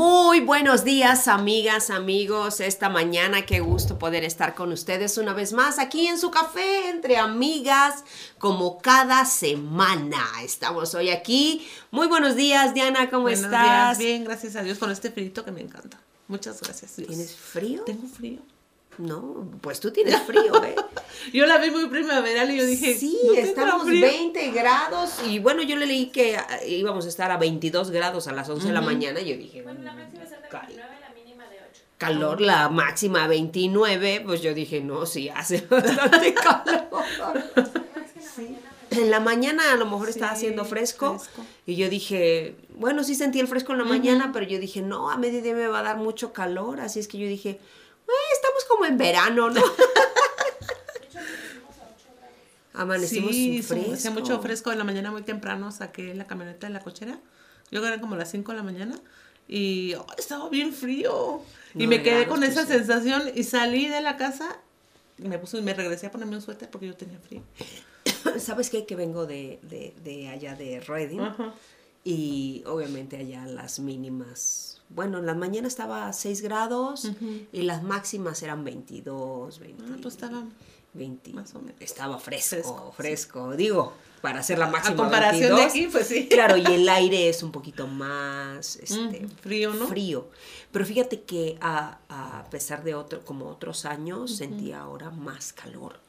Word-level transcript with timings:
Muy 0.00 0.40
buenos 0.40 0.82
días, 0.82 1.28
amigas, 1.28 1.90
amigos. 1.90 2.60
Esta 2.60 2.88
mañana, 2.88 3.44
qué 3.44 3.60
gusto 3.60 3.98
poder 3.98 4.24
estar 4.24 4.54
con 4.54 4.72
ustedes 4.72 5.18
una 5.18 5.34
vez 5.34 5.52
más 5.52 5.78
aquí 5.78 6.06
en 6.06 6.18
su 6.18 6.30
café 6.30 6.88
entre 6.88 7.18
amigas, 7.18 8.02
como 8.38 8.78
cada 8.78 9.26
semana. 9.26 10.24
Estamos 10.42 10.94
hoy 10.94 11.10
aquí. 11.10 11.68
Muy 11.90 12.06
buenos 12.06 12.34
días, 12.34 12.72
Diana, 12.72 13.10
¿cómo 13.10 13.24
buenos 13.24 13.44
estás? 13.44 13.98
Días, 13.98 13.98
bien, 13.98 14.24
gracias 14.24 14.56
a 14.56 14.62
Dios, 14.62 14.78
con 14.78 14.90
este 14.90 15.10
frito 15.10 15.44
que 15.44 15.52
me 15.52 15.60
encanta. 15.60 16.00
Muchas 16.28 16.62
gracias. 16.62 16.96
Dios. 16.96 17.08
¿Tienes 17.08 17.36
frío? 17.36 17.82
Tengo 17.84 18.08
frío. 18.08 18.40
No, 19.00 19.48
pues 19.62 19.80
tú 19.80 19.90
tienes 19.90 20.20
frío, 20.22 20.62
¿eh? 20.62 20.76
yo 21.32 21.46
la 21.46 21.56
vi 21.58 21.70
muy 21.70 21.86
primaveral 21.86 22.50
y 22.50 22.58
yo 22.58 22.66
dije, 22.66 22.94
sí, 22.94 23.18
estamos 23.34 23.86
20 23.86 24.50
grados 24.50 25.14
y 25.26 25.38
bueno, 25.38 25.62
yo 25.62 25.76
le 25.76 25.86
leí 25.86 26.06
que 26.06 26.36
ah, 26.36 26.46
íbamos 26.66 27.06
a 27.06 27.08
estar 27.08 27.30
a 27.30 27.38
22 27.38 27.90
grados 27.90 28.28
a 28.28 28.32
las 28.32 28.48
11 28.48 28.60
uh 28.60 28.64
-huh. 28.64 28.68
de 28.68 28.74
la 28.74 28.80
mañana 28.82 29.20
y 29.20 29.30
yo 29.30 29.36
dije, 29.36 29.62
bueno, 29.62 29.80
la 29.82 29.94
máxima 29.94 30.24
es 30.24 30.30
de 30.30 30.36
29, 30.36 30.90
la 31.00 31.14
mínima 31.14 31.44
de 31.44 31.56
8. 31.70 31.82
Calor, 31.96 32.40
la 32.42 32.68
máxima 32.68 33.26
29, 33.26 34.22
pues 34.26 34.42
yo 34.42 34.52
dije, 34.52 34.80
no, 34.82 35.06
sí, 35.06 35.30
hace 35.30 35.60
bastante 35.70 36.34
calor. 36.34 37.42
sí. 38.36 38.56
En 38.90 39.10
la 39.10 39.20
mañana 39.20 39.72
a 39.72 39.76
lo 39.76 39.86
mejor 39.86 40.06
sí, 40.06 40.10
estaba 40.10 40.32
haciendo 40.32 40.64
fresco, 40.64 41.18
fresco, 41.18 41.46
y 41.64 41.76
yo 41.76 41.88
dije, 41.88 42.56
bueno, 42.74 43.02
sí 43.04 43.14
sentí 43.14 43.40
el 43.40 43.46
fresco 43.48 43.72
en 43.72 43.78
la 43.78 43.84
uh 43.84 43.86
-huh. 43.86 43.90
mañana, 43.90 44.30
pero 44.32 44.44
yo 44.46 44.58
dije, 44.58 44.82
no, 44.82 45.10
a 45.10 45.16
mediodía 45.16 45.54
me 45.54 45.68
va 45.68 45.78
a 45.78 45.82
dar 45.82 45.96
mucho 45.96 46.32
calor, 46.32 46.80
así 46.80 46.98
es 46.98 47.08
que 47.08 47.16
yo 47.16 47.26
dije, 47.28 47.60
como 48.70 48.86
en 48.86 48.96
verano, 48.96 49.50
¿no? 49.50 49.62
Amanecimos 52.72 53.32
sí, 53.32 53.62
fresco. 53.62 53.92
hacía 53.92 54.10
mucho 54.10 54.40
fresco 54.40 54.72
en 54.72 54.78
la 54.78 54.84
mañana 54.84 55.10
muy 55.10 55.22
temprano, 55.22 55.70
saqué 55.72 56.14
la 56.14 56.26
camioneta 56.26 56.66
de 56.68 56.72
la 56.72 56.80
cochera. 56.80 57.18
Yo 57.70 57.84
eran 57.84 58.00
como 58.00 58.16
las 58.16 58.30
5 58.30 58.52
de 58.52 58.56
la 58.56 58.64
mañana 58.64 58.98
y 59.48 59.94
oh, 59.94 60.06
estaba 60.16 60.48
bien 60.48 60.72
frío. 60.72 61.42
No, 61.74 61.82
y 61.82 61.86
me 61.86 62.02
quedé 62.02 62.26
con 62.26 62.42
esa 62.42 62.64
sensación 62.64 63.24
y 63.34 63.42
salí 63.42 63.88
de 63.88 64.00
la 64.00 64.16
casa 64.16 64.56
y 65.18 65.28
me 65.28 65.38
puse 65.38 65.60
me 65.60 65.74
regresé 65.74 66.06
a 66.06 66.10
ponerme 66.10 66.36
un 66.36 66.42
suéter 66.42 66.70
porque 66.70 66.86
yo 66.86 66.96
tenía 66.96 67.18
frío. 67.18 67.42
¿Sabes 68.38 68.70
qué? 68.70 68.86
Que 68.86 68.96
vengo 68.96 69.26
de, 69.26 69.58
de, 69.62 69.92
de 70.02 70.28
allá 70.28 70.54
de 70.54 70.80
Reading 70.80 71.20
y 72.04 72.62
obviamente 72.66 73.16
allá 73.18 73.44
las 73.46 73.78
mínimas 73.78 74.79
bueno, 74.90 75.18
en 75.18 75.26
la 75.26 75.34
mañana 75.34 75.68
estaba 75.68 76.08
a 76.08 76.12
6 76.12 76.42
grados 76.42 77.04
uh 77.04 77.08
-huh. 77.12 77.46
y 77.52 77.62
las 77.62 77.82
máximas 77.82 78.42
eran 78.42 78.64
22, 78.64 79.58
20. 79.58 79.84
Ah, 79.84 79.96
pues 80.02 80.14
estaba 80.14 80.44
20. 80.94 81.32
Más 81.32 81.54
o 81.54 81.60
menos. 81.60 81.80
Estaba 81.80 82.18
fresco, 82.18 82.56
fresco, 82.56 82.92
fresco. 82.96 83.50
Sí. 83.52 83.56
digo, 83.56 83.92
para 84.20 84.40
hacer 84.40 84.58
la 84.58 84.66
máxima. 84.66 84.94
A 84.94 84.96
comparación 84.96 85.54
22, 85.54 85.58
de 85.58 85.64
aquí, 85.64 85.86
pues 85.92 86.06
sí. 86.08 86.28
Claro, 86.28 86.56
y 86.56 86.66
el 86.66 86.88
aire 87.00 87.28
es 87.28 87.42
un 87.42 87.52
poquito 87.52 87.86
más 87.86 88.76
este, 88.76 89.20
mm, 89.20 89.28
frío, 89.40 89.72
¿no? 89.74 89.86
Frío. 89.86 90.28
Pero 90.72 90.84
fíjate 90.84 91.22
que 91.22 91.56
a, 91.60 91.98
a 92.08 92.44
pesar 92.50 92.82
de 92.82 92.94
otro, 92.94 93.24
como 93.24 93.46
otros 93.46 93.84
años, 93.84 94.30
uh 94.30 94.34
-huh. 94.34 94.36
sentía 94.36 94.80
ahora 94.80 95.10
más 95.10 95.52
calor. 95.52 96.00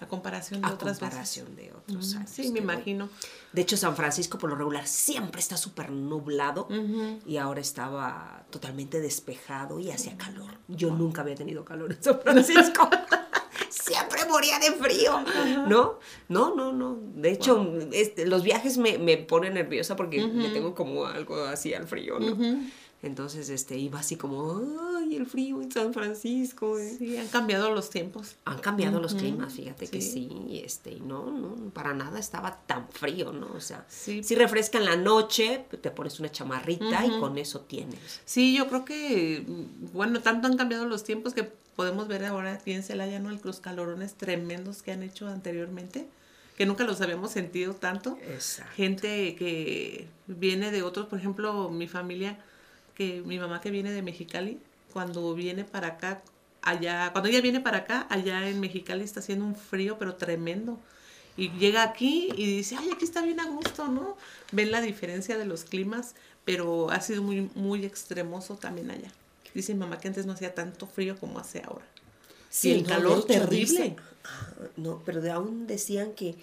A 0.00 0.06
comparación 0.06 0.60
de 0.60 0.68
a 0.68 0.72
otras 0.72 0.98
comparación 0.98 1.56
veces. 1.56 1.72
de 1.72 1.76
otros 1.78 2.06
uh 2.12 2.16
-huh. 2.16 2.18
años. 2.18 2.30
Sí, 2.30 2.50
me 2.52 2.58
imagino. 2.60 3.08
De 3.52 3.62
hecho, 3.62 3.76
San 3.76 3.96
Francisco 3.96 4.38
por 4.38 4.50
lo 4.50 4.56
regular 4.56 4.86
siempre 4.86 5.40
está 5.40 5.56
súper 5.56 5.90
nublado 5.90 6.66
uh 6.68 6.74
-huh. 6.74 7.20
y 7.26 7.36
ahora 7.38 7.60
estaba 7.60 8.44
totalmente 8.50 9.00
despejado 9.00 9.78
y 9.80 9.90
hacía 9.90 10.16
calor. 10.16 10.58
Yo 10.68 10.90
nunca 10.90 11.22
había 11.22 11.34
tenido 11.34 11.64
calor 11.64 11.92
en 11.92 12.02
San 12.02 12.20
Francisco. 12.20 12.88
siempre 13.70 14.24
moría 14.28 14.58
de 14.58 14.72
frío, 14.72 15.20
¿no? 15.66 15.98
No, 16.28 16.54
no, 16.54 16.72
no. 16.72 16.98
De 17.14 17.30
hecho, 17.30 17.56
wow. 17.64 17.88
este, 17.92 18.26
los 18.26 18.42
viajes 18.42 18.78
me, 18.78 18.98
me 18.98 19.16
ponen 19.16 19.54
nerviosa 19.54 19.96
porque 19.96 20.18
le 20.22 20.50
tengo 20.50 20.74
como 20.74 21.06
algo 21.06 21.44
así 21.44 21.72
al 21.74 21.86
frío, 21.86 22.18
¿no? 22.18 22.36
Entonces, 23.02 23.50
este, 23.50 23.76
iba 23.76 24.00
así 24.00 24.16
como, 24.16 24.62
ay, 24.96 25.16
el 25.16 25.26
frío 25.26 25.60
en 25.60 25.70
San 25.70 25.92
Francisco. 25.92 26.78
Eh. 26.78 26.96
Sí, 26.98 27.16
han 27.16 27.28
cambiado 27.28 27.72
los 27.72 27.90
tiempos. 27.90 28.36
Han 28.44 28.58
cambiado 28.58 28.96
uh 28.96 28.98
-huh. 28.98 29.02
los 29.02 29.14
climas, 29.14 29.54
fíjate 29.54 29.86
sí. 29.86 29.92
que 29.92 30.00
sí, 30.00 30.60
este, 30.64 30.96
no, 31.00 31.30
no, 31.30 31.70
para 31.70 31.94
nada 31.94 32.18
estaba 32.18 32.58
tan 32.66 32.88
frío, 32.88 33.32
¿no? 33.32 33.52
O 33.54 33.60
sea, 33.60 33.84
sí. 33.88 34.22
si 34.22 34.34
refresca 34.34 34.78
en 34.78 34.86
la 34.86 34.96
noche, 34.96 35.66
te 35.80 35.90
pones 35.90 36.18
una 36.18 36.32
chamarrita 36.32 36.84
uh 36.84 37.08
-huh. 37.08 37.16
y 37.16 37.20
con 37.20 37.38
eso 37.38 37.60
tienes. 37.60 38.20
Sí, 38.24 38.56
yo 38.56 38.66
creo 38.68 38.84
que, 38.84 39.44
bueno, 39.92 40.20
tanto 40.20 40.48
han 40.48 40.56
cambiado 40.56 40.86
los 40.86 41.04
tiempos 41.04 41.34
que 41.34 41.44
podemos 41.44 42.08
ver 42.08 42.24
ahora 42.24 42.54
aquí 42.54 42.72
en 42.72 42.82
Celaya, 42.82 43.20
¿no? 43.20 43.30
Los 43.30 43.60
calorones 43.60 44.14
tremendos 44.14 44.82
que 44.82 44.92
han 44.92 45.02
hecho 45.02 45.28
anteriormente 45.28 46.08
que 46.56 46.64
nunca 46.64 46.84
los 46.84 47.00
habíamos 47.02 47.32
sentido 47.32 47.74
tanto. 47.74 48.18
Exacto. 48.22 48.72
Gente 48.74 49.36
que 49.36 50.08
viene 50.26 50.70
de 50.70 50.82
otros, 50.82 51.06
por 51.06 51.18
ejemplo, 51.18 51.68
mi 51.68 51.86
familia 51.86 52.38
que 52.96 53.22
mi 53.24 53.38
mamá 53.38 53.60
que 53.60 53.70
viene 53.70 53.92
de 53.92 54.02
Mexicali, 54.02 54.58
cuando 54.92 55.34
viene 55.34 55.64
para 55.64 55.88
acá, 55.88 56.22
allá, 56.62 57.10
cuando 57.12 57.28
ella 57.28 57.42
viene 57.42 57.60
para 57.60 57.78
acá, 57.78 58.06
allá 58.10 58.48
en 58.48 58.58
Mexicali 58.58 59.04
está 59.04 59.20
haciendo 59.20 59.44
un 59.44 59.54
frío, 59.54 59.98
pero 59.98 60.16
tremendo. 60.16 60.78
Y 61.36 61.50
llega 61.58 61.82
aquí 61.82 62.30
y 62.34 62.46
dice, 62.46 62.76
ay, 62.78 62.88
aquí 62.94 63.04
está 63.04 63.20
bien 63.20 63.38
a 63.38 63.46
gusto, 63.46 63.88
¿no? 63.88 64.16
Ven 64.50 64.70
la 64.70 64.80
diferencia 64.80 65.36
de 65.36 65.44
los 65.44 65.64
climas, 65.64 66.14
pero 66.46 66.90
ha 66.90 67.02
sido 67.02 67.22
muy, 67.22 67.50
muy 67.54 67.84
extremoso 67.84 68.56
también 68.56 68.90
allá. 68.90 69.12
Dice 69.52 69.74
mi 69.74 69.80
mamá 69.80 69.98
que 69.98 70.08
antes 70.08 70.24
no 70.24 70.32
hacía 70.32 70.54
tanto 70.54 70.86
frío 70.86 71.18
como 71.18 71.38
hace 71.38 71.62
ahora. 71.62 71.84
Sí, 72.48 72.72
el 72.72 72.86
calor 72.86 73.26
terrible. 73.26 73.56
Dice, 73.58 73.96
no, 74.76 75.02
pero 75.04 75.20
de 75.20 75.30
aún 75.30 75.66
decían 75.66 76.12
que 76.12 76.36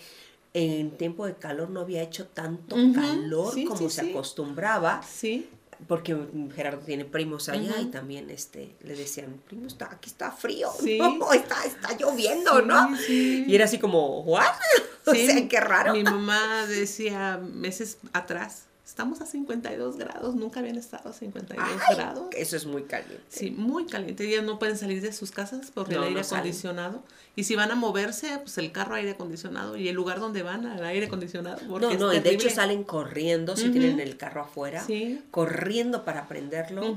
en 0.53 0.91
tiempo 0.91 1.25
de 1.25 1.35
calor 1.35 1.71
no 1.71 1.79
había 1.79 2.03
hecho 2.03 2.27
tanto 2.27 2.75
uh 2.75 2.79
-huh. 2.79 2.93
calor 2.93 3.53
sí, 3.53 3.65
como 3.65 3.77
sí, 3.79 3.89
se 3.89 4.01
sí. 4.01 4.09
acostumbraba. 4.11 5.01
Sí 5.01 5.49
porque 5.87 6.15
Gerardo 6.55 6.81
tiene 6.85 7.05
primos 7.05 7.49
allá 7.49 7.71
uh 7.71 7.81
-huh. 7.81 7.83
y 7.83 7.91
también 7.91 8.29
este 8.29 8.75
le 8.81 8.95
decían, 8.95 9.41
primo, 9.45 9.67
está, 9.67 9.85
aquí 9.91 10.09
está 10.09 10.31
frío, 10.31 10.69
sí. 10.79 10.97
no, 10.97 11.33
está, 11.33 11.63
está 11.65 11.97
lloviendo, 11.97 12.59
sí, 12.59 12.65
¿no? 12.65 12.97
Sí. 12.97 13.45
Y 13.47 13.55
era 13.55 13.65
así 13.65 13.79
como, 13.79 14.21
¿what? 14.21 14.45
o 15.05 15.13
sea, 15.13 15.47
qué 15.47 15.59
raro. 15.59 15.93
Mi 15.93 16.03
mamá 16.03 16.65
decía 16.67 17.37
meses 17.37 17.97
atrás, 18.13 18.65
estamos 18.85 19.21
a 19.21 19.25
52 19.25 19.97
grados, 19.97 20.35
nunca 20.35 20.59
habían 20.59 20.77
estado 20.77 21.09
a 21.09 21.13
52 21.13 21.65
Ay, 21.89 21.95
grados. 21.95 22.27
Eso 22.35 22.55
es 22.57 22.65
muy 22.65 22.83
caliente. 22.83 23.23
Sí, 23.29 23.51
muy 23.51 23.85
caliente. 23.85 24.27
Ellas 24.27 24.43
no 24.43 24.59
pueden 24.59 24.77
salir 24.77 25.01
de 25.01 25.13
sus 25.13 25.31
casas 25.31 25.71
porque 25.73 25.93
No, 25.95 26.01
el 26.01 26.07
aire 26.09 26.19
no 26.19 26.23
salen. 26.23 26.39
acondicionado. 26.41 27.03
Y 27.35 27.45
si 27.45 27.55
van 27.55 27.71
a 27.71 27.75
moverse, 27.75 28.37
pues 28.43 28.57
el 28.57 28.71
carro 28.71 28.95
aire 28.95 29.11
acondicionado 29.11 29.75
y 29.77 29.87
el 29.87 29.95
lugar 29.95 30.19
donde 30.19 30.43
van 30.43 30.65
al 30.65 30.83
aire 30.85 31.07
acondicionado. 31.07 31.57
porque 31.67 31.97
No, 31.97 32.07
no, 32.07 32.13
y 32.13 32.19
de 32.19 32.29
hecho 32.31 32.49
salen 32.49 32.83
corriendo 32.83 33.55
si 33.55 33.69
tienen 33.71 33.99
el 33.99 34.17
carro 34.17 34.41
afuera, 34.41 34.83
Sí. 34.85 35.21
corriendo 35.31 36.03
para 36.05 36.27
prenderlo, 36.27 36.95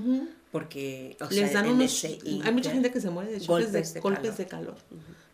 porque 0.52 1.16
o 1.20 1.24
Les 1.30 1.50
sea, 1.50 1.62
dan 1.62 1.70
unos. 1.72 2.04
Hay 2.04 2.52
mucha 2.52 2.70
gente 2.70 2.90
que 2.90 3.00
se 3.00 3.10
muere 3.10 3.32
de 3.32 3.46
golpes, 3.46 3.72
de, 3.72 3.82
de 3.82 4.00
golpes 4.00 4.22
calor. 4.22 4.36
de 4.36 4.46
calor. 4.46 4.74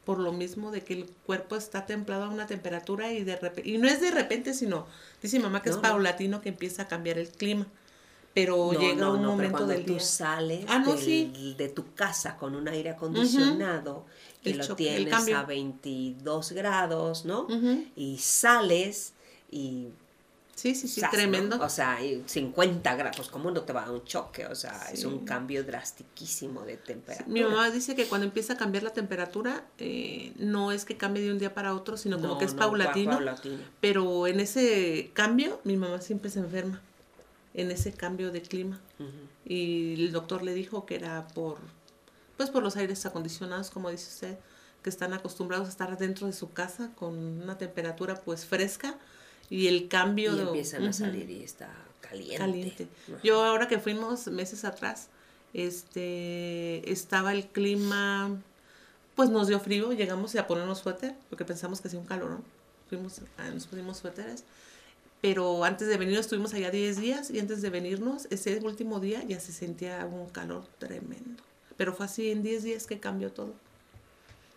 Por 0.05 0.19
lo 0.19 0.33
mismo 0.33 0.71
de 0.73 0.83
que 0.83 0.95
el 0.95 1.07
cuerpo 1.25 1.55
está 1.57 1.87
templado 1.87 2.25
a 2.25 2.29
una 2.29 2.47
temperatura 2.47 3.13
y 3.13 3.23
de 3.23 3.37
repente. 3.37 3.71
Y 3.71 3.79
no 3.79 3.87
es 3.89 4.01
de 4.01 4.11
repente, 4.11 4.53
sino. 4.55 4.87
Dice 5.23 5.37
mi 5.39 5.45
mamá 5.45 5.63
que 5.63 5.71
No, 5.71 5.77
es 5.77 5.83
no. 5.83 5.89
paulatino 5.89 6.41
que 6.41 6.49
empieza 6.49 6.83
a 6.83 6.89
cambiar 6.89 7.19
el 7.19 7.29
clima. 7.29 7.67
Pero 8.35 8.73
No, 8.73 8.81
llega 8.81 9.11
un 9.11 9.19
pero 9.19 9.31
momento 9.31 9.53
cuando 9.59 9.75
del 9.75 9.85
tú 9.85 9.93
día. 9.93 10.01
sales 10.01 10.65
Ah, 10.67 10.79
no, 10.79 10.95
del- 10.95 11.05
sí. 11.05 11.55
de 11.59 11.69
tu 11.69 11.93
casa 11.95 12.37
con 12.37 12.55
un 12.57 12.67
aire 12.67 12.91
acondicionado 12.91 14.07
y 14.43 14.51
El 14.53 14.59
lo 14.59 14.75
tienes 14.75 15.29
a 15.35 15.43
22 15.45 16.53
grados, 16.53 17.25
¿no? 17.25 17.47
Y 17.95 18.19
sales 18.19 19.13
y 19.51 19.89
Sí, 20.55 20.75
sí, 20.75 20.87
sí, 20.87 21.01
tremendo. 21.11 21.59
O 21.65 21.69
sea, 21.69 22.05
y 22.05 22.23
50 22.27 22.95
grados, 22.95 23.29
¿cómo 23.31 23.51
no 23.51 23.63
te 23.63 23.73
va 23.73 23.83
a 23.83 23.87
dar 23.87 23.95
un 23.95 24.05
choque? 24.05 24.47
O 24.47 24.55
sea, 24.55 24.89
es 24.93 25.05
un 25.05 25.25
cambio 25.25 25.65
drastiquísimo 25.65 26.63
de 26.63 26.77
temperatura. 26.77 27.33
Mi 27.33 27.43
mamá 27.43 27.71
dice 27.71 27.97
que 27.97 28.07
cuando 28.07 28.27
empieza 28.27 28.53
a 28.53 28.57
cambiar 28.57 28.85
la 28.85 28.93
temperatura, 28.93 29.65
eh, 29.79 30.33
no 30.37 30.71
es 30.71 30.85
que 30.85 30.97
cambie 30.97 31.23
de 31.23 31.33
un 31.33 31.39
día 31.39 31.55
para 31.55 31.75
otro, 31.75 31.97
sino 31.97 32.17
como 32.21 32.35
No, 32.35 32.39
que 32.39 32.45
es 32.45 32.53
no, 32.53 32.59
pa- 32.59 32.67
paulatino. 32.67 33.11
paulatino. 33.13 33.59
Pero 33.81 34.27
en 34.27 34.41
ese 34.41 35.11
cambio, 35.15 35.61
mi 35.65 35.77
mamá 35.77 36.01
siempre 36.01 36.31
se 36.31 36.39
enferma. 36.41 36.81
En 37.55 37.71
ese 37.71 37.93
cambio 37.93 38.31
de 38.31 38.43
clima. 38.43 38.79
Y 39.45 39.95
el 40.05 40.13
doctor 40.13 40.43
le 40.43 40.55
dijo 40.55 40.87
que 40.87 40.95
era 40.95 41.27
por, 41.29 41.59
pues 42.37 42.51
por 42.51 42.63
los 42.63 42.77
aires 42.77 43.05
acondicionados, 43.07 43.71
como 43.71 43.91
dice 43.91 44.09
usted, 44.09 44.39
que 44.83 44.91
están 44.91 45.13
acostumbrados 45.13 45.67
a 45.67 45.71
estar 45.71 45.97
dentro 45.99 46.27
de 46.27 46.33
su 46.33 46.53
casa 46.53 46.91
con 46.95 47.17
una 47.43 47.59
temperatura 47.59 48.15
pues 48.17 48.45
fresca 48.47 48.97
y 49.51 49.67
el 49.69 49.89
cambio 49.89 50.33
Y 50.33 50.37
de- 50.37 50.43
empiezan 50.43 50.85
a 50.87 50.93
salir 50.93 51.29
y 51.31 51.43
está 51.43 51.71
caliente. 52.01 52.37
caliente. 52.39 52.89
Yo 53.23 53.43
ahora 53.45 53.69
que 53.69 53.79
fuimos 53.79 54.27
meses 54.29 54.65
atrás, 54.65 55.09
este, 55.53 56.91
estaba 56.91 57.33
el 57.33 57.47
clima, 57.47 58.41
pues 59.15 59.31
nos 59.31 59.49
dio 59.49 59.61
frío, 59.61 59.93
llegamos 59.93 60.35
a 60.37 60.47
ponernos 60.47 60.79
suéter, 60.81 61.15
porque 61.29 61.45
pensamos 61.45 61.81
que 61.81 61.89
hacía 61.89 62.01
un 62.01 62.07
calor, 62.07 62.31
¿no? 62.31 62.43
Fuimos, 62.89 63.21
ah, 63.39 63.49
nos 63.51 63.67
pusimos 63.67 63.99
suéteres, 63.99 64.45
pero 65.21 65.65
antes 65.65 65.89
de 65.89 65.97
venir 65.97 66.19
estuvimos 66.19 66.53
allá 66.55 66.71
10 66.71 67.01
días 67.01 67.31
y 67.31 67.39
antes 67.39 67.63
de 67.63 67.71
venirnos, 67.71 68.27
ese 68.31 68.59
último 68.59 69.01
día 69.01 69.23
ya 69.25 69.41
se 69.41 69.53
sentía 69.53 70.05
un 70.07 70.29
calor 70.29 70.67
tremendo. 70.79 71.43
Pero 71.77 71.95
fue 71.95 72.07
así 72.07 72.31
en 72.31 72.43
10 72.43 72.63
días 72.65 72.87
que 72.87 73.01
cambió 73.01 73.33
todo. 73.33 73.55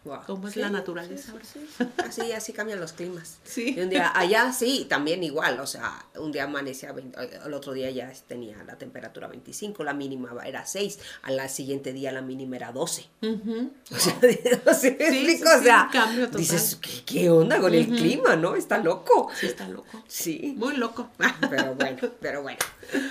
Wow. 0.06 0.20
Cómo 0.28 0.48
es 0.48 0.54
Sí, 0.54 0.60
la 0.62 0.70
naturaleza. 0.70 1.34
sí, 1.42 1.60
sí, 1.60 1.68
sí. 1.78 1.84
Así, 1.98 2.32
así 2.32 2.54
cambian 2.54 2.80
los 2.80 2.94
climas. 2.94 3.38
Sí. 3.44 3.74
Y 3.78 3.82
un 3.82 3.90
día, 3.90 4.12
allá 4.16 4.54
sí, 4.54 4.86
también 4.90 5.24
igual, 5.24 5.60
o 5.60 5.68
sea, 5.68 6.06
un 6.16 6.32
día 6.32 6.44
amanecía, 6.46 6.92
20, 6.94 7.42
el 7.46 7.54
otro 7.54 7.74
día 7.74 7.90
ya 7.92 8.12
tenía 8.28 8.64
la 8.64 8.78
temperatura 8.78 9.28
25, 9.28 9.84
la 9.84 9.94
mínima 9.94 10.30
era 10.46 10.66
6, 10.66 11.00
al 11.24 11.50
siguiente 11.50 11.92
día 11.94 12.12
la 12.12 12.22
mínima 12.22 12.56
era 12.56 12.72
12. 12.72 13.08
Ujú. 13.22 13.72
O 13.92 13.98
sea, 13.98 14.16
dices, 16.38 16.76
¿qué, 16.82 17.04
qué 17.06 17.30
onda 17.30 17.60
con 17.60 17.74
el 17.74 17.88
clima, 17.88 18.36
no? 18.36 18.56
Está 18.56 18.78
loco. 18.78 19.30
Sí, 19.40 19.48
está 19.48 19.68
loco. 19.68 20.04
Sí. 20.08 20.54
Muy 20.58 20.76
loco. 20.78 21.10
Pero 21.50 21.76
bueno, 21.76 21.98
pero 22.20 22.42
bueno. 22.42 22.60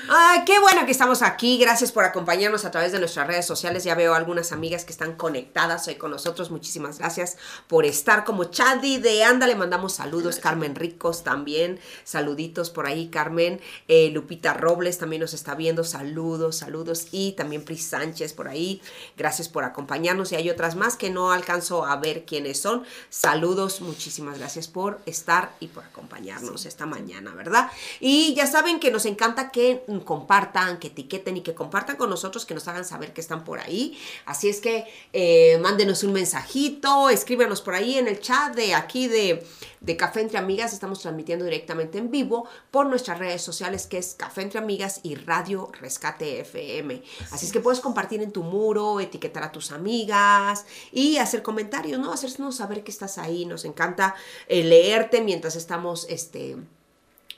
Ay, 0.08 0.41
qué 0.44 0.58
bueno 0.61 0.85
que 0.87 0.93
estamos 0.93 1.23
aquí. 1.23 1.58
Gracias 1.58 1.93
por 1.93 2.05
acompañarnos 2.05 2.64
a 2.64 2.70
través 2.70 2.93
de 2.93 2.99
nuestras 2.99 3.26
redes 3.26 3.46
sociales. 3.46 3.85
Ya 3.85 3.94
veo 3.94 4.14
algunas 4.14 4.52
amigas 4.52 4.85
que 4.85 4.93
están 4.93 5.14
conectadas 5.17 5.87
hoy 5.88 5.94
con 5.96 6.11
nosotros. 6.11 6.50
Muchísimas 6.50 6.83
gracias 6.98 7.36
por 7.66 7.84
estar. 7.84 8.25
Como 8.25 8.44
Chadi 8.44 8.98
de 8.98 9.25
Anda, 9.25 9.46
le 9.46 9.56
mandamos 9.56 9.94
saludos. 9.94 10.38
Carmen 10.38 10.75
Ricos 10.75 11.25
también. 11.25 11.81
Saluditos 12.04 12.70
por 12.70 12.86
ahí, 12.86 13.08
Carmen. 13.08 13.60
Eh, 13.88 14.10
Lupita 14.10 14.54
Robles 14.54 14.98
también 14.98 15.20
nos 15.20 15.34
está 15.34 15.54
viendo. 15.54 15.84
Saludos, 15.84 16.56
saludos. 16.56 17.08
Y 17.10 17.32
también 17.32 17.64
Pris 17.64 17.86
Sánchez 17.86 18.32
por 18.32 18.48
ahí. 18.48 18.81
Gracias 19.16 19.48
por 19.48 19.64
acompañarnos. 19.64 20.32
Y 20.32 20.36
hay 20.36 20.50
otras 20.50 20.76
más 20.76 20.96
que 20.96 21.10
no 21.10 21.32
alcanzo 21.32 21.84
a 21.84 21.96
ver 21.96 22.25
quiénes 22.25 22.60
son. 22.60 22.84
Saludos, 23.10 23.81
muchísimas 23.81 24.38
gracias 24.38 24.69
por 24.69 25.00
estar 25.06 25.54
y 25.60 25.69
por 25.69 25.84
acompañarnos 25.84 26.66
esta 26.66 26.86
mañana, 26.86 27.34
¿verdad? 27.34 27.70
Y 28.00 28.34
ya 28.34 28.46
saben 28.46 28.81
que 28.81 28.90
nos 28.90 29.06
encanta 29.06 29.50
que 29.50 29.82
compartan, 30.04 30.78
que 30.78 30.88
etiqueten 30.88 31.36
y 31.36 31.42
que 31.42 31.54
compartan 31.54 31.96
con 31.96 32.10
nosotros, 32.10 32.44
que 32.46 32.54
nos 32.54 32.69
hagan 32.69 32.84
saber 32.84 33.12
que 33.12 33.20
están 33.20 33.44
por 33.44 33.60
ahí. 33.60 33.98
Así 34.26 34.48
es 34.48 34.60
que 34.60 34.84
eh, 35.12 35.58
mándenos 35.62 36.02
un 36.04 36.12
mensajito, 36.12 36.74
escríbanos 37.11 37.61
por 37.62 37.75
ahí 37.75 37.99
en 37.99 38.09
el 38.09 38.21
chat 38.21 38.55
de 38.55 38.75
aquí 38.75 39.06
de, 39.09 39.47
de 39.81 39.97
Café 39.97 40.21
Entre 40.21 40.38
Amigas. 40.38 40.73
Estamos 40.73 41.00
transmitiendo 41.00 41.44
directamente 41.44 41.99
en 41.99 42.11
vivo 42.11 42.49
por 42.71 42.87
nuestras 42.87 43.19
redes 43.19 43.43
sociales, 43.43 43.87
que 43.87 43.99
es 43.99 44.15
Café 44.15 44.43
Entre 44.43 44.59
Amigas 44.59 45.00
y 45.03 45.15
Radio 45.15 45.71
Rescate 45.81 46.41
FM. 46.41 47.03
Así 47.31 47.47
es 47.47 47.53
que 47.53 47.61
puedes 47.61 47.81
compartir 47.81 48.23
en 48.23 48.32
tu 48.32 48.43
muro, 48.43 49.00
etiquetar 49.00 49.43
a 49.44 49.53
tus 49.53 49.73
amigas 49.73 50.67
y 50.93 51.19
hacer 51.19 51.43
comentarios, 51.43 51.99
¿no? 52.00 52.12
Hacernos 52.12 52.56
saber 52.56 52.82
que 52.85 52.91
estás 52.91 53.19
ahí. 53.19 53.44
Nos 53.47 53.65
encanta 53.65 54.15
eh, 54.49 54.62
leerte 54.65 55.20
mientras 55.20 55.56
estamos, 55.56 56.06
este 56.09 56.56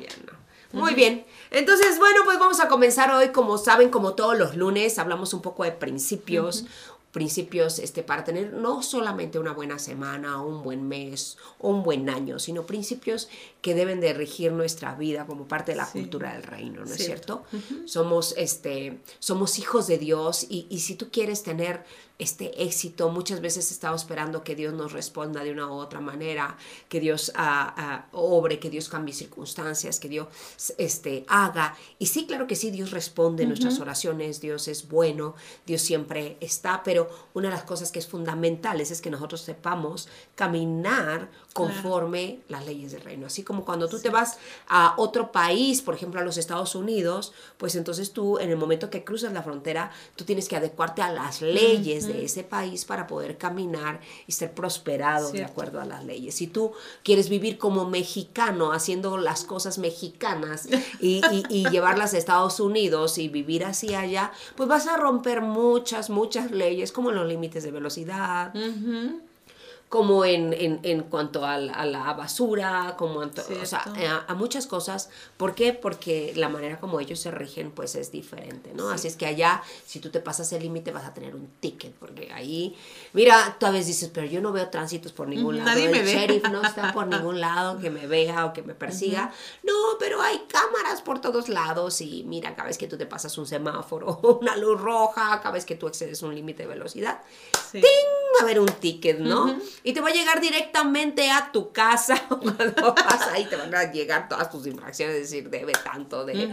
no. 0.73 0.81
Muy 0.81 0.95
bien. 0.95 1.25
Entonces, 1.51 1.99
bueno, 1.99 2.21
pues 2.25 2.39
vamos 2.39 2.61
a 2.61 2.69
comenzar 2.69 3.11
hoy, 3.11 3.29
como 3.29 3.57
saben, 3.57 3.89
como 3.89 4.15
todos 4.15 4.37
los 4.39 4.55
lunes, 4.55 4.99
hablamos 4.99 5.33
un 5.33 5.41
poco 5.41 5.65
de 5.65 5.73
principios. 5.73 6.67
Principios 7.13 7.79
este, 7.79 8.03
para 8.03 8.23
tener 8.23 8.53
no 8.53 8.83
solamente 8.83 9.39
una 9.39 9.53
buena 9.53 9.79
semana, 9.79 10.43
un 10.43 10.63
buen 10.63 10.87
mes 10.87 11.39
o 11.59 11.71
un 11.71 11.83
buen 11.83 12.11
año, 12.11 12.39
sino 12.39 12.67
principios 12.67 13.29
que 13.63 13.75
deben 13.75 14.01
de 14.01 14.13
regir 14.13 14.53
nuestra 14.53 14.95
vida 14.95 15.27
como 15.27 15.49
parte 15.49 15.73
de 15.73 15.79
la 15.79 15.87
Sí. 15.87 16.01
cultura 16.01 16.35
del 16.35 16.43
reino, 16.43 16.85
¿no 16.85 16.93
es 16.93 16.97
Cierto. 17.03 17.45
cierto? 17.51 17.87
Somos, 17.87 18.35
este, 18.37 19.01
somos 19.21 19.59
hijos 19.59 19.87
de 19.87 19.97
Dios 19.99 20.47
y, 20.51 20.67
y 20.69 20.81
si 20.81 20.97
tú 20.97 21.09
quieres 21.11 21.43
tener 21.43 21.83
este 22.19 22.65
éxito, 22.65 23.11
muchas 23.11 23.41
veces 23.41 23.71
estamos 23.71 24.03
esperando 24.03 24.43
que 24.43 24.57
Dios 24.57 24.75
nos 24.75 24.93
responda 24.93 25.45
de 25.45 25.53
una 25.53 25.69
u 25.69 25.75
otra 25.75 26.01
manera, 26.01 26.57
que 26.89 26.99
Dios 26.99 27.31
ah, 27.37 28.07
obre, 28.11 28.59
que 28.59 28.71
Dios 28.71 28.89
cambie 28.89 29.15
circunstancias, 29.15 30.01
que 30.01 30.09
Dios 30.09 30.27
este, 30.79 31.25
haga. 31.29 31.77
Y 32.01 32.07
sí, 32.07 32.27
claro 32.27 32.49
que 32.49 32.57
sí, 32.57 32.73
Dios 32.73 32.91
responde 32.91 33.47
nuestras 33.47 33.79
oraciones, 33.79 34.41
Dios 34.41 34.67
es 34.67 34.89
bueno, 34.89 35.37
Dios 35.65 35.81
siempre 35.81 36.37
está, 36.41 36.83
pero 36.83 37.09
una 37.35 37.51
de 37.51 37.55
las 37.55 37.65
cosas 37.65 37.93
que 37.93 38.01
es 38.01 38.09
fundamentales 38.09 38.91
es 38.91 39.01
que 39.01 39.11
nosotros 39.11 39.43
sepamos 39.43 40.09
caminar 40.35 41.31
conforme 41.53 42.41
las 42.49 42.67
leyes 42.67 42.93
del 42.93 43.03
reino. 43.03 43.27
Así 43.27 43.45
como 43.45 43.65
cuando 43.65 43.89
tú 43.89 44.01
te 44.01 44.11
vas 44.11 44.39
a 44.67 44.95
otro 44.97 45.31
país, 45.31 45.83
por 45.83 45.95
ejemplo 45.95 46.21
a 46.21 46.25
los 46.25 46.37
Estados 46.37 46.75
Unidos, 46.75 47.33
pues 47.59 47.77
entonces 47.77 48.13
tú 48.13 48.39
en 48.39 48.51
el 48.51 48.57
momento 48.57 48.91
que 48.91 49.05
cruzas 49.05 49.33
la 49.33 49.43
frontera, 49.43 49.93
tú 50.17 50.25
tienes 50.25 50.49
que 50.49 50.57
adecuarte 50.57 51.03
a 51.03 51.13
las 51.13 51.43
leyes 51.43 52.08
de 52.09 52.25
ese 52.25 52.43
país 52.45 52.85
para 52.85 53.07
poder 53.07 53.39
caminar 53.39 54.01
y 54.27 54.33
ser 54.33 54.53
prosperado 54.53 55.31
de 55.33 55.45
acuerdo 55.45 55.81
a 55.81 55.85
las 55.85 56.05
leyes. 56.05 56.35
Si 56.35 56.47
tú 56.47 56.73
quieres 57.05 57.29
vivir 57.29 57.59
como 57.59 57.85
mexicano, 57.89 58.73
haciendo 58.73 59.17
las 59.19 59.45
cosas 59.45 59.79
mexicanas 59.79 60.69
y, 61.01 61.23
y- 61.31 61.45
y 61.49 61.69
llevarlas 61.71 62.15
a 62.15 62.19
Estados 62.19 62.61
Unidos 62.61 63.19
y 63.19 63.29
vivir 63.29 63.65
así 63.65 63.95
allá, 63.95 64.33
pues 64.57 64.69
vas 64.69 64.87
a 64.87 64.97
romper 64.97 65.41
muchas, 65.43 66.11
muchas 66.11 66.51
leyes, 66.51 66.93
como 66.93 67.11
los 67.13 67.27
límites 67.27 67.63
de 67.63 67.71
velocidad, 67.71 68.55
Ujú. 68.57 69.21
Como 69.89 70.27
en, 70.27 70.53
en, 70.53 70.81
en 70.83 71.01
cuanto 71.05 71.47
a, 71.47 71.57
la- 71.57 71.73
a 71.73 71.87
la 71.87 72.13
basura, 72.13 72.95
como 72.99 73.23
en 73.23 73.31
o 73.31 73.65
sea, 73.67 73.85
a, 73.87 74.31
a 74.31 74.35
muchas 74.35 74.67
cosas. 74.67 75.09
¿Por 75.39 75.55
qué? 75.55 75.73
Porque 75.73 76.35
la 76.37 76.51
manera 76.51 76.79
como 76.79 77.01
ellos 77.01 77.19
se 77.21 77.31
rigen 77.31 77.71
pues 77.71 77.95
es 77.95 78.13
diferente, 78.13 78.73
¿no? 78.75 78.91
Así 78.91 79.09
es 79.09 79.17
que 79.17 79.25
allá, 79.25 79.63
si 79.87 79.99
tú 80.01 80.11
te 80.11 80.21
pasas 80.21 80.53
el 80.53 80.63
límite, 80.63 80.93
vas 80.93 81.05
a 81.07 81.15
tener 81.15 81.35
un 81.35 81.49
ticket, 81.61 81.95
porque 81.95 82.31
ahí, 82.35 82.77
mira, 83.15 83.57
tú 83.59 83.65
a 83.65 83.71
veces 83.71 83.87
dices, 83.87 84.11
pero 84.13 84.27
yo 84.27 84.43
no 84.43 84.53
veo 84.53 84.69
tránsitos 84.69 85.13
por 85.13 85.27
ningún 85.27 85.57
lado. 85.57 85.71
nadie 85.71 85.87
el 85.87 85.91
me 85.93 86.03
ve. 86.03 86.13
sheriff 86.13 86.43
no 86.51 86.63
está 86.63 86.93
por 86.93 87.07
ningún 87.09 87.41
lado 87.41 87.79
que 87.79 87.89
me 87.89 88.07
vea 88.07 88.45
o 88.45 88.53
que 88.53 88.63
me 88.63 88.75
persiga. 88.75 89.33
No, 89.63 89.73
pero 89.99 90.21
hay 90.21 90.43
cámaras 90.49 91.01
por 91.01 91.21
todos 91.23 91.49
lados 91.49 92.03
y 92.03 92.25
mira, 92.25 92.55
cada 92.55 92.69
vez 92.69 92.77
que 92.77 92.89
tú 92.89 92.99
te 92.99 93.07
pasas 93.07 93.39
un 93.39 93.47
semáforo, 93.47 94.21
una 94.43 94.55
luz 94.57 94.79
roja, 94.79 95.41
cada 95.41 95.53
vez 95.53 95.65
que 95.65 95.77
tú 95.77 95.87
excedes 95.89 96.23
un 96.23 96.35
límite 96.35 96.65
de 96.65 96.69
velocidad, 96.69 97.23
Sí. 97.73 97.83
a 98.41 98.45
ver 98.45 98.61
un 98.61 98.67
ticket, 98.67 99.19
¿no? 99.19 99.59
Y 99.83 99.93
te 99.93 100.01
va 100.01 100.09
a 100.09 100.13
llegar 100.13 100.41
directamente 100.41 101.31
a 101.31 101.51
tu 101.53 101.73
casa. 101.73 102.21
Cuando 102.29 102.95
vas 102.95 103.29
ahí 103.29 103.45
te 103.47 103.57
van 103.57 103.75
a 103.75 103.91
llegar 103.91 104.29
todas 104.29 104.51
tus 104.51 104.67
infracciones, 104.67 105.17
es 105.17 105.31
decir, 105.31 105.51
debe 105.51 105.73
tanto 105.73 106.25
de... 106.25 106.47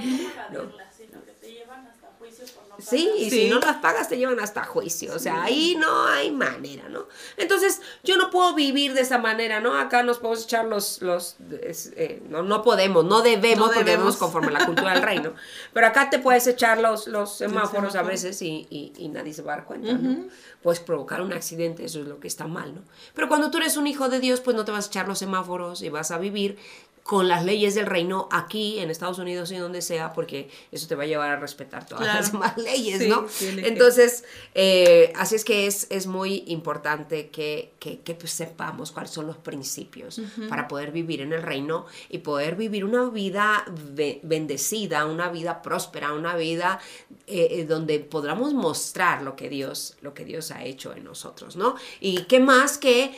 ¿no? 0.52 0.72
sino 0.96 1.24
que 1.24 1.32
te 1.32 1.52
llevan 1.52 1.86
hasta 1.88 2.08
juicio 2.18 2.46
por 2.56 2.65
no 2.65 2.65
Sí, 2.80 3.10
y 3.18 3.30
Sí. 3.30 3.42
si 3.42 3.50
no 3.50 3.60
las 3.60 3.78
pagas 3.78 4.10
te 4.10 4.18
llevan 4.18 4.40
hasta 4.40 4.64
juicio. 4.64 5.14
O 5.16 5.20
sea, 5.20 5.44
ahí 5.44 5.76
no 5.80 6.06
hay 6.08 6.32
manera, 6.32 6.90
¿no? 6.90 7.08
Entonces, 7.38 7.82
yo 8.04 8.18
no 8.18 8.30
puedo 8.30 8.54
vivir 8.56 8.94
de 8.94 9.02
esa 9.02 9.18
manera, 9.18 9.60
¿no? 9.60 9.78
Acá 9.78 10.04
nos 10.04 10.20
podemos 10.20 10.44
echar 10.46 10.66
los... 10.66 11.02
los 11.02 11.36
es, 11.62 11.94
eh, 11.96 12.22
no, 12.30 12.44
no 12.44 12.64
podemos, 12.64 13.06
no 13.06 13.22
debemos, 13.22 13.58
No 13.60 13.66
porque 13.66 13.80
debemos. 13.80 13.88
debemos 13.98 14.18
conforme 14.18 14.48
a 14.48 14.60
la 14.60 14.66
cultura 14.66 14.94
del 14.94 15.04
reino. 15.04 15.34
Pero 15.74 15.88
acá 15.88 16.10
te 16.10 16.20
puedes 16.20 16.46
echar 16.48 16.80
los, 16.80 17.08
los 17.08 17.38
semáforos 17.38 17.96
a 17.96 18.04
veces 18.04 18.42
y, 18.42 18.68
y- 18.70 18.94
y 18.98 19.10
nadie 19.10 19.34
se 19.34 19.42
va 19.42 19.54
a 19.54 19.56
dar 19.58 19.66
cuenta, 19.66 19.94
¿no? 19.94 20.26
Puedes 20.62 20.80
provocar 20.80 21.22
un 21.22 21.32
accidente, 21.32 21.86
eso 21.86 22.00
es 22.00 22.08
lo 22.08 22.20
que 22.20 22.28
está 22.28 22.48
mal, 22.48 22.74
¿no? 22.74 22.82
Pero 23.14 23.28
cuando 23.28 23.52
tú 23.52 23.58
eres 23.60 23.78
un 23.78 23.86
hijo 23.86 24.10
de 24.10 24.20
Dios, 24.20 24.42
pues 24.42 24.56
no 24.58 24.66
te 24.66 24.72
vas 24.72 24.86
a 24.86 24.88
echar 24.88 25.08
los 25.08 25.20
semáforos 25.20 25.82
y 25.84 25.90
vas 25.90 26.10
a 26.12 26.18
vivir 26.18 26.58
con 27.06 27.28
las 27.28 27.46
leyes 27.46 27.76
del 27.76 27.86
reino 27.86 28.28
aquí 28.32 28.80
en 28.80 28.90
Estados 28.90 29.20
Unidos 29.20 29.52
y 29.52 29.58
donde 29.58 29.84
sea, 29.84 30.12
porque 30.12 30.50
eso 30.72 30.88
te 30.88 30.96
va 30.96 31.04
a 31.04 31.06
llevar 31.06 31.30
a 31.30 31.36
respetar 31.40 31.86
todas 31.86 32.04
Claro. 32.04 32.20
las 32.20 32.32
demás 32.32 32.58
leyes, 32.58 32.98
Sí, 32.98 33.08
¿no? 33.08 33.28
Entonces, 33.64 34.24
eh, 34.56 35.14
así 35.16 35.36
es 35.36 35.46
que 35.46 35.68
es, 35.68 35.86
es 35.92 36.08
muy 36.08 36.44
importante 36.48 37.30
que, 37.30 37.74
que, 37.78 38.00
que, 38.00 38.16
pues, 38.16 38.32
sepamos 38.32 38.92
cuáles 38.92 39.12
son 39.12 39.28
los 39.28 39.38
principios 39.38 40.20
para 40.50 40.68
poder 40.68 40.92
vivir 40.92 41.22
en 41.22 41.32
el 41.32 41.44
reino 41.44 41.86
y 42.10 42.18
poder 42.18 42.56
vivir 42.56 42.84
una 42.84 43.08
vida 43.12 43.64
be- 43.94 44.20
bendecida, 44.24 45.06
una 45.06 45.30
vida 45.30 45.62
próspera, 45.62 46.12
una 46.12 46.36
vida 46.36 46.80
eh, 47.28 47.50
eh, 47.52 47.66
donde 47.66 48.00
podamos 48.00 48.56
mostrar 48.56 49.22
lo 49.22 49.36
que 49.36 49.48
Dios, 49.48 49.96
lo 50.02 50.16
que 50.16 50.26
Dios 50.26 50.50
ha 50.50 50.64
hecho 50.64 50.92
en 50.96 51.04
nosotros, 51.04 51.56
¿no? 51.56 51.76
Y 52.00 52.24
qué 52.24 52.40
más 52.40 52.80
que 52.80 53.16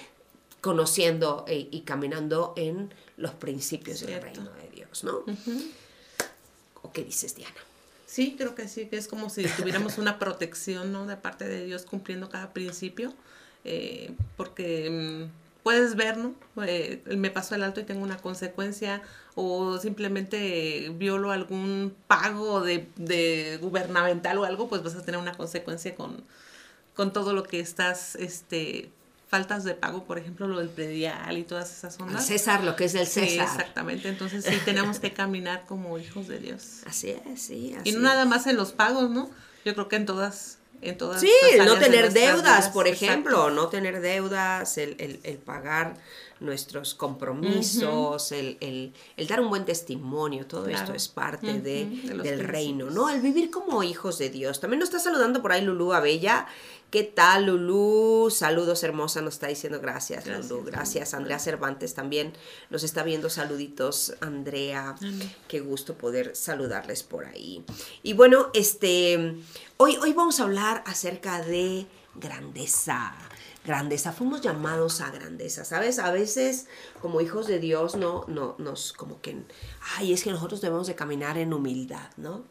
conociendo 0.68 1.46
eh, 1.48 1.70
y 1.72 1.84
caminando 1.84 2.54
en 2.58 2.94
los 3.16 3.32
principios 3.32 4.02
del 4.02 4.22
reino 4.22 4.52
de 4.52 4.68
Dios, 4.76 5.06
¿no? 5.06 5.24
¿O 6.82 6.92
qué 6.92 7.06
dices, 7.06 7.38
Diana? 7.38 7.56
Sí, 8.06 8.36
creo 8.38 8.54
que 8.54 8.68
sí, 8.68 8.88
que 8.88 8.98
es 8.98 9.08
como 9.08 9.30
si 9.30 9.46
tuviéramos 9.46 9.98
una 9.98 10.20
protección, 10.20 10.92
¿no? 10.92 11.06
De 11.06 11.16
parte 11.16 11.48
de 11.48 11.64
Dios 11.64 11.86
cumpliendo 11.86 12.28
cada 12.28 12.52
principio, 12.52 13.14
eh, 13.64 14.12
porque 14.36 14.90
mm, 15.30 15.64
puedes 15.64 15.96
ver, 15.96 16.18
¿no? 16.18 16.36
Eh, 16.66 17.02
me 17.16 17.32
paso 17.32 17.56
el 17.56 17.64
alto 17.64 17.80
y 17.80 17.86
tengo 17.86 18.04
una 18.04 18.18
consecuencia, 18.18 19.02
o 19.36 19.78
simplemente 19.78 20.92
violo 20.98 21.32
algún 21.32 21.96
pago 22.08 22.60
de, 22.60 22.90
de 22.98 23.58
gubernamental 23.62 24.38
o 24.38 24.44
algo, 24.44 24.68
pues 24.68 24.84
vas 24.84 24.96
a 24.96 25.06
tener 25.06 25.22
una 25.22 25.38
consecuencia 25.38 25.96
con, 25.96 26.26
con 26.94 27.14
todo 27.14 27.32
lo 27.32 27.44
que 27.44 27.62
estás, 27.62 28.16
este, 28.16 28.92
faltas 29.28 29.64
de 29.66 29.74
pago, 29.76 30.06
por 30.06 30.18
ejemplo, 30.18 30.48
lo 30.48 30.60
del 30.60 30.70
predial 30.70 31.38
y 31.38 31.44
todas 31.44 31.72
esas 31.72 31.98
Al 32.00 32.08
ondas. 32.08 32.26
César, 32.26 32.64
lo 32.64 32.76
que 32.76 32.86
es 32.86 32.94
del 32.94 33.06
Sí, 33.08 33.20
César. 33.28 33.48
exactamente. 33.48 34.08
Entonces 34.10 34.46
sí 34.46 34.58
tenemos 34.64 35.00
que 35.00 35.12
caminar 35.14 35.66
como 35.68 36.00
hijos 36.00 36.28
de 36.28 36.40
Dios. 36.40 36.82
Así 36.86 37.10
es, 37.10 37.42
sí, 37.42 37.76
así 37.80 37.90
Y 37.90 37.92
no 37.92 37.98
es. 38.00 38.04
nada 38.04 38.26
más 38.26 38.48
en 38.48 38.56
los 38.58 38.72
pagos, 38.72 39.10
¿no? 39.10 39.30
Yo 39.66 39.74
creo 39.74 39.90
que 39.90 39.98
en 39.98 40.06
todas, 40.06 40.60
en 40.82 40.98
todas. 40.98 41.20
Sí, 41.20 41.30
las 41.58 41.68
no 41.68 41.74
de 41.76 41.82
tener 41.82 42.02
nuestras 42.06 42.14
deudas, 42.14 42.44
vidas. 42.60 42.70
por 42.70 42.88
Exacto. 42.88 43.06
ejemplo, 43.06 43.50
no 43.52 43.68
tener 43.68 44.00
deudas, 44.00 44.78
el, 44.78 44.96
el- 45.00 45.20
el 45.24 45.38
pagar 45.38 45.96
nuestros 46.39 46.94
compromisos, 46.94 48.32
el, 48.32 48.58
el- 48.62 48.94
el 49.15 49.27
dar 49.27 49.41
un 49.41 49.50
buen 49.50 49.65
testimonio, 49.65 50.46
todo 50.48 50.67
esto 50.67 50.94
es 50.94 51.08
parte 51.08 51.60
de, 51.62 51.86
del 52.24 52.39
reino. 52.39 52.89
¿no? 52.89 53.10
El 53.10 53.22
vivir 53.22 53.50
como 53.50 53.84
hijos 53.84 54.17
de 54.17 54.29
Dios. 54.29 54.60
También 54.60 54.79
nos 54.79 54.89
está 54.89 55.00
saludando 55.00 55.41
por 55.41 55.51
ahí 55.51 55.62
Lulú 55.63 55.94
Abella. 55.94 56.48
¿Qué 56.89 57.03
tal, 57.03 57.48
Lulú? 57.48 58.29
Saludos, 58.32 58.82
hermosa, 58.84 59.22
nos 59.22 59.34
está 59.34 59.48
diciendo 59.48 59.82
gracias, 59.82 60.24
Gracias, 60.25 60.50
Lulú. 60.50 60.63
Gracias, 60.65 61.13
Andrea 61.13 61.38
Cervantes 61.38 61.94
también 61.94 62.32
nos 62.70 62.84
está 62.84 63.03
viendo. 63.03 63.29
Saluditos, 63.29 64.13
Andrea. 64.22 64.96
Qué 65.50 65.60
gusto 65.60 65.96
poder 65.96 66.34
saludarles 66.36 67.03
por 67.03 67.25
ahí. 67.25 67.63
Y 68.03 68.13
bueno, 68.13 68.51
este, 68.53 69.36
hoy, 69.75 69.98
hoy 69.98 70.13
vamos 70.13 70.39
a 70.39 70.44
hablar 70.44 70.82
acerca 70.86 71.41
de 71.41 71.88
grandeza. 72.15 73.13
Grandeza, 73.68 74.14
fuimos 74.14 74.40
llamados 74.40 75.02
a 75.02 75.12
grandeza, 75.12 75.66
¿sabes? 75.66 76.00
A 76.00 76.10
veces 76.12 76.68
como 77.02 77.20
hijos 77.20 77.48
de 77.48 77.60
Dios 77.60 77.98
no, 77.98 78.24
no 78.30 78.56
nos 78.60 78.94
como 78.94 79.20
que, 79.20 79.44
ay, 79.98 80.14
es 80.14 80.24
que 80.24 80.32
nosotros 80.32 80.62
debemos 80.62 80.88
de 80.88 80.96
caminar 80.96 81.38
en 81.38 81.54
humildad, 81.54 82.10
¿no? 82.16 82.46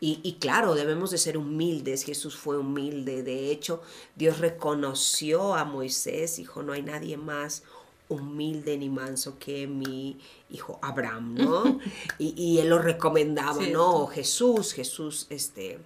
y, 0.00 0.20
y 0.22 0.34
claro, 0.34 0.74
debemos 0.74 1.12
de 1.12 1.18
ser 1.18 1.38
humildes. 1.38 2.04
Jesús 2.04 2.36
fue 2.36 2.58
humilde. 2.58 3.22
De 3.22 3.52
hecho, 3.52 3.82
Dios 4.16 4.38
reconoció 4.38 5.54
a 5.54 5.64
Moisés, 5.64 6.36
dijo, 6.36 6.64
no 6.64 6.72
hay 6.72 6.82
nadie 6.82 7.16
más 7.16 7.62
humilde 8.08 8.76
ni 8.76 8.88
manso 8.88 9.38
que 9.38 9.68
mi 9.68 10.18
hijo 10.50 10.80
Abraham, 10.82 11.34
¿no? 11.34 11.78
y, 12.18 12.34
y 12.36 12.58
él 12.58 12.68
lo 12.68 12.80
recomendaba, 12.80 13.64
¿no? 13.68 14.08
Jesús, 14.08 14.72
Jesús, 14.72 15.28
este 15.30 15.78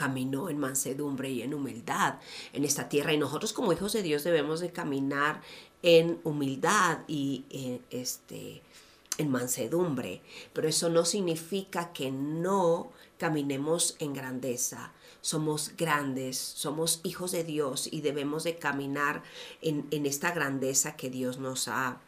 caminó 0.00 0.48
en 0.48 0.56
mansedumbre 0.56 1.28
y 1.28 1.42
en 1.42 1.52
humildad 1.52 2.14
en 2.54 2.64
esta 2.64 2.88
tierra 2.88 3.12
y 3.12 3.18
nosotros 3.18 3.52
como 3.52 3.70
hijos 3.70 3.92
de 3.92 4.02
Dios 4.02 4.24
debemos 4.24 4.60
de 4.60 4.72
caminar 4.72 5.42
en 5.82 6.18
humildad 6.24 7.00
y 7.06 7.44
eh, 7.50 7.82
este 7.90 8.62
en 9.18 9.30
mansedumbre, 9.30 10.22
pero 10.54 10.68
eso 10.68 10.88
no 10.88 11.04
significa 11.04 11.92
que 11.92 12.10
no 12.10 12.90
caminemos 13.18 13.96
en 13.98 14.14
grandeza. 14.14 14.94
Somos 15.22 15.72
grandes, 15.76 16.38
somos 16.38 17.00
hijos 17.04 17.32
de 17.32 17.44
Dios 17.44 17.88
y 17.92 18.00
debemos 18.00 18.44
de 18.44 18.56
caminar 18.56 19.22
en, 19.60 19.86
en 19.90 20.06
esta 20.06 20.32
grandeza 20.32 20.96
que 20.96 21.10
Dios 21.10 21.38
nos 21.38 21.68
ha, 21.68 21.98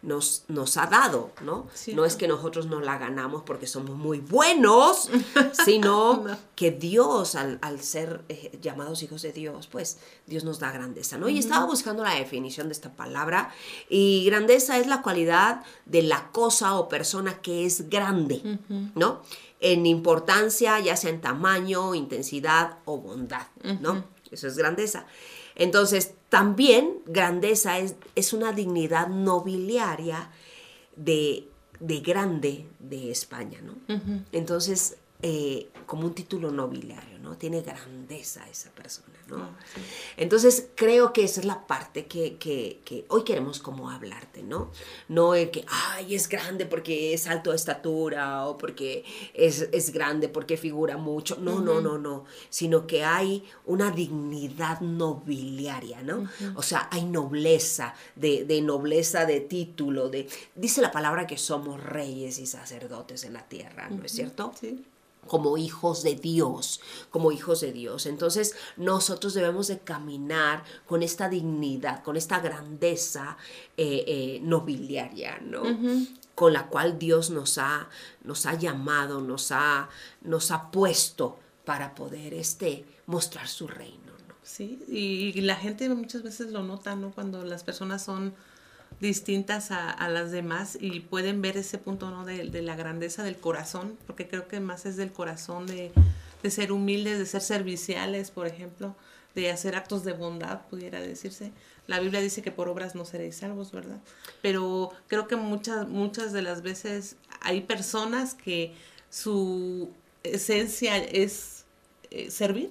nos, 0.00 0.44
nos 0.48 0.76
ha 0.76 0.86
dado, 0.86 1.32
¿no? 1.42 1.66
No 1.94 2.04
es 2.06 2.16
que 2.16 2.28
nosotros 2.28 2.66
nos 2.66 2.82
la 2.84 2.98
ganamos 2.98 3.42
porque 3.42 3.66
somos 3.66 3.96
muy 3.96 4.20
buenos, 4.20 5.10
sino 5.64 6.24
No. 6.24 6.38
que 6.54 6.70
Dios, 6.70 7.34
al, 7.34 7.58
al 7.62 7.80
ser 7.82 8.22
eh, 8.28 8.58
llamados 8.62 9.02
hijos 9.02 9.22
de 9.22 9.32
Dios, 9.32 9.66
pues 9.66 9.98
Dios 10.26 10.44
nos 10.44 10.58
da 10.58 10.72
grandeza, 10.72 11.18
¿no? 11.18 11.28
Y 11.28 11.38
estaba 11.38 11.66
buscando 11.66 12.02
la 12.02 12.14
definición 12.14 12.68
de 12.68 12.72
esta 12.72 12.92
palabra 12.94 13.52
y 13.88 14.24
grandeza 14.26 14.78
es 14.78 14.86
la 14.86 15.02
cualidad 15.02 15.62
de 15.86 16.02
la 16.02 16.30
cosa 16.32 16.76
o 16.76 16.88
persona 16.88 17.40
que 17.42 17.66
es 17.66 17.88
grande, 17.90 18.58
¿no? 18.94 19.22
En 19.62 19.86
importancia, 19.86 20.78
ya 20.80 20.96
sea 20.96 21.10
en 21.10 21.20
tamaño, 21.20 21.94
intensidad 21.94 22.78
o 22.84 22.98
bondad, 22.98 23.46
¿no? 23.80 24.04
Eso 24.30 24.48
es 24.48 24.56
grandeza. 24.56 25.06
Entonces, 25.54 26.14
también 26.28 26.98
grandeza 27.06 27.78
es, 27.78 27.94
es 28.16 28.32
una 28.32 28.52
dignidad 28.52 29.08
nobiliaria 29.08 30.30
de, 30.96 31.48
de 31.78 32.00
grande 32.00 32.66
de 32.78 33.10
España, 33.10 33.60
¿no? 33.62 33.74
Entonces, 34.32 34.96
eh, 35.22 35.68
como 35.86 36.06
un 36.06 36.14
título 36.14 36.50
nobiliario, 36.50 37.18
¿no? 37.18 37.36
Tiene 37.36 37.60
grandeza 37.62 38.48
esa 38.50 38.70
persona, 38.70 39.16
¿no? 39.28 39.36
Ah, 39.36 39.56
sí. 39.74 39.80
Entonces, 40.16 40.68
creo 40.74 41.12
que 41.12 41.22
esa 41.24 41.40
es 41.40 41.46
la 41.46 41.66
parte 41.66 42.06
que, 42.06 42.36
que- 42.38 42.80
que 42.84 43.04
hoy 43.08 43.22
queremos 43.24 43.60
como 43.60 43.88
hablarte, 43.90 44.42
¿no? 44.42 44.70
No 45.08 45.34
el 45.34 45.50
que, 45.50 45.64
ay, 45.68 46.14
es 46.14 46.28
grande 46.28 46.66
porque 46.66 47.14
es 47.14 47.26
alto 47.28 47.50
de 47.50 47.56
estatura 47.56 48.46
o 48.46 48.58
porque 48.58 49.04
es, 49.34 49.68
es 49.72 49.92
grande 49.92 50.28
porque 50.28 50.56
figura 50.56 50.96
mucho. 50.96 51.36
No, 51.36 51.60
no, 51.60 51.80
no, 51.80 51.98
no. 51.98 52.24
Sino 52.50 52.86
que 52.86 53.04
hay 53.04 53.44
una 53.66 53.90
dignidad 53.90 54.80
nobiliaria, 54.80 56.02
¿no? 56.02 56.28
O 56.56 56.62
sea, 56.62 56.88
hay 56.90 57.04
nobleza, 57.04 57.94
de, 58.16 58.44
de 58.44 58.60
nobleza 58.60 59.24
de 59.24 59.40
título, 59.40 60.08
de... 60.08 60.28
Dice 60.54 60.80
la 60.80 60.90
palabra 60.90 61.26
que 61.26 61.38
somos 61.38 61.82
reyes 61.82 62.38
y 62.38 62.46
sacerdotes 62.46 63.24
en 63.24 63.34
la 63.34 63.46
tierra, 63.48 63.88
¿no 63.88 64.04
es 64.04 64.12
cierto? 64.12 64.52
Sí. 64.58 64.84
Como 65.26 65.56
hijos 65.56 66.02
de 66.02 66.14
Dios, 66.14 66.80
como 67.10 67.32
hijos 67.32 67.60
de 67.60 67.72
Dios. 67.72 68.06
Entonces 68.06 68.54
nosotros 68.76 69.34
debemos 69.34 69.68
de 69.68 69.78
caminar 69.78 70.64
con 70.86 71.02
esta 71.02 71.28
dignidad, 71.28 72.02
con 72.02 72.16
esta 72.16 72.40
grandeza 72.40 73.36
eh, 73.76 74.04
eh, 74.06 74.40
nobiliaria, 74.42 75.38
¿no? 75.40 75.62
Con 76.34 76.52
la 76.52 76.66
cual 76.66 76.98
Dios 76.98 77.30
nos 77.30 77.58
ha, 77.58 77.88
nos 78.24 78.46
ha 78.46 78.54
llamado, 78.54 79.20
nos 79.20 79.52
ha, 79.52 79.88
nos 80.22 80.50
ha 80.50 80.70
puesto 80.70 81.38
para 81.64 81.94
poder 81.94 82.34
este, 82.34 82.84
mostrar 83.06 83.48
su 83.48 83.68
reino, 83.68 84.12
¿no? 84.28 84.34
Sí, 84.42 84.82
y, 84.88 85.38
y 85.38 85.40
la 85.42 85.56
gente 85.56 85.88
muchas 85.90 86.22
veces 86.22 86.50
lo 86.50 86.62
nota, 86.62 86.96
¿no? 86.96 87.12
Cuando 87.12 87.44
las 87.44 87.62
personas 87.62 88.02
son 88.02 88.34
distintas 89.00 89.70
a, 89.70 89.90
a 89.90 90.08
las 90.08 90.30
demás 90.30 90.78
y 90.80 91.00
pueden 91.00 91.42
ver 91.42 91.56
ese 91.56 91.78
punto, 91.78 92.10
¿no? 92.10 92.24
De, 92.24 92.48
de 92.48 92.62
la 92.62 92.76
grandeza 92.76 93.22
del 93.22 93.36
corazón, 93.36 93.98
porque 94.06 94.28
creo 94.28 94.48
que 94.48 94.60
más 94.60 94.86
es 94.86 94.96
del 94.96 95.12
corazón 95.12 95.66
de, 95.66 95.92
de 96.42 96.50
ser 96.50 96.72
humildes, 96.72 97.18
de 97.18 97.26
ser 97.26 97.40
serviciales, 97.40 98.30
por 98.30 98.46
ejemplo, 98.46 98.94
de 99.34 99.50
hacer 99.50 99.76
actos 99.76 100.04
de 100.04 100.12
bondad, 100.12 100.62
pudiera 100.68 101.00
decirse. 101.00 101.52
La 101.86 102.00
Biblia 102.00 102.20
dice 102.20 102.42
que 102.42 102.52
por 102.52 102.68
obras 102.68 102.94
no 102.94 103.04
seréis 103.04 103.36
salvos, 103.36 103.72
¿verdad? 103.72 103.98
Pero 104.40 104.90
creo 105.08 105.26
que 105.26 105.36
muchas, 105.36 105.88
muchas 105.88 106.32
de 106.32 106.42
las 106.42 106.62
veces 106.62 107.16
hay 107.40 107.62
personas 107.62 108.34
que 108.34 108.74
su 109.10 109.90
esencia 110.22 110.96
es 110.96 111.64
eh, 112.10 112.30
servir. 112.30 112.70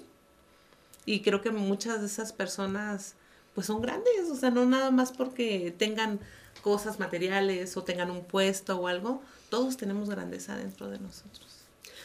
Y 1.05 1.21
creo 1.21 1.41
que 1.41 1.51
muchas 1.51 1.99
de 1.99 2.05
esas 2.05 2.31
personas 2.31 3.15
pues 3.53 3.67
son 3.67 3.81
grandes, 3.81 4.29
o 4.31 4.35
sea, 4.35 4.49
no 4.51 4.65
nada 4.65 4.91
más 4.91 5.11
porque 5.11 5.73
tengan 5.77 6.19
cosas 6.61 6.99
materiales 6.99 7.75
o 7.77 7.83
tengan 7.83 8.11
un 8.11 8.23
puesto 8.23 8.77
o 8.77 8.87
algo, 8.87 9.21
todos 9.49 9.77
tenemos 9.77 10.09
grandeza 10.09 10.55
dentro 10.55 10.89
de 10.89 10.99
nosotros. 10.99 11.47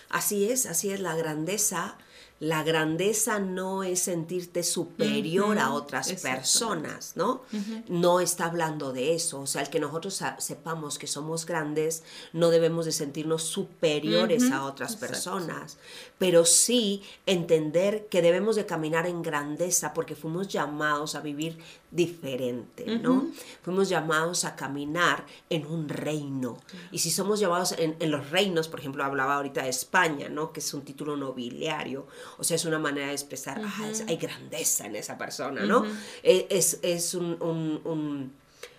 Así 0.09 0.49
es, 0.49 0.67
así 0.67 0.91
es 0.91 1.01
la 1.01 1.17
grandeza. 1.17 1.97
La 2.39 2.63
grandeza 2.63 3.39
no 3.39 3.83
es 3.83 4.01
sentirte 4.03 4.63
superior 4.63 5.59
a 5.59 5.73
otras 5.73 6.13
personas, 6.15 7.13
¿no? 7.17 7.43
No 7.89 8.21
está 8.21 8.47
hablando 8.47 8.93
de 8.93 9.15
eso. 9.15 9.41
O 9.41 9.47
sea, 9.47 9.63
el 9.63 9.71
que 9.71 9.81
nosotros 9.81 10.23
sepamos 10.39 10.99
que 10.99 11.07
somos 11.07 11.47
grandes, 11.47 12.03
no 12.35 12.51
debemos 12.51 12.85
de 12.85 12.93
sentirnos 12.93 13.43
superiores 13.43 14.51
a 14.51 14.65
otras 14.65 14.93
exacto. 14.93 15.15
personas, 15.15 15.79
pero 16.19 16.45
sí 16.45 17.03
entender 17.25 18.07
que 18.09 18.21
debemos 18.21 18.57
de 18.57 18.67
caminar 18.67 19.07
en 19.07 19.23
grandeza 19.23 19.95
porque 19.95 20.15
fuimos 20.15 20.49
llamados 20.49 21.15
a 21.15 21.21
vivir 21.21 21.59
diferente, 21.91 22.99
¿no? 22.99 23.29
Fuimos 23.63 23.89
llamados 23.89 24.45
a 24.45 24.57
caminar 24.57 25.25
en 25.49 25.67
un 25.67 25.89
reino. 25.89 26.59
Y 26.91 26.99
si 26.99 27.11
somos 27.11 27.41
llamados 27.41 27.73
en, 27.79 27.97
en 27.99 28.11
los 28.11 28.31
reinos, 28.31 28.69
por 28.69 28.81
ejemplo, 28.81 29.05
hablaba 29.05 29.37
ahorita 29.37 29.63
de 29.63 29.71
España, 29.71 30.29
¿no? 30.29 30.53
Que 30.53 30.61
es 30.61 30.75
un 30.75 30.83
título 30.83 31.17
nobiliario. 31.17 32.07
O 32.39 32.45
sea, 32.45 32.57
es 32.57 32.65
una 32.65 32.79
manera 32.79 33.07
de 33.09 33.13
expresar, 33.13 33.61
ah, 33.65 33.89
es- 33.91 34.01
hay 34.07 34.17
grandeza 34.17 34.87
en 34.87 34.97
esa 34.97 35.17
persona, 35.19 35.63
¿no? 35.67 35.85
E- 36.23 36.47
Es, 36.51 36.79
es 36.83 37.15
un, 37.15 37.41
un- 37.43 37.81
un 37.85 38.33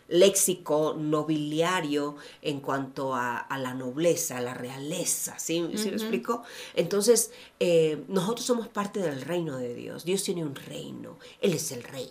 léxico 0.10 0.96
nobiliario 0.98 2.16
en 2.42 2.62
cuanto 2.62 3.14
a, 3.14 3.38
a 3.40 3.58
la 3.58 3.74
nobleza, 3.74 4.38
a 4.38 4.42
la 4.42 4.54
realeza, 4.54 5.38
¿sí? 5.38 5.70
¿Sí 5.76 5.90
me 5.90 5.96
explico? 5.98 6.44
Entonces, 6.76 7.32
eh, 7.60 8.04
nosotros 8.08 8.46
somos 8.46 8.68
parte 8.70 9.02
del 9.02 9.22
reino 9.22 9.58
de 9.58 9.74
Dios. 9.76 10.06
Dios 10.06 10.24
tiene 10.24 10.44
un 10.46 10.56
reino. 10.56 11.18
Él 11.42 11.54
es 11.54 11.72
el 11.74 11.84
rey. 11.84 12.10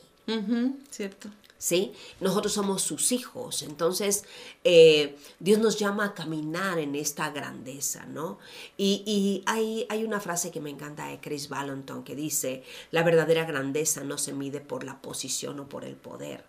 Cierto. 0.91 1.31
¿Sí? 1.59 1.93
Nosotros 2.21 2.53
somos 2.53 2.83
sus 2.83 3.13
hijos, 3.13 3.63
entonces 3.63 4.25
eh, 4.65 5.17
Dios 5.39 5.59
nos 5.59 5.79
llama 5.79 6.07
a 6.07 6.15
caminar 6.15 6.79
en 6.79 6.95
esta 6.95 7.31
grandeza, 7.31 8.07
¿no? 8.07 8.39
Y, 8.77 9.03
y 9.07 9.43
hay, 9.47 9.87
hay 9.89 10.05
una 10.05 10.21
frase 10.21 10.51
que 10.51 10.61
me 10.61 10.71
encanta 10.71 11.07
de 11.09 11.21
Chris 11.21 11.49
Valenton 11.49 12.05
que 12.05 12.15
dice, 12.15 12.63
la 12.91 13.03
verdadera 13.03 13.45
grandeza 13.45 14.05
no 14.05 14.19
se 14.19 14.33
mide 14.33 14.61
por 14.61 14.85
la 14.85 15.01
posición 15.01 15.61
o 15.61 15.69
por 15.69 15.85
el 15.85 15.97
poder, 15.97 16.45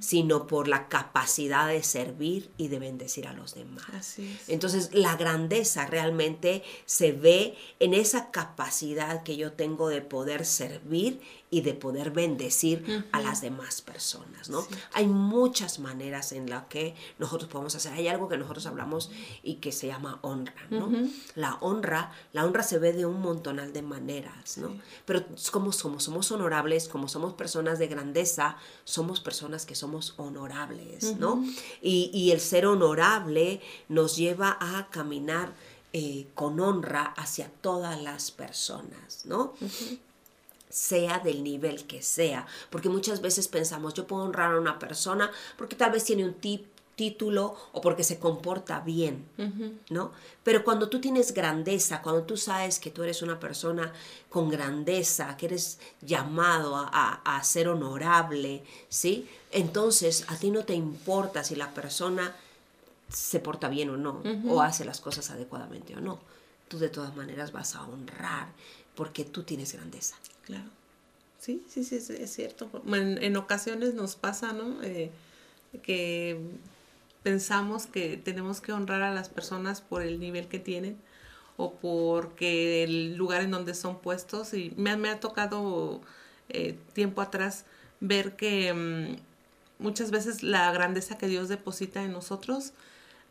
sino 0.00 0.46
por 0.46 0.68
la 0.68 0.88
capacidad 0.88 1.68
de 1.68 1.82
servir 1.82 2.50
y 2.58 2.68
de 2.68 2.78
bendecir 2.78 3.26
a 3.26 3.32
los 3.32 3.54
demás. 3.54 4.16
Entonces 4.48 4.90
la 4.92 5.16
grandeza 5.16 5.86
realmente 5.86 6.62
se 6.84 7.12
ve 7.12 7.56
en 7.80 7.94
esa 7.94 8.30
capacidad 8.30 9.22
que 9.22 9.36
yo 9.36 9.52
tengo 9.52 9.88
de 9.88 10.02
poder 10.02 10.44
servir 10.44 11.20
y 11.50 11.60
de 11.60 11.74
poder 11.74 12.10
bendecir 12.10 13.04
a 13.12 13.20
las 13.20 13.40
demás 13.40 13.80
personas, 13.80 14.50
¿no? 14.50 14.66
Hay 14.92 15.06
muchas 15.06 15.78
maneras 15.78 16.32
en 16.32 16.50
las 16.50 16.64
que 16.66 16.94
nosotros 17.18 17.50
podemos 17.50 17.74
hacer. 17.74 17.92
Hay 17.92 18.08
algo 18.08 18.28
que 18.28 18.36
nosotros 18.36 18.66
hablamos 18.66 19.10
y 19.42 19.54
que 19.54 19.70
se 19.72 19.86
llama 19.86 20.18
honra, 20.22 20.66
¿no? 20.70 20.90
La 21.34 21.56
honra, 21.60 22.12
la 22.32 22.44
honra 22.44 22.62
se 22.62 22.78
ve 22.78 22.92
de 22.92 23.06
un 23.06 23.20
montonal 23.20 23.72
de 23.72 23.82
maneras, 23.82 24.58
¿no? 24.58 24.76
Pero 25.04 25.24
como 25.52 25.72
somos, 25.72 26.04
somos 26.04 26.30
honorables, 26.32 26.88
como 26.88 27.08
somos 27.08 27.34
personas 27.34 27.78
de 27.78 27.86
grandeza, 27.86 28.56
somos 28.84 29.20
personas 29.20 29.66
que 29.66 29.74
somos 29.74 30.14
honorables, 30.16 31.16
¿no? 31.16 31.44
y, 31.82 32.10
y 32.12 32.32
el 32.32 32.40
ser 32.40 32.66
honorable 32.66 33.60
nos 33.88 34.16
lleva 34.16 34.56
a 34.60 34.88
caminar 34.90 35.54
eh, 35.92 36.26
con 36.34 36.60
honra 36.60 37.14
hacia 37.16 37.48
todas 37.48 38.02
las 38.02 38.30
personas, 38.30 39.24
¿no? 39.24 39.54
Sea 40.68 41.18
del 41.20 41.42
nivel 41.44 41.86
que 41.86 42.02
sea, 42.02 42.46
porque 42.70 42.88
muchas 42.88 43.20
veces 43.20 43.48
pensamos, 43.48 43.94
yo 43.94 44.06
puedo 44.06 44.24
honrar 44.24 44.54
a 44.54 44.58
una 44.60 44.78
persona 44.78 45.30
porque 45.56 45.76
tal 45.76 45.92
vez 45.92 46.04
tiene 46.04 46.24
un 46.24 46.34
ti- 46.34 46.66
título 46.96 47.54
o 47.72 47.80
porque 47.82 48.02
se 48.04 48.18
comporta 48.18 48.80
bien, 48.80 49.26
¿no? 49.90 50.12
Pero 50.42 50.64
cuando 50.64 50.88
tú 50.88 50.98
tienes 51.00 51.34
grandeza, 51.34 52.00
cuando 52.00 52.22
tú 52.22 52.38
sabes 52.38 52.80
que 52.80 52.90
tú 52.90 53.02
eres 53.02 53.20
una 53.20 53.38
persona 53.38 53.92
con 54.30 54.48
grandeza, 54.48 55.36
que 55.36 55.44
eres 55.46 55.78
llamado 56.00 56.74
a, 56.74 56.88
a- 56.90 57.36
a 57.36 57.44
ser 57.44 57.68
honorable, 57.68 58.64
¿sí? 58.88 59.28
Entonces 59.52 60.24
a 60.28 60.36
ti 60.36 60.50
no 60.50 60.64
te 60.64 60.72
importa 60.74 61.44
si 61.44 61.54
la 61.54 61.74
persona 61.74 62.34
se 63.10 63.40
porta 63.40 63.68
bien 63.68 63.90
o 63.90 63.96
no, 63.96 64.22
o 64.48 64.62
hace 64.62 64.84
las 64.84 65.00
cosas 65.00 65.30
adecuadamente 65.30 65.94
o 65.96 66.00
no. 66.00 66.18
Tú 66.68 66.78
de 66.78 66.88
todas 66.88 67.14
maneras 67.14 67.52
vas 67.52 67.74
a 67.76 67.82
honrar 67.84 68.48
porque 68.94 69.24
tú 69.24 69.42
tienes 69.44 69.72
grandeza. 69.74 70.16
Claro. 70.46 70.70
Sí, 71.38 71.62
sí, 71.68 71.84
sí, 71.84 71.96
es, 71.96 72.32
cierto. 72.32 72.70
En, 72.86 73.22
en 73.22 73.36
ocasiones 73.36 73.94
nos 73.94 74.16
pasa, 74.16 74.52
¿no? 74.52 74.82
Eh, 74.82 75.10
que 75.82 76.40
pensamos 77.22 77.86
que 77.86 78.16
tenemos 78.16 78.60
que 78.60 78.72
honrar 78.72 79.02
a 79.02 79.12
las 79.12 79.28
personas 79.28 79.80
por 79.80 80.02
el 80.02 80.18
nivel 80.20 80.48
que 80.48 80.58
tienen 80.58 80.96
o 81.56 81.74
porque 81.74 82.84
el 82.84 83.16
lugar 83.16 83.42
en 83.42 83.50
donde 83.50 83.74
son 83.74 83.98
puestos. 83.98 84.54
Y 84.54 84.72
me, 84.76 84.96
me 84.96 85.10
ha 85.10 85.20
tocado 85.20 86.00
eh, 86.48 86.78
tiempo 86.94 87.20
atrás 87.20 87.64
ver 88.00 88.36
que 88.36 88.72
mm, 88.72 89.82
muchas 89.82 90.10
veces 90.10 90.42
la 90.42 90.70
grandeza 90.72 91.18
que 91.18 91.26
Dios 91.28 91.48
deposita 91.48 92.02
en 92.04 92.12
nosotros 92.12 92.72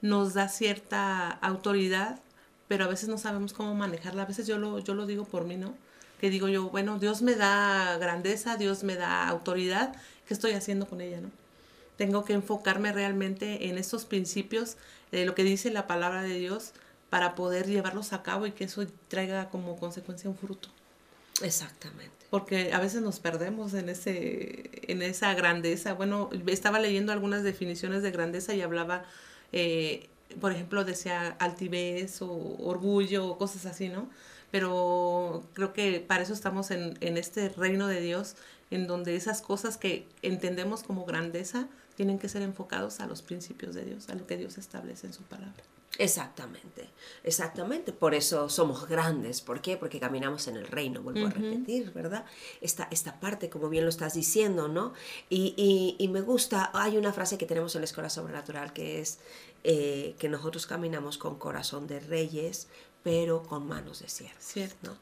nos 0.01 0.33
da 0.33 0.49
cierta 0.49 1.29
autoridad, 1.29 2.19
pero 2.67 2.85
a 2.85 2.87
veces 2.87 3.09
no 3.09 3.17
sabemos 3.17 3.53
cómo 3.53 3.73
manejarla. 3.75 4.23
A 4.23 4.25
veces 4.25 4.47
yo 4.47 4.57
lo, 4.57 4.79
yo 4.79 4.93
lo 4.93 5.05
digo 5.05 5.25
por 5.25 5.45
mí, 5.45 5.57
¿no? 5.57 5.73
Que 6.19 6.29
digo 6.29 6.47
yo, 6.47 6.69
bueno, 6.69 6.99
Dios 6.99 7.21
me 7.21 7.35
da 7.35 7.97
grandeza, 7.97 8.57
Dios 8.57 8.83
me 8.83 8.95
da 8.95 9.27
autoridad, 9.27 9.95
¿qué 10.27 10.33
estoy 10.33 10.51
haciendo 10.51 10.87
con 10.87 11.01
ella, 11.01 11.21
no? 11.21 11.29
Tengo 11.97 12.25
que 12.25 12.33
enfocarme 12.33 12.91
realmente 12.91 13.69
en 13.69 13.77
esos 13.77 14.05
principios 14.05 14.77
de 15.11 15.25
lo 15.25 15.35
que 15.35 15.43
dice 15.43 15.71
la 15.71 15.87
palabra 15.87 16.23
de 16.23 16.37
Dios 16.37 16.73
para 17.09 17.35
poder 17.35 17.67
llevarlos 17.67 18.11
a 18.11 18.23
cabo 18.23 18.45
y 18.45 18.51
que 18.51 18.65
eso 18.65 18.85
traiga 19.07 19.49
como 19.49 19.77
consecuencia 19.77 20.29
un 20.29 20.35
fruto. 20.35 20.69
Exactamente. 21.41 22.11
Porque 22.29 22.73
a 22.73 22.79
veces 22.79 23.01
nos 23.01 23.19
perdemos 23.19 23.73
en, 23.73 23.89
ese, 23.89 24.69
en 24.91 25.01
esa 25.01 25.33
grandeza. 25.33 25.93
Bueno, 25.93 26.29
estaba 26.47 26.79
leyendo 26.79 27.11
algunas 27.13 27.43
definiciones 27.43 28.03
de 28.03 28.11
grandeza 28.11 28.53
y 28.53 28.61
hablaba, 28.61 29.05
eh, 29.51 30.09
por 30.41 30.51
ejemplo, 30.51 30.83
decía 30.83 31.35
altivez 31.39 32.21
o 32.21 32.57
orgullo 32.59 33.27
o 33.27 33.37
cosas 33.37 33.65
así, 33.65 33.89
¿no? 33.89 34.09
Pero 34.55 35.43
creo 35.51 35.73
que 35.73 35.99
para 35.99 36.23
eso 36.23 36.31
estamos 36.31 36.71
en, 36.71 36.97
en 37.01 37.17
este 37.17 37.49
reino 37.49 37.87
de 37.87 37.99
Dios, 37.99 38.35
en 38.71 38.87
donde 38.87 39.17
esas 39.17 39.41
cosas 39.41 39.75
que 39.75 40.07
entendemos 40.21 40.81
como 40.83 41.03
grandeza 41.03 41.67
tienen 41.95 42.19
que 42.19 42.29
ser 42.29 42.41
enfocados 42.41 43.01
a 43.01 43.05
los 43.05 43.21
principios 43.21 43.75
de 43.75 43.83
Dios, 43.83 44.07
a 44.07 44.15
lo 44.15 44.25
que 44.25 44.37
Dios 44.37 44.57
establece 44.57 45.07
en 45.07 45.13
su 45.13 45.23
palabra. 45.23 45.61
Exactamente, 45.97 46.87
exactamente. 47.25 47.91
Por 47.91 48.13
eso 48.15 48.47
somos 48.47 48.87
grandes. 48.87 49.41
¿Por 49.41 49.61
qué? 49.61 49.75
Porque 49.75 49.99
caminamos 49.99 50.47
en 50.47 50.55
el 50.55 50.67
reino, 50.67 51.01
vuelvo 51.01 51.27
a 51.27 51.29
repetir, 51.31 51.91
¿verdad? 51.91 52.23
Esta, 52.61 52.87
esta 52.91 53.19
parte, 53.19 53.49
como 53.49 53.67
bien 53.67 53.83
lo 53.83 53.89
estás 53.89 54.13
diciendo, 54.13 54.69
¿no? 54.69 54.93
Y, 55.29 55.53
y- 55.57 55.95
y 56.01 56.07
me 56.07 56.21
gusta, 56.21 56.71
hay 56.73 56.97
una 56.97 57.11
frase 57.11 57.37
que 57.37 57.45
tenemos 57.45 57.75
en 57.75 57.81
la 57.81 57.85
Escuela 57.85 58.09
Sobrenatural 58.09 58.71
que 58.71 59.01
es 59.01 59.19
eh, 59.65 60.15
que 60.17 60.29
nosotros 60.29 60.65
caminamos 60.65 61.17
con 61.17 61.37
corazón 61.39 61.87
de 61.87 61.99
reyes, 61.99 62.67
pero 63.05 63.43
con 63.43 63.67
manos 63.67 63.99
de. 63.99 64.09
Cierto. 64.09 64.33
¿no? 64.81 64.97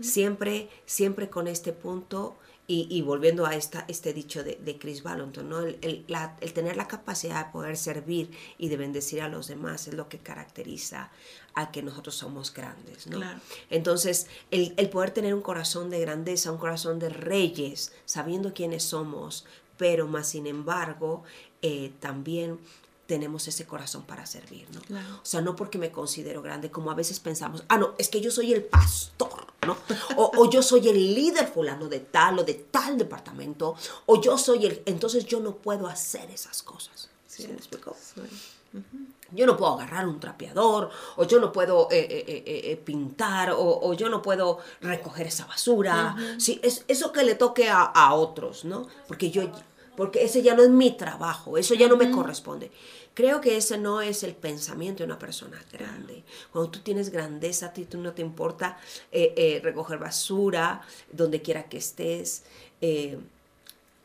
Siempre, 0.00 0.68
siempre 0.86 1.28
con 1.28 1.48
este 1.48 1.72
punto 1.72 2.36
y, 2.68 2.86
y 2.88 3.02
volviendo 3.02 3.46
a 3.46 3.56
esta, 3.56 3.84
este 3.88 4.12
dicho 4.12 4.44
de, 4.44 4.54
de 4.64 4.78
Chris 4.78 5.02
Valenton, 5.02 5.48
¿no? 5.48 5.58
El, 5.60 5.76
el- 5.80 6.04
la- 6.06 6.36
el 6.40 6.52
tener 6.52 6.76
la 6.76 6.86
capacidad 6.86 7.46
de 7.46 7.50
poder 7.52 7.76
servir 7.76 8.30
y 8.58 8.68
de 8.68 8.76
bendecir 8.76 9.22
a 9.22 9.28
los 9.28 9.48
demás 9.48 9.88
es 9.88 9.94
lo 9.94 10.08
que 10.08 10.18
caracteriza 10.18 11.10
a 11.54 11.72
que 11.72 11.82
nosotros 11.82 12.14
somos 12.14 12.54
grandes, 12.54 13.08
¿no? 13.08 13.16
Claro. 13.18 13.40
Entonces, 13.70 14.28
el, 14.52 14.72
el 14.76 14.88
poder 14.88 15.10
tener 15.10 15.34
un 15.34 15.42
corazón 15.42 15.90
de 15.90 15.98
grandeza, 15.98 16.52
un 16.52 16.58
corazón 16.58 17.00
de 17.00 17.08
reyes, 17.08 17.90
sabiendo 18.04 18.54
quiénes 18.54 18.84
somos, 18.84 19.46
pero 19.78 20.06
más 20.06 20.28
sin 20.28 20.46
embargo, 20.46 21.24
eh, 21.62 21.90
también 21.98 22.60
tenemos 23.08 23.48
ese 23.48 23.66
corazón 23.66 24.02
para 24.02 24.26
servir, 24.26 24.68
¿no? 24.70 24.82
Claro. 24.82 25.14
O 25.16 25.24
sea, 25.24 25.40
no 25.40 25.56
porque 25.56 25.78
me 25.78 25.90
considero 25.90 26.42
grande, 26.42 26.70
como 26.70 26.90
a 26.90 26.94
veces 26.94 27.18
pensamos, 27.20 27.64
ah, 27.68 27.78
no, 27.78 27.94
es 27.96 28.10
que 28.10 28.20
yo 28.20 28.30
soy 28.30 28.52
el 28.52 28.62
pastor, 28.62 29.46
¿no? 29.66 29.78
O, 30.16 30.30
o 30.36 30.50
yo 30.50 30.62
soy 30.62 30.86
el 30.88 31.14
líder 31.14 31.48
fulano 31.48 31.88
de 31.88 32.00
tal 32.00 32.38
o 32.38 32.44
de 32.44 32.52
tal 32.52 32.98
departamento, 32.98 33.74
o 34.04 34.20
yo 34.20 34.36
soy 34.36 34.66
el... 34.66 34.82
Entonces 34.84 35.24
yo 35.24 35.40
no 35.40 35.56
puedo 35.56 35.86
hacer 35.86 36.30
esas 36.30 36.62
cosas. 36.62 37.08
¿Sí, 37.26 37.48
me 37.48 37.54
explico? 37.54 37.96
Yo 39.32 39.46
no 39.46 39.56
puedo 39.56 39.72
agarrar 39.72 40.06
un 40.06 40.20
trapeador, 40.20 40.90
o 41.16 41.24
yo 41.24 41.40
no 41.40 41.50
puedo 41.50 41.88
eh, 41.90 42.06
eh, 42.10 42.42
eh, 42.46 42.76
pintar, 42.76 43.52
o, 43.52 43.80
o 43.88 43.94
yo 43.94 44.10
no 44.10 44.20
puedo 44.20 44.58
recoger 44.82 45.28
esa 45.28 45.46
basura. 45.46 46.14
Sí, 46.36 46.60
es, 46.62 46.84
eso 46.88 47.10
que 47.10 47.24
le 47.24 47.36
toque 47.36 47.70
a, 47.70 47.84
a 47.84 48.12
otros, 48.12 48.66
¿no? 48.66 48.86
Porque 49.06 49.30
yo, 49.30 49.50
porque 49.98 50.22
ese 50.24 50.42
ya 50.42 50.54
no 50.54 50.62
es 50.62 50.70
mi 50.70 50.96
trabajo, 50.96 51.58
eso 51.58 51.74
ya 51.74 51.88
no 51.88 51.96
me 51.96 52.10
corresponde. 52.10 52.70
Creo 53.14 53.40
que 53.40 53.56
ese 53.56 53.76
no 53.78 54.00
es 54.00 54.22
el 54.22 54.34
pensamiento 54.34 54.98
de 55.02 55.06
una 55.06 55.18
persona 55.18 55.58
grande. 55.72 56.22
Cuando 56.52 56.70
tú 56.70 56.78
tienes 56.80 57.10
grandeza, 57.10 57.66
a 57.66 57.72
ti 57.72 57.84
tú 57.84 57.98
no 57.98 58.12
te 58.12 58.22
importa 58.22 58.78
eh, 59.10 59.34
eh, 59.36 59.60
recoger 59.62 59.98
basura, 59.98 60.80
donde 61.12 61.42
quiera 61.42 61.64
que 61.68 61.78
estés. 61.78 62.44
eh, 62.80 63.18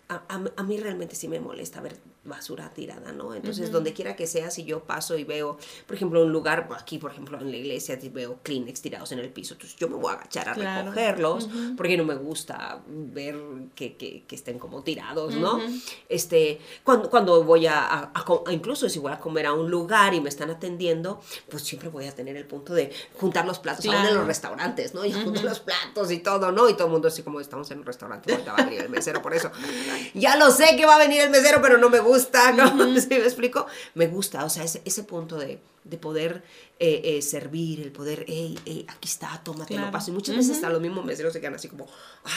a, 0.10 0.16
a- 0.28 0.52
a 0.58 0.64
mí 0.64 0.78
realmente 0.78 1.16
sí 1.16 1.28
me 1.28 1.40
molesta 1.40 1.82
ver 1.82 1.98
basura 2.26 2.70
tirada, 2.74 3.12
¿no? 3.12 3.34
Entonces, 3.36 3.70
donde 3.72 3.92
quiera 3.94 4.16
que 4.16 4.28
sea, 4.28 4.50
si 4.50 4.64
yo 4.64 4.84
paso 4.86 5.18
y 5.18 5.24
veo, 5.26 5.58
por 5.86 5.96
ejemplo, 5.96 6.24
un 6.24 6.32
lugar, 6.32 6.70
aquí, 6.78 6.98
por 6.98 7.12
ejemplo, 7.12 7.38
en 7.40 7.52
la 7.52 7.58
iglesia, 7.58 8.00
si 8.00 8.08
veo 8.10 8.40
Kleenex 8.44 8.82
tirados 8.82 9.12
en 9.12 9.20
el 9.20 9.30
piso, 9.30 9.56
entonces 9.56 9.78
yo 9.78 9.90
me 9.90 9.96
voy 9.98 10.12
a 10.12 10.16
agachar 10.16 10.48
a 10.50 10.54
Claro. 10.54 10.92
recogerlos, 10.92 11.50
porque 11.76 11.98
no 11.98 12.06
me 12.06 12.16
gusta 12.16 12.82
ver 12.88 13.36
que, 13.76 13.98
que- 13.98 14.24
que 14.26 14.36
estén 14.36 14.58
como 14.58 14.84
tirados, 14.84 15.36
¿no? 15.36 15.62
Este, 16.08 16.60
cuando, 16.84 17.10
cuando 17.10 17.44
voy 17.44 17.68
a, 17.68 17.80
a- 17.84 18.12
a 18.16 18.52
incluso 18.54 18.88
si 18.88 19.00
voy 19.00 19.12
a 19.12 19.20
comer 19.20 19.46
a 19.48 19.54
un 19.54 19.70
lugar 19.70 20.14
y 20.14 20.22
me 20.22 20.30
están 20.30 20.50
atendiendo, 20.50 21.20
pues 21.50 21.64
siempre 21.64 21.90
voy 21.90 22.06
a 22.08 22.16
tener 22.16 22.38
el 22.38 22.46
punto 22.46 22.74
de 22.74 22.92
juntar 23.20 23.46
los 23.46 23.60
platos, 23.60 23.86
aún 23.86 23.96
en 23.96 24.02
Claro. 24.04 24.18
los 24.20 24.28
restaurantes, 24.28 24.94
¿no? 24.94 25.04
Y 25.06 25.12
junto 25.12 25.42
los 25.44 25.60
platos 25.60 26.10
y 26.12 26.20
todo, 26.20 26.52
¿no? 26.52 26.70
Y 26.70 26.74
todo 26.76 26.86
el 26.88 26.94
mundo 26.94 27.10
así 27.10 27.22
como 27.24 27.40
estamos 27.42 27.70
en 27.72 27.80
un 27.80 27.86
restaurante, 27.86 28.32
ahorita 28.32 28.54
va 28.54 28.60
a 28.60 28.64
venir 28.66 28.82
el 28.82 28.90
mesero 28.90 29.22
por 29.22 29.34
eso. 29.34 29.52
Ya 30.14 30.36
lo 30.38 30.52
sé 30.52 30.76
que 30.78 30.86
va 30.86 30.96
a 30.96 31.00
venir 31.00 31.22
el 31.22 31.30
mesero, 31.30 31.60
pero 31.62 31.78
no 31.78 31.90
me 31.90 32.00
gusta, 32.00 32.13
¿no? 32.56 32.68
¿Sí 33.00 33.08
me 33.10 33.18
explico? 33.18 33.66
Me 33.96 34.08
gusta, 34.08 34.46
o 34.46 34.50
sea, 34.50 34.64
ese, 34.64 34.82
ese 34.86 35.04
punto 35.04 35.38
de, 35.38 35.60
de 35.84 35.98
poder 35.98 36.44
eh, 36.80 37.02
eh, 37.04 37.22
servir, 37.22 37.82
el 37.82 37.92
poder, 37.92 38.26
hey, 38.28 38.58
hey, 38.66 38.86
aquí 38.90 39.08
está, 39.08 39.42
tómate, 39.44 39.74
lo 39.74 39.80
Claro. 39.82 39.92
paso. 39.92 40.12
Y 40.12 40.14
muchas 40.14 40.36
veces 40.36 40.56
hasta 40.56 40.70
los 40.70 40.82
mismos 40.82 41.06
meseros 41.06 41.34
se 41.34 41.40
quedan 41.42 41.56
así 41.56 41.68
como, 41.68 41.88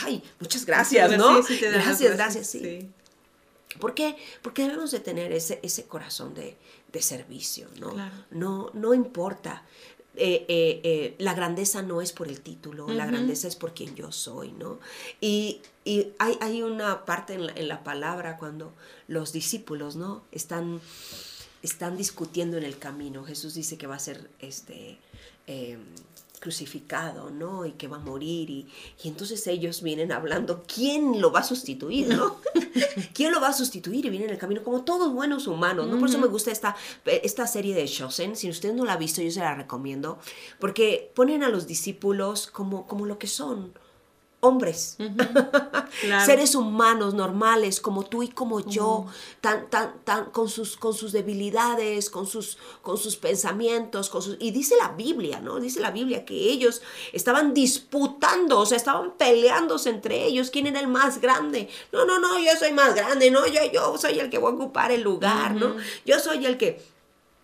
ay, 0.03 0.23
muchas 0.39 0.65
gracias, 0.65 1.17
¿no? 1.17 1.41
Sí, 1.43 1.57
sí, 1.57 1.65
gracias, 1.65 2.13
gracias, 2.15 2.47
sí. 2.47 2.59
sí. 2.59 2.89
¿Por 3.79 3.93
qué? 3.93 4.15
Porque 4.41 4.63
debemos 4.63 4.91
de 4.91 4.99
tener 4.99 5.31
ese, 5.31 5.59
ese 5.61 5.85
corazón 5.85 6.33
de, 6.33 6.57
de 6.91 7.01
servicio, 7.01 7.67
¿no? 7.79 7.91
Claro. 7.93 8.15
No, 8.31 8.71
no 8.73 8.93
importa. 8.93 9.63
Eh, 10.19 10.45
eh, 10.47 10.81
eh, 10.83 11.15
la 11.19 11.35
grandeza 11.35 11.83
no 11.83 12.01
es 12.01 12.11
por 12.11 12.27
el 12.27 12.41
título, 12.41 12.87
la 12.87 13.05
grandeza 13.05 13.47
es 13.47 13.55
por 13.55 13.75
quien 13.75 13.95
yo 13.95 14.11
soy, 14.11 14.51
¿no? 14.51 14.79
Y, 15.21 15.61
y 15.85 16.07
hay, 16.17 16.37
hay 16.41 16.63
una 16.63 17.05
parte 17.05 17.35
en 17.35 17.45
la, 17.45 17.53
en 17.53 17.67
la 17.67 17.83
palabra 17.83 18.37
cuando 18.37 18.73
los 19.07 19.31
discípulos, 19.31 19.95
¿no? 19.95 20.23
Están, 20.31 20.81
están 21.61 21.97
discutiendo 21.97 22.57
en 22.57 22.63
el 22.63 22.79
camino. 22.79 23.23
Jesús 23.25 23.53
dice 23.53 23.77
que 23.77 23.85
va 23.85 23.95
a 23.95 23.99
ser 23.99 24.27
este, 24.39 24.97
eh, 25.45 25.77
crucificado, 26.39 27.29
¿no? 27.29 27.65
Y 27.65 27.71
que 27.71 27.87
va 27.87 27.97
a 27.97 27.99
morir. 27.99 28.49
Y, 28.49 28.67
y 29.03 29.07
entonces 29.07 29.45
ellos 29.47 29.81
vienen 29.81 30.11
hablando, 30.11 30.63
¿quién 30.67 31.21
lo 31.21 31.31
va 31.31 31.39
a 31.39 31.43
sustituir, 31.43 32.07
no? 32.07 32.37
¿Quién 33.13 33.31
lo 33.31 33.41
va 33.41 33.49
a 33.49 33.53
sustituir? 33.53 34.05
Y 34.05 34.09
vienen 34.09 34.29
en 34.29 34.35
el 34.35 34.39
camino 34.39 34.63
como 34.63 34.83
todos 34.83 35.13
buenos 35.13 35.47
humanos, 35.47 35.87
¿no? 35.87 35.99
Por 35.99 36.09
eso 36.09 36.19
me 36.19 36.27
gusta 36.27 36.51
esta, 36.51 36.75
esta 37.05 37.47
serie 37.47 37.75
de 37.75 37.87
Shosen. 37.87 38.35
Si 38.35 38.49
usted 38.49 38.73
no 38.73 38.85
la 38.85 38.93
ha 38.93 38.97
visto, 38.97 39.21
yo 39.21 39.31
se 39.31 39.39
la 39.39 39.55
recomiendo. 39.55 40.19
Porque 40.59 41.11
ponen 41.15 41.43
a 41.43 41.49
los 41.49 41.67
discípulos 41.67 42.47
como, 42.47 42.87
como 42.87 43.05
lo 43.05 43.17
que 43.19 43.27
son. 43.27 43.73
Hombres, 44.39 44.97
Claro. 46.01 46.25
seres 46.25 46.53
humanos 46.53 47.15
normales 47.15 47.81
como 47.81 48.03
tú 48.03 48.21
y 48.21 48.27
como 48.27 48.59
yo, 48.59 49.07
tan, 49.41 49.67
tan, 49.69 49.99
tan, 50.03 50.25
con 50.25 50.47
sus, 50.47 50.77
con 50.77 50.93
sus 50.93 51.11
debilidades, 51.11 52.11
con 52.11 52.27
sus, 52.27 52.59
con 52.83 52.97
sus 52.99 53.15
pensamientos, 53.15 54.09
con 54.09 54.21
sus, 54.21 54.37
y 54.39 54.51
dice 54.51 54.75
la 54.79 54.89
Biblia, 54.89 55.39
¿no? 55.41 55.59
Dice 55.59 55.79
la 55.79 55.89
Biblia 55.89 56.23
que 56.23 56.35
ellos 56.35 56.83
estaban 57.13 57.55
disputando, 57.55 58.59
o 58.59 58.65
sea, 58.67 58.77
estaban 58.77 59.13
peleándose 59.17 59.89
entre 59.89 60.25
ellos, 60.25 60.51
quién 60.51 60.67
era 60.67 60.79
el 60.81 60.87
más 60.87 61.19
grande. 61.19 61.69
No, 61.91 62.05
no, 62.05 62.19
no, 62.19 62.37
yo 62.37 62.51
soy 62.59 62.73
más 62.73 62.93
grande, 62.93 63.31
no, 63.31 63.47
yo, 63.47 63.61
yo 63.73 63.97
soy 63.97 64.19
el 64.19 64.29
que 64.29 64.37
voy 64.37 64.51
a 64.51 64.55
ocupar 64.55 64.91
el 64.91 65.01
lugar, 65.01 65.55
¿no? 65.55 65.75
Yo 66.05 66.19
soy 66.19 66.45
el 66.45 66.57
que 66.57 66.79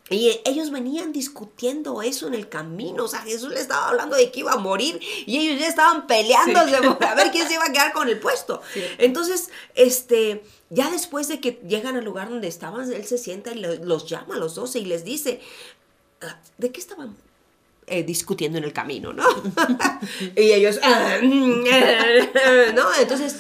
y 0.10 0.40
ellos 0.46 0.70
venían 0.70 1.12
discutiendo 1.14 2.02
eso 2.02 2.28
en 2.28 2.34
el 2.34 2.50
camino. 2.50 3.06
O 3.06 3.08
sea, 3.08 3.20
Jesús 3.22 3.50
le 3.54 3.62
estaba 3.62 3.88
hablando 3.90 4.16
de 4.18 4.32
que 4.32 4.42
iba 4.42 4.52
a 4.52 4.58
morir 4.58 5.00
y 5.26 5.38
ellos 5.40 5.60
ya 5.62 5.68
estaban 5.68 6.08
peleándose 6.08 6.78
por 6.82 7.04
a 7.06 7.16
ver 7.16 7.32
quién 7.32 7.48
se 7.48 7.54
iba 7.54 7.64
a 7.66 7.72
quedar 7.72 7.94
con 7.94 8.10
el 8.10 8.20
puesto. 8.20 8.62
Entonces, 8.98 9.50
este, 9.76 10.44
ya 10.70 10.92
después 10.92 11.28
de 11.30 11.40
que 11.40 11.62
llegan 11.68 11.96
al 11.96 12.04
lugar 12.04 12.30
donde 12.30 12.48
estaban, 12.48 12.92
él 12.92 13.06
se 13.06 13.18
sienta 13.18 13.52
y 13.54 13.60
lo- 13.60 13.76
los 13.76 14.06
llama 14.08 14.36
a 14.36 14.38
los 14.40 14.56
doce 14.56 14.80
y 14.80 14.86
les 14.86 15.04
dice, 15.06 15.40
"Ah, 16.22 16.40
¿de 16.58 16.72
qué 16.72 16.80
estaban 16.82 17.16
eh, 17.88 18.04
discutiendo 18.04 18.58
en 18.58 18.64
el 18.64 18.74
camino, 18.74 19.14
¿no? 19.14 19.26
y 20.36 20.52
ellos, 20.52 20.80
¿no? 22.76 22.94
Entonces, 23.00 23.38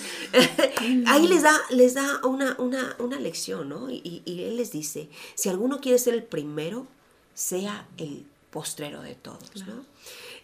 ahí 1.08 1.28
les 1.28 1.44
da, 1.44 1.60
les 1.70 1.94
da 1.94 2.22
una, 2.24 2.56
una, 2.60 2.96
una 3.00 3.20
lección, 3.20 3.70
¿no? 3.70 3.90
Y 3.90 4.24
él 4.26 4.58
les 4.58 4.72
dice, 4.72 5.10
si 5.36 5.50
alguno 5.50 5.80
quiere 5.80 5.98
ser 6.00 6.14
el 6.14 6.24
primero, 6.24 6.88
sea 7.34 7.88
el 7.98 8.26
postrero 8.52 9.02
de 9.02 9.16
todos, 9.16 9.66
¿no? 9.68 9.86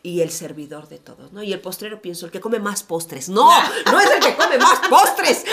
Y 0.02 0.22
el 0.22 0.32
servidor 0.32 0.88
de 0.88 0.98
todos, 0.98 1.32
¿no? 1.32 1.44
Y 1.44 1.54
el 1.54 1.60
postrero 1.60 2.02
pienso, 2.02 2.26
el 2.26 2.32
que 2.32 2.40
come 2.40 2.60
más 2.60 2.84
postres. 2.84 3.30
No, 3.30 3.50
no 3.86 4.00
es 4.00 4.10
el 4.10 4.20
que 4.20 4.36
come 4.36 4.58
más 4.58 4.80
postres. 4.90 5.46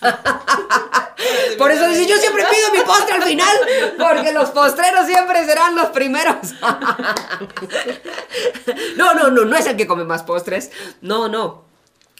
Dice, 1.90 2.06
yo 2.06 2.16
siempre 2.18 2.44
pido 2.50 2.72
mi 2.72 2.80
postre 2.86 3.14
al 3.14 3.22
final, 3.22 3.56
porque 3.98 4.32
los 4.32 4.50
postreros 4.50 5.06
siempre 5.06 5.44
serán 5.44 5.74
los 5.74 5.86
primeros. 5.90 6.36
No, 8.96 9.14
no, 9.14 9.30
no, 9.30 9.44
no 9.44 9.56
es 9.56 9.66
el 9.66 9.76
que 9.76 9.86
come 9.86 10.04
más 10.04 10.22
postres. 10.22 10.70
No, 11.00 11.28
no. 11.28 11.64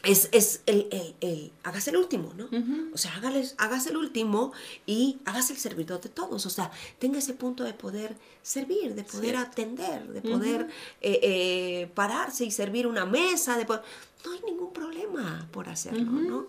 Es, 0.02 0.30
es 0.32 0.62
el, 0.64 0.88
el, 0.90 1.14
el- 1.20 1.52
hágase 1.62 1.90
el 1.90 1.98
último, 1.98 2.32
¿no? 2.34 2.48
O 2.94 2.98
sea, 2.98 3.14
hágales, 3.16 3.54
hágase 3.58 3.90
el 3.90 3.98
último 3.98 4.52
y 4.86 5.18
hágase 5.26 5.52
el 5.52 5.58
servidor 5.58 6.00
de 6.00 6.08
todos. 6.08 6.46
O 6.46 6.50
sea, 6.50 6.70
tenga 6.98 7.18
ese 7.18 7.34
punto 7.34 7.64
de 7.64 7.74
poder 7.74 8.16
servir, 8.42 8.94
de 8.94 9.04
poder 9.04 9.36
atender, 9.36 10.04
de 10.08 10.22
poder 10.22 10.68
eh, 11.02 11.20
eh, 11.22 11.90
pararse 11.94 12.46
y 12.46 12.50
servir 12.50 12.86
una 12.86 13.04
mesa, 13.04 13.58
de 13.58 13.66
poder- 13.66 13.82
No 14.24 14.32
hay 14.32 14.40
ningún 14.46 14.72
problema 14.72 15.46
por 15.50 15.68
hacerlo, 15.68 16.10
¿no? 16.10 16.46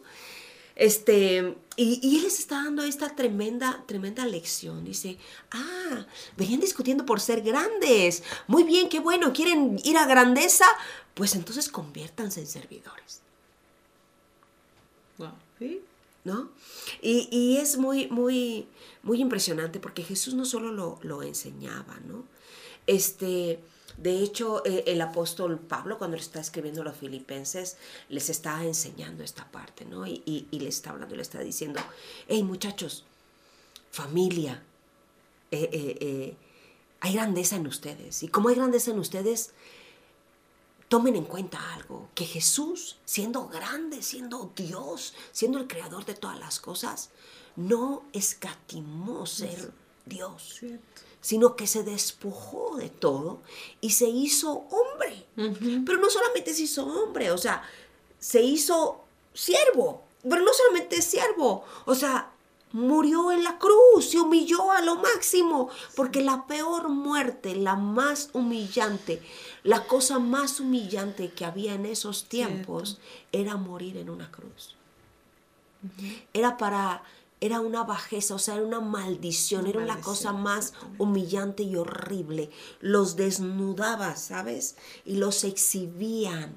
Este, 0.81 1.55
y, 1.75 1.99
y 2.01 2.17
él 2.17 2.23
les 2.23 2.39
está 2.39 2.63
dando 2.63 2.81
esta 2.81 3.15
tremenda, 3.15 3.83
tremenda 3.85 4.25
lección. 4.25 4.83
Dice, 4.83 5.19
ah, 5.51 6.07
venían 6.37 6.59
discutiendo 6.59 7.05
por 7.05 7.19
ser 7.19 7.43
grandes. 7.43 8.23
Muy 8.47 8.63
bien, 8.63 8.89
qué 8.89 8.99
bueno, 8.99 9.31
quieren 9.31 9.79
ir 9.83 9.95
a 9.95 10.07
grandeza. 10.07 10.65
Pues 11.13 11.35
entonces 11.35 11.69
conviértanse 11.69 12.39
en 12.39 12.47
servidores. 12.47 13.21
Wow. 15.19 15.33
¿Sí? 15.59 15.81
¿no? 16.23 16.49
Y, 16.99 17.29
y 17.31 17.57
es 17.57 17.77
muy, 17.77 18.07
muy, 18.07 18.65
muy 19.03 19.21
impresionante 19.21 19.79
porque 19.79 20.01
Jesús 20.01 20.33
no 20.33 20.45
solo 20.45 20.71
lo, 20.71 20.97
lo 21.03 21.21
enseñaba, 21.21 21.99
¿no? 22.07 22.23
Este, 22.87 23.59
de 24.01 24.19
hecho, 24.19 24.65
eh, 24.65 24.83
el 24.87 24.99
apóstol 25.01 25.59
Pablo, 25.59 25.97
cuando 25.97 26.17
le 26.17 26.23
está 26.23 26.39
escribiendo 26.39 26.81
a 26.81 26.85
los 26.85 26.97
filipenses, 26.97 27.77
les 28.09 28.29
está 28.29 28.63
enseñando 28.63 29.23
esta 29.23 29.49
parte, 29.51 29.85
¿no? 29.85 30.07
Y, 30.07 30.23
y, 30.25 30.47
y 30.49 30.59
le 30.59 30.69
está 30.69 30.89
hablando, 30.89 31.15
le 31.15 31.21
está 31.21 31.39
diciendo, 31.39 31.79
hey 32.27 32.43
muchachos, 32.43 33.05
familia, 33.91 34.63
eh, 35.51 35.69
eh, 35.71 36.35
hay 37.01 37.13
grandeza 37.13 37.57
en 37.57 37.67
ustedes. 37.67 38.23
Y 38.23 38.29
como 38.29 38.49
hay 38.49 38.55
grandeza 38.55 38.91
en 38.91 38.99
ustedes, 38.99 39.51
tomen 40.87 41.15
en 41.15 41.25
cuenta 41.25 41.73
algo, 41.73 42.09
que 42.15 42.25
Jesús, 42.25 42.97
siendo 43.05 43.47
grande, 43.47 44.01
siendo 44.01 44.51
Dios, 44.55 45.13
siendo 45.31 45.59
el 45.59 45.67
creador 45.67 46.05
de 46.05 46.15
todas 46.15 46.39
las 46.39 46.59
cosas, 46.59 47.09
no 47.55 48.03
escatimó 48.13 49.25
ser 49.25 49.71
Dios, 50.05 50.55
Cierto. 50.59 51.01
Sino 51.21 51.55
que 51.55 51.67
se 51.67 51.83
despojó 51.83 52.75
de 52.77 52.89
todo 52.89 53.39
y 53.79 53.91
se 53.91 54.09
hizo 54.09 54.65
hombre. 54.69 55.25
Pero 55.85 55.99
no 55.99 56.09
solamente 56.09 56.53
se 56.53 56.63
hizo 56.63 56.85
hombre, 56.85 57.31
o 57.31 57.37
sea, 57.37 57.63
se 58.19 58.41
hizo 58.41 59.01
siervo, 59.33 60.03
pero 60.23 60.41
no 60.41 60.51
solamente 60.53 61.01
siervo, 61.01 61.63
o 61.85 61.95
sea, 61.95 62.31
murió 62.73 63.31
en 63.31 63.43
la 63.43 63.57
cruz, 63.57 64.09
se 64.09 64.19
humilló 64.19 64.71
a 64.71 64.81
lo 64.81 64.95
máximo, 64.95 65.69
porque 65.95 66.21
la 66.21 66.47
peor 66.47 66.89
muerte, 66.89 67.55
la 67.55 67.75
más 67.75 68.29
humillante, 68.33 69.21
la 69.63 69.85
cosa 69.85 70.19
más 70.19 70.59
humillante 70.59 71.31
que 71.31 71.45
había 71.45 71.73
en 71.73 71.85
esos 71.85 72.25
tiempos 72.25 72.99
era 73.31 73.57
morir 73.57 73.97
en 73.97 74.09
una 74.09 74.31
cruz. 74.31 74.75
Era 76.33 76.57
para 76.57 77.03
era 77.41 77.59
una 77.59 77.83
bajeza, 77.83 78.35
o 78.35 78.39
sea, 78.39 78.55
era 78.55 78.63
una 78.63 78.79
maldición, 78.79 79.65
era 79.65 79.83
la 79.83 79.99
cosa 79.99 80.31
más 80.31 80.73
humillante 80.99 81.63
y 81.63 81.75
horrible. 81.75 82.51
Los 82.79 83.15
desnudaba, 83.15 84.15
¿sabes? 84.15 84.75
Y 85.05 85.15
los 85.15 85.43
exhibían. 85.43 86.53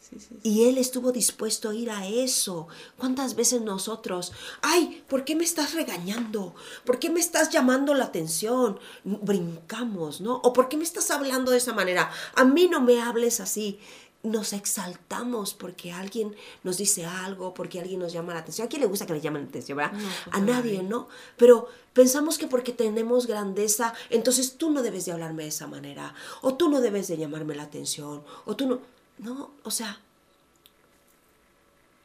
Sí, 0.00 0.18
sí, 0.18 0.26
sí. 0.26 0.38
Y 0.42 0.64
él 0.64 0.78
estuvo 0.78 1.12
dispuesto 1.12 1.68
a 1.68 1.74
ir 1.74 1.90
a 1.90 2.06
eso. 2.06 2.66
¿Cuántas 2.96 3.36
veces 3.36 3.60
nosotros, 3.60 4.32
ay, 4.62 5.04
¿por 5.06 5.26
qué 5.26 5.36
me 5.36 5.44
estás 5.44 5.74
regañando? 5.74 6.54
¿Por 6.86 6.98
qué 6.98 7.10
me 7.10 7.20
estás 7.20 7.50
llamando 7.50 7.92
la 7.92 8.06
atención? 8.06 8.80
Brincamos, 9.04 10.22
¿no? 10.22 10.36
¿O 10.36 10.54
por 10.54 10.70
qué 10.70 10.78
me 10.78 10.84
estás 10.84 11.10
hablando 11.10 11.50
de 11.50 11.58
esa 11.58 11.74
manera? 11.74 12.10
A 12.34 12.44
mí 12.44 12.68
no 12.68 12.80
me 12.80 13.02
hables 13.02 13.40
así. 13.40 13.78
Nos 14.22 14.52
exaltamos 14.52 15.54
porque 15.54 15.92
alguien 15.92 16.34
nos 16.64 16.76
dice 16.76 17.06
algo, 17.06 17.54
porque 17.54 17.80
alguien 17.80 18.00
nos 18.00 18.12
llama 18.12 18.34
la 18.34 18.40
atención. 18.40 18.66
¿A 18.66 18.68
quién 18.68 18.82
le 18.82 18.88
gusta 18.88 19.06
que 19.06 19.12
le 19.12 19.20
llamen 19.20 19.42
la 19.42 19.48
atención, 19.48 19.78
verdad? 19.78 19.92
No, 19.92 20.08
pues 20.24 20.36
a 20.36 20.40
nadie. 20.40 20.82
¿no? 20.82 21.08
Pero 21.36 21.68
pensamos 21.92 22.36
que 22.36 22.48
porque 22.48 22.72
tenemos 22.72 23.26
grandeza, 23.26 23.94
entonces 24.10 24.56
tú 24.56 24.70
no 24.70 24.82
debes 24.82 25.04
de 25.04 25.12
hablarme 25.12 25.44
de 25.44 25.50
esa 25.50 25.66
manera, 25.66 26.14
o 26.42 26.54
tú 26.54 26.68
no 26.68 26.80
debes 26.80 27.08
de 27.08 27.16
llamarme 27.16 27.54
la 27.54 27.64
atención, 27.64 28.22
o 28.44 28.56
tú 28.56 28.66
no... 28.66 28.80
No, 29.18 29.50
o 29.64 29.72
sea, 29.72 30.00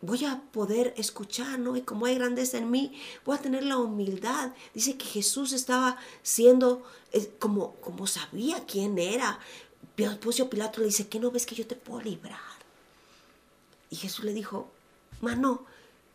voy 0.03 0.25
a 0.25 0.41
poder 0.51 0.93
escuchar, 0.97 1.59
¿no? 1.59 1.77
Y 1.77 1.81
como 1.81 2.05
hay 2.05 2.15
grandeza 2.15 2.57
en 2.57 2.69
mí, 2.69 2.91
voy 3.23 3.37
a 3.37 3.41
tener 3.41 3.63
la 3.63 3.77
humildad. 3.77 4.51
Dice 4.73 4.97
que 4.97 5.05
Jesús 5.05 5.53
estaba 5.53 5.97
siendo 6.23 6.83
eh, 7.13 7.31
como, 7.39 7.75
como 7.75 8.05
sabía 8.05 8.65
quién 8.65 8.99
era. 8.99 9.39
Poncio 10.19 10.49
Pilato 10.49 10.79
le 10.81 10.87
dice, 10.87 11.07
¿qué 11.07 11.19
no 11.19 11.31
ves 11.31 11.45
que 11.45 11.55
yo 11.55 11.67
te 11.67 11.75
puedo 11.75 12.01
librar? 12.01 12.39
Y 13.89 13.95
Jesús 13.95 14.25
le 14.25 14.33
dijo, 14.33 14.71
mano, 15.21 15.65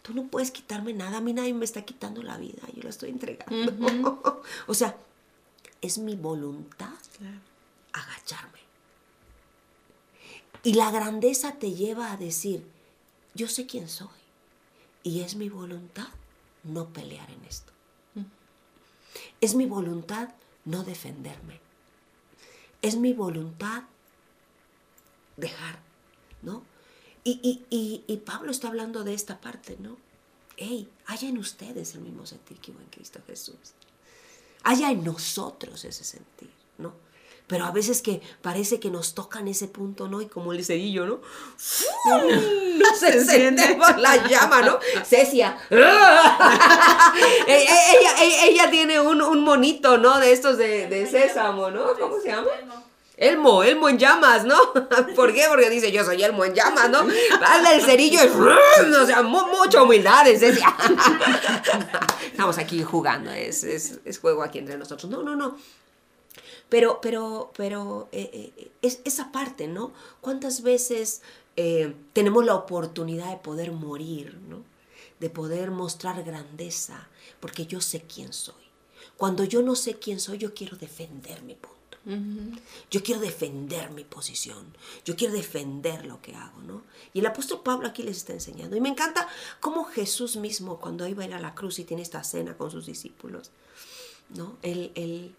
tú 0.02 0.14
no 0.14 0.24
puedes 0.26 0.50
quitarme 0.50 0.92
nada, 0.92 1.18
a 1.18 1.20
mí 1.20 1.32
nadie 1.32 1.54
me 1.54 1.64
está 1.64 1.82
quitando 1.82 2.22
la 2.22 2.36
vida, 2.38 2.62
yo 2.74 2.82
la 2.82 2.90
estoy 2.90 3.10
entregando. 3.10 4.42
o 4.66 4.74
sea, 4.74 4.96
es 5.80 5.98
mi 5.98 6.16
voluntad 6.16 6.94
Claro. 7.18 7.38
agacharme. 7.92 8.58
Y 10.64 10.74
la 10.74 10.90
grandeza 10.90 11.52
te 11.52 11.72
lleva 11.72 12.12
a 12.12 12.16
decir, 12.16 12.66
yo 13.34 13.48
sé 13.48 13.66
quién 13.66 13.88
soy. 13.88 14.08
Y 15.04 15.20
es 15.20 15.36
mi 15.36 15.48
voluntad 15.48 16.08
no 16.64 16.88
pelear 16.88 17.30
en 17.30 17.44
esto. 17.44 17.72
Es 19.40 19.54
mi 19.54 19.66
voluntad 19.66 20.30
no 20.64 20.82
defenderme. 20.82 21.60
Es 22.82 22.96
mi 22.96 23.12
voluntad 23.12 23.84
dejar, 25.36 25.78
¿no? 26.42 26.62
Y, 27.24 27.40
y- 27.42 27.64
y- 27.70 28.04
y 28.06 28.16
Pablo 28.18 28.50
está 28.50 28.68
hablando 28.68 29.04
de 29.04 29.14
esta 29.14 29.40
parte, 29.40 29.76
¿no? 29.80 29.96
Hey, 30.56 30.88
haya 31.06 31.28
en 31.28 31.38
ustedes 31.38 31.94
el 31.94 32.00
mismo 32.00 32.26
sentir 32.26 32.58
que 32.58 32.70
hubo 32.72 32.80
en 32.80 32.86
Cristo 32.86 33.20
Jesús 33.26 33.56
haya 34.64 34.90
en 34.90 35.04
nosotros 35.04 35.84
ese 35.84 36.04
sentir, 36.04 36.50
¿no? 36.78 36.92
Pero 37.48 37.64
a 37.64 37.70
veces 37.72 38.02
que 38.02 38.20
parece 38.42 38.78
que 38.78 38.90
nos 38.90 39.14
tocan 39.14 39.48
ese 39.48 39.66
punto, 39.68 40.06
¿no? 40.06 40.20
Y 40.20 40.26
como 40.26 40.52
el 40.52 40.64
cerillo, 40.64 41.06
¿no? 41.06 41.20
¡Fum! 41.56 42.78
Nos 42.78 43.02
encendemos 43.02 43.96
la 43.98 44.28
llama, 44.28 44.62
¿no? 44.62 44.78
Cecia. 45.04 45.56
ella, 45.70 46.32
ella- 47.46 48.22
ella- 48.22 48.44
ella 48.46 48.70
tiene 48.70 49.00
un, 49.00 49.20
un 49.22 49.40
monito, 49.42 49.98
¿no? 49.98 50.18
De 50.18 50.32
estos 50.32 50.58
de, 50.58 50.86
de 50.88 51.06
sésamo, 51.06 51.70
¿no? 51.70 51.94
¿Cómo 51.98 52.20
se 52.20 52.28
llama? 52.28 52.48
Elmo, 53.16 53.64
Elmo 53.64 53.88
en 53.88 53.98
llamas, 53.98 54.44
¿no? 54.44 54.56
¿Por 55.16 55.34
qué? 55.34 55.46
Porque 55.48 55.68
dice, 55.70 55.90
yo 55.90 56.04
soy 56.04 56.22
Elmo 56.22 56.44
en 56.44 56.54
llamas, 56.54 56.88
¿no? 56.88 57.00
Hazle 57.44 57.74
el 57.74 57.82
cerillo 57.82 58.20
y... 58.24 58.28
O 58.94 59.06
sea, 59.06 59.22
mu- 59.22 59.46
mucha 59.48 59.82
humildad, 59.82 60.24
Cecia. 60.38 60.72
Estamos 62.30 62.58
aquí 62.58 62.82
jugando, 62.84 63.30
es, 63.32 63.64
es, 63.64 63.98
es 64.04 64.18
juego 64.20 64.42
aquí 64.44 64.58
entre 64.58 64.78
nosotros. 64.78 65.10
No, 65.10 65.22
no, 65.22 65.34
no. 65.34 65.56
Pero, 66.68 67.00
pero, 67.00 67.50
pero, 67.56 68.08
eh, 68.12 68.52
eh, 68.56 68.70
es 68.82 69.00
esa 69.04 69.32
parte, 69.32 69.68
¿no? 69.68 69.92
¿Cuántas 70.20 70.62
veces 70.62 71.22
eh, 71.56 71.94
tenemos 72.12 72.44
la 72.44 72.54
oportunidad 72.54 73.30
de 73.30 73.38
poder 73.38 73.72
morir, 73.72 74.38
¿no? 74.48 74.62
De 75.18 75.30
poder 75.30 75.70
mostrar 75.70 76.22
grandeza, 76.22 77.08
porque 77.40 77.66
yo 77.66 77.80
sé 77.80 78.02
quién 78.02 78.32
soy. 78.32 78.54
Cuando 79.16 79.44
yo 79.44 79.62
no 79.62 79.74
sé 79.74 79.94
quién 79.98 80.20
soy, 80.20 80.38
yo 80.38 80.54
quiero 80.54 80.76
defender 80.76 81.42
mi 81.42 81.54
punto. 81.54 81.78
Yo 82.90 83.02
quiero 83.02 83.20
defender 83.20 83.90
mi 83.90 84.02
posición. 84.04 84.74
Yo 85.04 85.14
quiero 85.14 85.34
defender 85.34 86.06
lo 86.06 86.22
que 86.22 86.34
hago, 86.34 86.62
¿no? 86.62 86.82
Y 87.12 87.18
el 87.18 87.26
apóstol 87.26 87.60
Pablo 87.62 87.86
aquí 87.86 88.02
les 88.02 88.18
está 88.18 88.32
enseñando. 88.32 88.76
Y 88.76 88.80
me 88.80 88.88
encanta 88.88 89.28
cómo 89.60 89.84
Jesús 89.84 90.36
mismo, 90.36 90.78
cuando 90.78 91.06
iba 91.06 91.24
a 91.24 91.26
ir 91.26 91.34
a 91.34 91.40
la 91.40 91.54
cruz 91.54 91.78
y 91.78 91.84
tiene 91.84 92.02
esta 92.02 92.24
cena 92.24 92.56
con 92.56 92.70
sus 92.70 92.86
discípulos, 92.86 93.50
¿no? 94.30 94.56
Él, 94.62 94.92
él, 94.94 95.34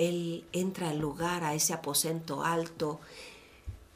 él 0.00 0.46
entra 0.52 0.88
al 0.88 0.98
lugar, 0.98 1.44
a 1.44 1.54
ese 1.54 1.74
aposento 1.74 2.42
alto. 2.42 3.00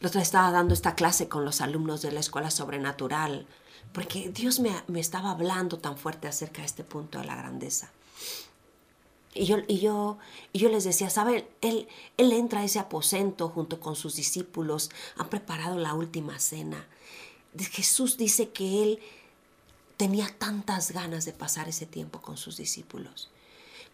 La 0.01 0.21
estaba 0.21 0.51
dando 0.51 0.75
esta 0.75 0.95
clase 0.95 1.29
con 1.29 1.47
los 1.47 1.63
alumnos 1.63 2.03
de 2.03 2.13
la 2.13 2.21
escuela 2.21 2.51
sobrenatural, 2.51 3.47
porque 3.93 4.29
Dios 4.29 4.61
me, 4.61 4.71
me 4.87 5.01
estaba 5.01 5.31
hablando 5.31 5.79
tan 5.79 5.97
fuerte 5.97 6.29
acerca 6.29 6.61
de 6.61 6.67
este 6.67 6.85
punto 6.85 7.19
de 7.19 7.25
la 7.25 7.37
grandeza. 7.37 7.91
Y 9.33 9.47
yo, 9.47 9.57
y 9.67 9.79
yo, 9.79 10.19
y 10.53 10.59
yo 10.59 10.69
les 10.69 10.85
decía, 10.85 11.09
¿sabe? 11.09 11.49
Él, 11.63 11.89
él 12.19 12.33
entra 12.33 12.61
a 12.61 12.65
ese 12.65 12.79
aposento 12.79 13.49
junto 13.49 13.81
con 13.81 13.97
sus 13.97 14.15
discípulos, 14.15 14.91
han 15.17 15.31
preparado 15.31 15.79
la 15.79 15.95
última 15.95 16.39
cena. 16.39 16.87
Jesús 17.59 18.19
dice 18.19 18.51
que 18.51 18.83
él 18.83 19.01
tenía 19.97 20.29
tantas 20.39 20.91
ganas 20.91 21.25
de 21.25 21.33
pasar 21.33 21.69
ese 21.69 21.87
tiempo 21.87 22.21
con 22.21 22.37
sus 22.37 22.59
discípulos. 22.59 23.31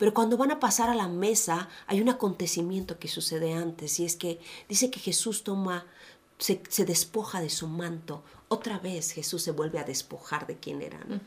Pero 0.01 0.15
cuando 0.15 0.39
van 0.39 0.51
a 0.51 0.59
pasar 0.61 0.89
a 0.89 0.95
la 0.95 1.09
mesa, 1.09 1.69
hay 1.87 2.01
un 2.01 2.09
acontecimiento 2.09 2.99
que 2.99 3.07
sucede 3.07 3.53
antes, 3.53 4.01
y 4.01 4.07
es 4.07 4.17
que 4.17 4.41
dice 4.67 4.91
que 4.91 4.99
Jesús 4.99 5.45
toma, 5.45 5.85
se, 6.39 6.63
se 6.71 6.87
despoja 6.87 7.43
de 7.43 7.51
su 7.51 7.69
manto. 7.69 8.23
Otra 8.49 8.79
vez 8.79 9.11
Jesús 9.11 9.43
se 9.43 9.51
vuelve 9.51 9.79
a 9.79 9.85
despojar 9.85 10.47
de 10.47 10.57
quién 10.57 10.81
era. 10.81 11.05
¿no? 11.05 11.21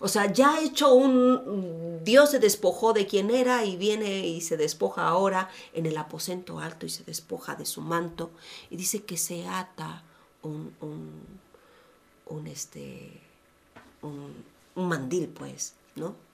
O 0.00 0.08
sea, 0.08 0.32
ya 0.32 0.56
ha 0.56 0.60
hecho 0.60 0.92
un... 0.92 2.00
Dios 2.02 2.32
se 2.32 2.40
despojó 2.40 2.92
de 2.92 3.06
quién 3.06 3.30
era 3.30 3.64
y 3.64 3.76
viene 3.76 4.26
y 4.26 4.40
se 4.40 4.56
despoja 4.56 5.06
ahora 5.06 5.48
en 5.72 5.86
el 5.86 5.96
aposento 5.98 6.58
alto 6.58 6.84
y 6.84 6.90
se 6.90 7.04
despoja 7.04 7.54
de 7.54 7.64
su 7.64 7.80
manto. 7.80 8.32
Y 8.70 8.76
dice 8.76 9.04
que 9.04 9.16
se 9.16 9.46
ata 9.46 10.02
un, 10.42 10.74
un, 10.80 11.22
un, 12.26 12.46
este, 12.48 13.20
un, 14.02 14.34
un 14.74 14.88
mandil, 14.88 15.28
pues, 15.28 15.74
¿no? 15.94 16.25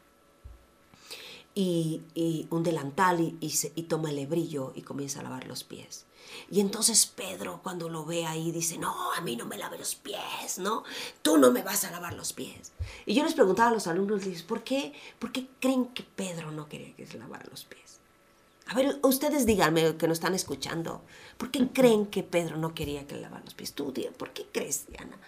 Y, 1.55 2.47
un 2.51 2.63
delantal 2.63 3.35
y, 3.41 3.83
toma 3.83 4.11
el 4.11 4.19
hebrillo 4.19 4.73
y 4.75 4.83
comienza 4.83 5.21
a 5.21 5.23
lavar 5.23 5.47
los 5.47 5.65
pies. 5.65 6.07
Y 6.51 6.61
entonces 6.61 7.07
Pedro 7.07 7.61
cuando 7.63 7.89
lo 7.89 8.07
ve 8.07 8.25
ahí 8.25 8.53
dice, 8.53 8.79
no, 8.79 9.13
a 9.13 9.21
mí 9.21 9.37
no 9.37 9.45
me 9.45 9.59
lave 9.59 9.79
los 9.79 9.95
pies, 9.95 10.59
¿no? 10.59 10.85
Tú 11.21 11.37
no 11.37 11.51
me 11.51 11.63
vas 11.63 11.85
a 11.85 11.91
lavar 11.91 12.15
los 12.15 12.33
pies. 12.33 12.73
Y 13.05 13.15
yo 13.15 13.25
les 13.25 13.35
preguntaba 13.35 13.71
a 13.71 13.75
los 13.75 13.87
alumnos, 13.87 14.23
¿por 14.43 14.63
qué, 14.63 14.95
¿por 15.19 15.31
qué 15.33 15.47
creen 15.61 15.87
que 15.87 16.03
Pedro 16.03 16.53
no 16.53 16.69
quería 16.69 16.95
que 16.97 17.07
se 17.07 17.19
lavara 17.19 17.45
los 17.51 17.65
pies? 17.65 17.83
A 18.67 18.75
ver, 18.75 18.99
ustedes 19.03 19.45
díganme 19.45 19.97
que 19.97 20.09
nos 20.09 20.17
están 20.17 20.35
escuchando, 20.35 21.03
¿por 21.37 21.51
qué 21.51 21.69
creen 21.69 22.07
que 22.07 22.23
Pedro 22.23 22.57
no 22.57 22.75
quería 22.75 23.07
que 23.07 23.17
le 23.17 23.21
lavara 23.21 23.45
los 23.45 23.55
pies? 23.55 23.75
Tú, 23.75 23.93
¿por 24.17 24.31
qué 24.33 24.47
crees, 24.51 24.87
Diana, 24.87 25.19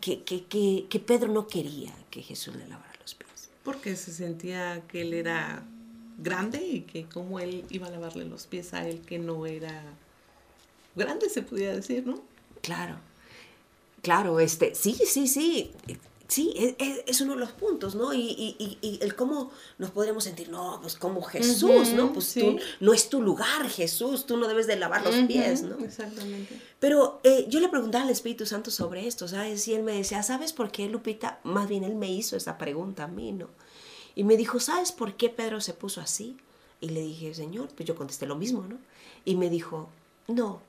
que, 0.00 0.22
que, 0.22 0.44
que, 0.46 1.00
Pedro 1.00 1.28
no 1.28 1.46
quería 1.46 1.94
que 2.10 2.22
Jesús 2.22 2.54
le 2.56 2.66
lavara? 2.68 2.89
Porque 3.62 3.96
se 3.96 4.12
sentía 4.12 4.82
que 4.88 5.02
él 5.02 5.12
era 5.12 5.62
grande 6.18 6.62
y 6.62 6.80
que 6.82 7.04
como 7.04 7.40
él 7.40 7.64
iba 7.70 7.86
a 7.86 7.90
lavarle 7.90 8.24
los 8.24 8.46
pies 8.46 8.74
a 8.74 8.86
él 8.86 9.00
que 9.00 9.18
no 9.18 9.46
era 9.46 9.82
grande, 10.94 11.28
se 11.28 11.42
podía 11.42 11.74
decir, 11.74 12.06
¿no? 12.06 12.22
Claro, 12.62 12.96
claro, 14.02 14.40
este, 14.40 14.74
sí, 14.74 14.94
sí, 15.06 15.28
sí, 15.28 15.72
sí, 16.30 16.52
es, 16.56 16.74
es- 16.78 17.02
es 17.06 17.20
uno 17.20 17.34
de 17.34 17.40
los 17.40 17.50
puntos, 17.50 17.94
¿no? 17.96 18.14
Y, 18.14 18.20
y- 18.20 18.78
y- 18.80 18.98
el 19.02 19.14
cómo 19.16 19.50
nos 19.78 19.90
podríamos 19.90 20.22
sentir, 20.24 20.48
no, 20.48 20.78
pues 20.80 20.94
como 20.96 21.20
Jesús, 21.22 21.92
¿no? 21.92 22.12
Pues 22.12 22.26
sí. 22.26 22.40
tú, 22.40 22.58
no 22.78 22.94
es 22.94 23.08
tu 23.08 23.20
lugar, 23.20 23.68
Jesús, 23.68 24.26
tú 24.26 24.36
no 24.36 24.46
debes 24.46 24.66
de 24.68 24.76
lavar 24.76 25.04
los 25.04 25.14
pies, 25.26 25.62
¿no? 25.62 25.76
Exactamente. 25.84 26.58
Pero 26.78 27.20
eh, 27.24 27.46
yo 27.48 27.58
le 27.60 27.68
preguntaba 27.68 28.04
al 28.04 28.10
Espíritu 28.10 28.46
Santo 28.46 28.70
sobre 28.70 29.06
esto, 29.08 29.26
¿sabes? 29.26 29.66
Y 29.68 29.74
él 29.74 29.82
me 29.82 29.92
decía, 29.92 30.22
¿sabes 30.22 30.52
por 30.52 30.70
qué, 30.70 30.88
Lupita? 30.88 31.40
Más 31.42 31.68
bien 31.68 31.82
él 31.84 31.96
me 31.96 32.10
hizo 32.10 32.36
esa 32.36 32.56
pregunta 32.58 33.04
a 33.04 33.08
mí, 33.08 33.32
¿no? 33.32 33.48
Y 34.14 34.22
me 34.24 34.36
dijo, 34.36 34.60
¿sabes 34.60 34.92
por 34.92 35.14
qué 35.16 35.30
Pedro 35.30 35.60
se 35.60 35.74
puso 35.74 36.00
así? 36.00 36.36
Y 36.80 36.90
le 36.90 37.00
dije, 37.02 37.34
Señor, 37.34 37.68
pues 37.76 37.86
yo 37.88 37.94
contesté 37.96 38.26
lo 38.26 38.36
mismo, 38.36 38.62
¿no? 38.68 38.78
Y 39.24 39.34
me 39.36 39.50
dijo, 39.50 39.88
no, 40.28 40.62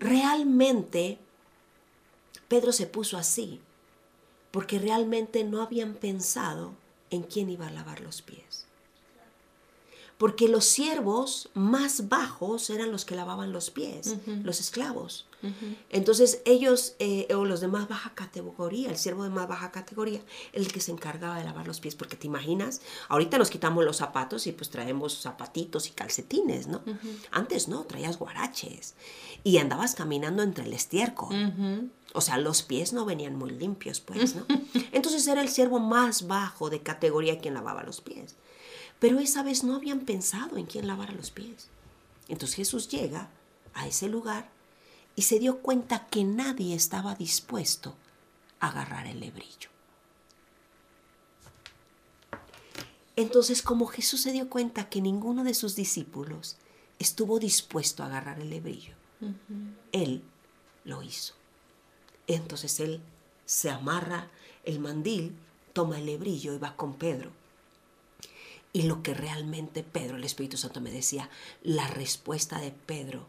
realmente 0.00 1.18
Pedro 2.48 2.72
se 2.72 2.86
puso 2.86 3.16
así 3.18 3.60
porque 4.58 4.80
realmente 4.80 5.44
no 5.44 5.62
habían 5.62 5.94
pensado 5.94 6.72
en 7.10 7.22
quién 7.22 7.48
iba 7.48 7.68
a 7.68 7.70
lavar 7.70 8.00
los 8.00 8.22
pies. 8.22 8.66
Porque 10.18 10.48
los 10.48 10.64
siervos 10.64 11.48
más 11.54 12.08
bajos 12.08 12.68
eran 12.68 12.90
los 12.90 13.04
que 13.04 13.14
lavaban 13.14 13.52
los 13.52 13.70
pies, 13.70 14.16
los 14.42 14.58
esclavos. 14.58 15.26
Entonces 15.90 16.42
ellos, 16.44 16.94
eh, 16.98 17.28
o 17.34 17.44
los 17.44 17.60
de 17.60 17.68
más 17.68 17.88
baja 17.88 18.14
categoría, 18.14 18.90
el 18.90 18.96
siervo 18.96 19.24
de 19.24 19.30
más 19.30 19.46
baja 19.46 19.70
categoría, 19.70 20.20
el 20.52 20.70
que 20.72 20.80
se 20.80 20.90
encargaba 20.90 21.38
de 21.38 21.44
lavar 21.44 21.66
los 21.66 21.80
pies. 21.80 21.94
Porque 21.94 22.16
te 22.16 22.26
imaginas, 22.26 22.80
ahorita 23.08 23.38
nos 23.38 23.50
quitamos 23.50 23.84
los 23.84 23.98
zapatos 23.98 24.46
y 24.46 24.52
pues 24.52 24.70
traemos 24.70 25.20
zapatitos 25.20 25.88
y 25.88 25.92
calcetines, 25.92 26.66
¿no? 26.66 26.82
Antes 27.30 27.68
no, 27.68 27.84
traías 27.84 28.18
guaraches 28.18 28.94
y 29.44 29.58
andabas 29.58 29.94
caminando 29.94 30.42
entre 30.42 30.64
el 30.64 30.72
estiércol. 30.72 31.90
O 32.14 32.20
sea, 32.20 32.38
los 32.38 32.62
pies 32.62 32.92
no 32.92 33.04
venían 33.04 33.36
muy 33.36 33.50
limpios, 33.50 34.00
pues, 34.00 34.34
¿no? 34.34 34.44
Entonces 34.92 35.26
era 35.28 35.42
el 35.42 35.48
siervo 35.48 35.78
más 35.78 36.26
bajo 36.26 36.70
de 36.70 36.80
categoría 36.80 37.38
quien 37.38 37.54
lavaba 37.54 37.82
los 37.82 38.00
pies. 38.00 38.34
Pero 38.98 39.20
esa 39.20 39.42
vez 39.42 39.62
no 39.62 39.76
habían 39.76 40.00
pensado 40.00 40.56
en 40.56 40.66
quién 40.66 40.86
lavara 40.86 41.12
los 41.12 41.30
pies. 41.30 41.68
Entonces 42.28 42.56
Jesús 42.56 42.88
llega 42.88 43.30
a 43.74 43.86
ese 43.86 44.08
lugar 44.08 44.50
y 45.18 45.22
se 45.22 45.40
dio 45.40 45.58
cuenta 45.58 46.06
que 46.06 46.22
nadie 46.22 46.76
estaba 46.76 47.16
dispuesto 47.16 47.96
a 48.60 48.68
agarrar 48.68 49.08
el 49.08 49.18
lebrillo. 49.18 49.68
Entonces, 53.16 53.60
como 53.60 53.86
Jesús 53.86 54.20
se 54.22 54.30
dio 54.30 54.48
cuenta 54.48 54.88
que 54.88 55.00
ninguno 55.00 55.42
de 55.42 55.54
sus 55.54 55.74
discípulos 55.74 56.54
estuvo 57.00 57.40
dispuesto 57.40 58.04
a 58.04 58.06
agarrar 58.06 58.38
el 58.38 58.50
lebrillo, 58.50 58.94
Él 59.90 60.22
lo 60.84 61.02
hizo. 61.02 61.34
Entonces 62.28 62.78
Él 62.78 63.00
se 63.44 63.70
amarra 63.70 64.30
el 64.62 64.78
mandil, 64.78 65.34
toma 65.72 65.98
el 65.98 66.06
lebrillo 66.06 66.54
y 66.54 66.58
va 66.58 66.76
con 66.76 66.94
Pedro. 66.94 67.32
Y 68.72 68.82
lo 68.82 69.02
que 69.02 69.14
realmente 69.14 69.82
Pedro, 69.82 70.16
el 70.16 70.22
Espíritu 70.22 70.56
Santo 70.58 70.80
me 70.80 70.92
decía, 70.92 71.28
la 71.64 71.88
respuesta 71.88 72.60
de 72.60 72.70
Pedro 72.70 73.26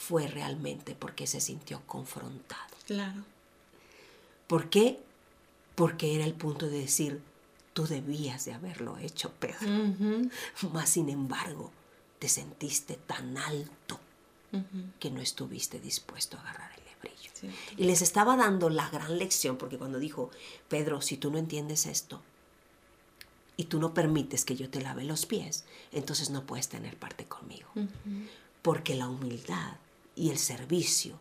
fue 0.00 0.26
realmente 0.26 0.94
porque 0.94 1.26
se 1.26 1.42
sintió 1.42 1.82
confrontado. 1.86 2.74
Claro. 2.86 3.22
¿Por 4.46 4.70
qué? 4.70 4.98
Porque 5.74 6.14
era 6.14 6.24
el 6.24 6.32
punto 6.32 6.66
de 6.70 6.80
decir, 6.80 7.20
tú 7.74 7.86
debías 7.86 8.46
de 8.46 8.54
haberlo 8.54 8.96
hecho, 8.96 9.30
Pedro. 9.38 9.68
Mas, 10.72 10.88
sin 10.88 11.10
embargo, 11.10 11.70
te 12.18 12.30
sentiste 12.30 12.96
tan 12.96 13.36
alto 13.36 14.00
que 14.98 15.10
no 15.10 15.20
estuviste 15.20 15.78
dispuesto 15.78 16.38
a 16.38 16.40
agarrar 16.40 16.72
el 16.78 16.84
lebrillo. 16.86 17.30
Y 17.76 17.84
les 17.84 18.00
estaba 18.00 18.36
dando 18.36 18.70
la 18.70 18.88
gran 18.88 19.18
lección, 19.18 19.58
porque 19.58 19.76
cuando 19.76 19.98
dijo, 19.98 20.30
Pedro, 20.68 21.02
si 21.02 21.18
tú 21.18 21.30
no 21.30 21.36
entiendes 21.36 21.84
esto, 21.84 22.22
y 23.58 23.64
tú 23.64 23.78
no 23.78 23.92
permites 23.92 24.46
que 24.46 24.56
yo 24.56 24.70
te 24.70 24.80
lave 24.80 25.04
los 25.04 25.26
pies, 25.26 25.66
entonces 25.92 26.30
no 26.30 26.46
puedes 26.46 26.70
tener 26.70 26.96
parte 26.96 27.26
conmigo. 27.26 27.68
Porque 28.62 28.94
la 28.94 29.08
humildad 29.08 29.76
y 30.14 30.30
el 30.30 30.38
servicio 30.38 31.18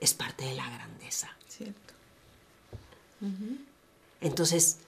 es 0.00 0.14
parte 0.14 0.44
de 0.44 0.54
la 0.54 0.68
grandeza. 0.68 1.30
Cierto. 1.48 1.94
Entonces, 4.20 4.78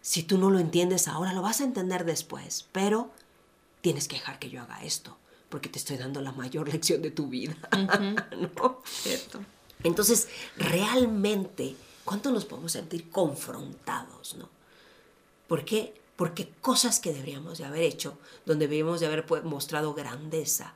si 0.00 0.22
tú 0.22 0.38
no 0.38 0.50
lo 0.50 0.58
entiendes 0.58 1.08
ahora, 1.08 1.32
lo 1.32 1.42
vas 1.42 1.60
a 1.60 1.64
entender 1.64 2.04
después, 2.04 2.68
pero 2.72 3.10
tienes 3.80 4.08
que 4.08 4.16
dejar 4.16 4.38
que 4.38 4.50
yo 4.50 4.62
haga 4.62 4.82
esto, 4.82 5.18
porque 5.48 5.68
te 5.68 5.78
estoy 5.78 5.96
dando 5.96 6.20
la 6.20 6.32
mayor 6.32 6.68
lección 6.72 7.02
de 7.02 7.10
tu 7.10 7.28
vida. 7.28 7.56
¿No? 8.56 8.82
Cierto. 8.84 9.40
Entonces, 9.82 10.28
realmente, 10.56 11.76
¿cuánto 12.04 12.30
nos 12.30 12.44
podemos 12.44 12.72
sentir 12.72 13.10
confrontados? 13.10 14.36
¿no? 14.36 14.48
¿Por 15.46 15.64
qué? 15.64 15.94
Porque 16.16 16.48
cosas 16.60 16.98
que 16.98 17.12
deberíamos 17.12 17.58
de 17.58 17.66
haber 17.66 17.82
hecho, 17.82 18.18
donde 18.46 18.68
debíamos 18.68 19.00
de 19.00 19.06
haber 19.06 19.26
mostrado 19.44 19.92
grandeza, 19.92 20.74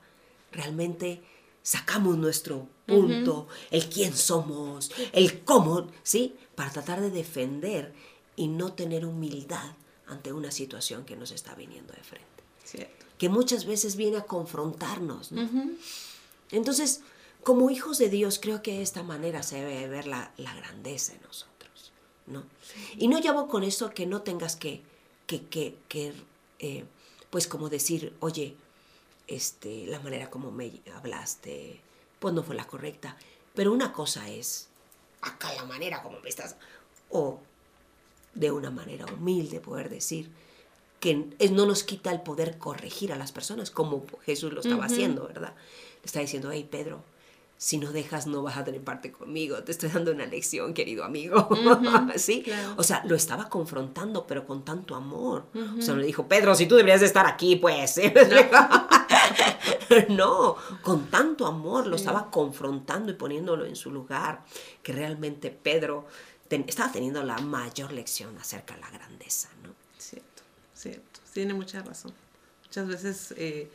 realmente 0.53 1.23
sacamos 1.63 2.17
nuestro 2.17 2.67
punto, 2.87 3.49
el 3.71 3.89
quién 3.89 4.17
somos, 4.17 4.91
el 5.13 5.45
cómo, 5.45 5.89
¿sí? 6.03 6.37
Para 6.55 6.71
tratar 6.71 7.01
de 7.01 7.11
defender 7.11 7.93
y 8.37 8.49
no 8.49 8.73
tener 8.73 9.07
humildad 9.07 9.75
ante 10.07 10.33
una 10.33 10.51
situación 10.51 11.05
que 11.05 11.17
nos 11.17 11.31
está 11.31 11.55
viniendo 11.55 11.93
de 11.93 12.03
frente. 12.03 12.27
Cierto. 12.65 13.07
Que 13.19 13.29
muchas 13.29 13.65
veces 13.65 13.97
viene 13.97 14.17
a 14.17 14.25
confrontarnos. 14.25 15.31
¿no? 15.31 15.49
Entonces, 16.51 17.03
como 17.45 17.71
hijos 17.71 17.99
de 17.99 18.09
Dios, 18.09 18.39
creo 18.41 18.63
que 18.63 18.73
de 18.73 18.83
esta 18.83 19.03
manera 19.03 19.43
se 19.43 19.57
debe 19.57 19.89
ver 19.89 20.07
la, 20.07 20.33
la 20.37 20.55
grandeza 20.55 21.13
en 21.13 21.23
nosotros. 21.23 21.93
¿no? 22.27 22.45
Y 22.97 23.09
no 23.09 23.21
llamo 23.21 23.47
con 23.47 23.63
esto 23.63 23.91
que 23.91 24.07
no 24.07 24.23
tengas 24.23 24.57
que 24.57 24.83
que, 25.31 25.47
que, 25.47 25.77
que 25.89 26.13
eh, 26.59 26.85
pues 27.31 27.47
como 27.47 27.69
decir, 27.69 28.13
oye, 28.19 28.57
este, 29.31 29.87
la 29.87 30.01
manera 30.01 30.29
como 30.29 30.51
me 30.51 30.83
hablaste, 30.95 31.81
pues 32.19 32.35
no 32.35 32.43
fue 32.43 32.57
la 32.57 32.67
correcta. 32.67 33.17
Pero 33.55 33.73
una 33.73 33.93
cosa 33.93 34.29
es, 34.29 34.69
acá 35.23 35.53
la 35.55 35.65
manera 35.65 36.03
como 36.03 36.21
me 36.21 36.29
estás, 36.29 36.57
o 37.11 37.41
de 38.35 38.51
una 38.51 38.71
manera 38.71 39.07
humilde 39.07 39.61
poder 39.61 39.89
decir 39.89 40.31
que 40.99 41.15
no 41.51 41.65
nos 41.65 41.85
quita 41.85 42.11
el 42.11 42.21
poder 42.21 42.59
corregir 42.59 43.13
a 43.13 43.17
las 43.17 43.33
personas, 43.33 43.71
como 43.71 44.05
Jesús 44.27 44.53
lo 44.53 44.61
estaba 44.61 44.85
haciendo, 44.85 45.27
¿verdad? 45.27 45.55
Le 45.55 46.05
está 46.05 46.21
diciendo, 46.21 46.51
hey 46.53 46.69
Pedro, 46.71 47.03
si 47.61 47.77
no 47.77 47.93
dejas 47.93 48.27
no 48.27 48.43
vas 48.43 48.57
a 48.57 48.65
tener 48.65 48.83
parte 48.83 49.13
conmigo, 49.13 49.63
te 49.63 49.73
estoy 49.73 49.91
dando 49.91 50.13
una 50.13 50.25
lección, 50.25 50.73
querido 50.73 51.05
amigo. 51.05 51.47
¿Sí? 52.17 52.43
O 52.77 52.83
sea, 52.83 53.03
lo 53.05 53.15
estaba 53.15 53.51
confrontando, 53.51 54.27
pero 54.27 54.47
con 54.47 54.65
tanto 54.65 54.95
amor. 54.95 55.45
O 55.79 55.83
sea, 55.83 55.95
le 55.95 56.07
dijo, 56.07 56.27
Pedro, 56.27 56.55
si 56.55 56.65
tú 56.65 56.77
deberías 56.77 57.01
de 57.01 57.07
estar 57.07 57.27
aquí, 57.27 57.57
pues. 57.57 57.99
no, 57.99 58.03
con 60.83 61.07
tanto 61.07 61.47
amor 61.47 61.87
lo 61.87 61.97
estaba 61.97 62.31
confrontando 62.31 63.13
y 63.13 63.15
poniéndolo 63.15 63.67
en 63.67 63.77
su 63.77 63.91
lugar, 63.91 64.43
que 64.83 64.93
realmente 64.93 65.51
Pedro 65.51 66.07
estaba 66.49 66.91
teniendo 66.91 67.23
la 67.23 67.39
mayor 67.39 67.93
lección 67.93 68.37
acerca 68.39 68.75
de 68.75 68.81
la 68.81 68.91
grandeza, 68.91 69.49
¿no? 69.63 69.71
Cierto, 69.99 70.43
cierto. 70.75 71.21
Tiene 71.33 71.55
mucha 71.55 71.83
razón. 71.83 72.13
Muchas 72.65 72.87
veces... 72.87 73.35
Eh, 73.37 73.71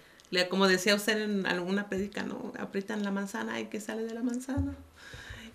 como 0.50 0.68
decía 0.68 0.96
usted 0.96 1.22
en 1.22 1.46
alguna 1.46 1.88
predica, 1.88 2.24
¿no? 2.24 2.52
Aprietan 2.60 3.04
la 3.04 3.12
manzana 3.12 3.60
y 3.60 3.68
que 3.68 3.80
sale 3.80 4.04
de 4.04 4.13
la 4.13 4.22
manzana. 4.22 4.76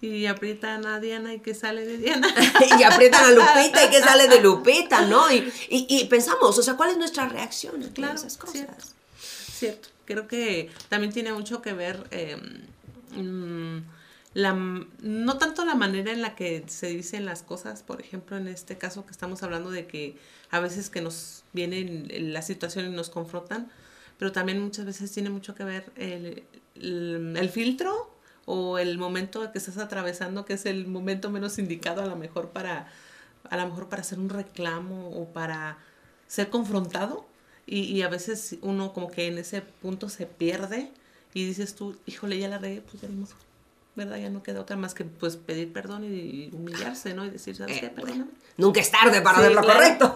Y 0.01 0.25
aprietan 0.25 0.87
a 0.87 0.99
Diana 0.99 1.35
y 1.35 1.41
que 1.41 1.55
sale 1.55 1.85
de 1.85 1.99
Diana. 1.99 2.27
y 2.79 2.83
aprietan 2.83 3.25
a 3.25 3.31
Lupita 3.33 3.85
y 3.85 3.91
que 3.91 4.01
sale 4.01 4.29
de 4.29 4.41
Lupita, 4.41 5.03
¿no? 5.03 5.31
Y, 5.31 5.53
y, 5.69 6.07
pensamos, 6.07 6.59
o 6.59 6.63
sea, 6.63 6.75
¿cuál 6.75 6.91
es 6.91 6.97
nuestra 6.97 7.29
reacción 7.29 7.83
a 7.83 7.93
claro, 7.93 8.15
esas 8.15 8.39
cosas? 8.39 8.55
Cierto, 8.55 8.87
cierto. 9.61 9.89
Creo 10.05 10.27
que 10.27 10.71
también 10.89 11.13
tiene 11.13 11.33
mucho 11.33 11.63
que 11.63 11.73
ver 11.73 12.07
em, 12.11 12.65
mm, 13.15 13.85
la, 14.35 14.53
no 14.55 15.39
tanto 15.39 15.65
la 15.65 15.75
manera 15.75 16.13
en 16.13 16.23
la 16.23 16.35
que 16.35 16.65
se 16.69 16.89
dicen 16.89 17.27
las 17.27 17.43
cosas, 17.43 17.83
por 17.83 18.01
ejemplo, 18.01 18.37
en 18.37 18.49
este 18.49 18.79
caso 18.79 19.05
que 19.05 19.13
estamos 19.13 19.43
hablando 19.43 19.71
de 19.71 19.87
que 19.87 20.17
a 20.51 20.61
veces 20.61 20.91
que 20.91 21.01
nos 21.01 21.45
vienen 21.53 22.09
las 22.33 22.47
situaciones 22.47 22.93
y 22.93 22.95
nos 22.95 23.11
confrontan, 23.11 23.71
pero 24.19 24.33
también 24.33 24.61
muchas 24.61 24.85
veces 24.85 25.11
tiene 25.13 25.31
mucho 25.31 25.55
que 25.55 25.65
ver 25.65 25.93
el, 25.97 26.45
el, 26.75 27.49
filtro 27.51 28.15
o 28.45 28.79
el 28.79 28.99
momento 28.99 29.51
que 29.51 29.59
estás 29.59 29.79
atravesando, 29.79 30.45
que 30.45 30.55
es 30.55 30.67
el 30.67 30.87
momento 30.87 31.31
menos 31.31 31.59
indicado 31.59 32.03
a 32.03 32.07
lo 32.07 32.17
mejor 32.17 32.51
para, 32.51 32.89
a 33.49 33.57
lo 33.57 33.67
mejor 33.67 33.89
para 33.89 34.03
hacer 34.03 34.19
un 34.19 34.29
reclamo 34.29 35.11
o 35.11 35.33
para 35.33 35.79
ser 36.27 36.51
confrontado. 36.51 37.30
Y, 37.73 37.83
y, 37.83 38.03
a 38.03 38.09
veces 38.09 38.57
uno 38.63 38.93
como 38.93 39.13
que 39.13 39.29
en 39.29 39.39
ese 39.39 39.63
punto 39.63 40.09
se 40.09 40.27
pierde 40.27 40.91
y 41.33 41.47
dices 41.47 41.77
tú, 41.77 41.97
híjole, 42.05 42.37
ya 42.37 42.49
la 42.49 42.59
regué, 42.59 42.81
pues 42.81 43.01
ya 43.01 43.09
no, 43.09 43.29
¿verdad? 43.95 44.17
Ya 44.17 44.29
no 44.29 44.43
queda 44.43 44.61
otra 44.61 44.77
más 44.77 44.93
que 44.93 45.05
pues 45.05 45.37
pedir 45.37 45.73
perdón 45.73 46.03
y 46.05 46.51
humillarse, 46.53 47.15
¿no? 47.15 47.25
Y 47.25 47.31
decir, 47.31 47.55
¿sabes 47.55 47.79
qué? 47.79 47.87
Eh, 47.87 47.93
Perdóname. 47.95 48.31
Nunca 48.57 48.81
es 48.81 48.91
tarde 48.91 49.23
para 49.23 49.39
hacer 49.39 49.53
lo 49.53 49.63
correcto. 49.63 50.15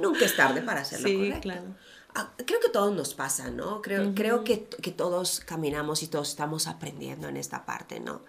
Nunca 0.00 0.24
es 0.24 0.36
tarde 0.36 0.62
para 0.62 0.80
hacer 0.80 1.00
lo 1.00 1.08
correcto. 1.08 1.34
Sí, 1.36 1.40
claro. 1.40 1.76
Ah, 2.14 2.32
creo 2.44 2.58
que 2.58 2.70
todos 2.70 2.92
nos 2.92 3.14
pasa, 3.14 3.50
¿no? 3.50 3.80
Creo, 3.80 4.12
creo 4.14 4.42
que, 4.42 4.64
que, 4.64 4.90
todos 4.90 5.40
caminamos 5.40 6.02
y 6.02 6.08
todos 6.08 6.30
estamos 6.30 6.66
aprendiendo 6.66 7.28
en 7.28 7.36
esta 7.36 7.64
parte, 7.64 8.00
¿no? 8.00 8.22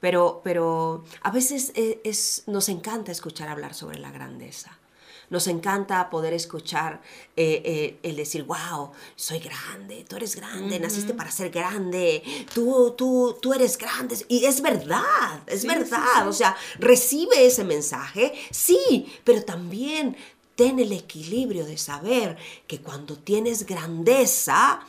Pero, 0.00 0.42
pero 0.44 1.04
a 1.22 1.30
veces 1.30 1.72
e, 1.74 2.00
es, 2.04 2.42
nos 2.46 2.68
encanta 2.68 3.12
escuchar 3.12 3.48
hablar 3.48 3.74
sobre 3.74 3.98
la 3.98 4.10
grandeza. 4.10 4.76
Nos 5.32 5.46
encanta 5.46 6.10
poder 6.10 6.34
escuchar 6.34 7.00
eh, 7.36 7.62
eh, 7.64 7.98
el 8.02 8.16
decir, 8.16 8.42
wow, 8.42 8.90
soy 9.16 9.38
grande, 9.38 10.04
tú 10.06 10.16
eres 10.16 10.36
grande, 10.36 10.78
naciste 10.78 11.14
para 11.14 11.30
ser 11.30 11.48
grande, 11.48 12.22
tú, 12.52 12.94
tú, 12.98 13.38
tú 13.40 13.54
eres 13.54 13.78
grande. 13.78 14.14
Y 14.28 14.44
es 14.44 14.60
verdad, 14.60 15.40
es 15.46 15.64
verdad. 15.64 16.28
O 16.28 16.34
sea, 16.34 16.54
recibe 16.78 17.46
ese 17.46 17.64
mensaje, 17.64 18.34
sí, 18.50 19.10
pero 19.24 19.42
también 19.42 20.18
ten 20.54 20.78
el 20.78 20.92
equilibrio 20.92 21.64
de 21.64 21.78
saber 21.78 22.36
que 22.66 22.82
cuando 22.82 23.16
tienes 23.16 23.64
grandeza, 23.64 24.86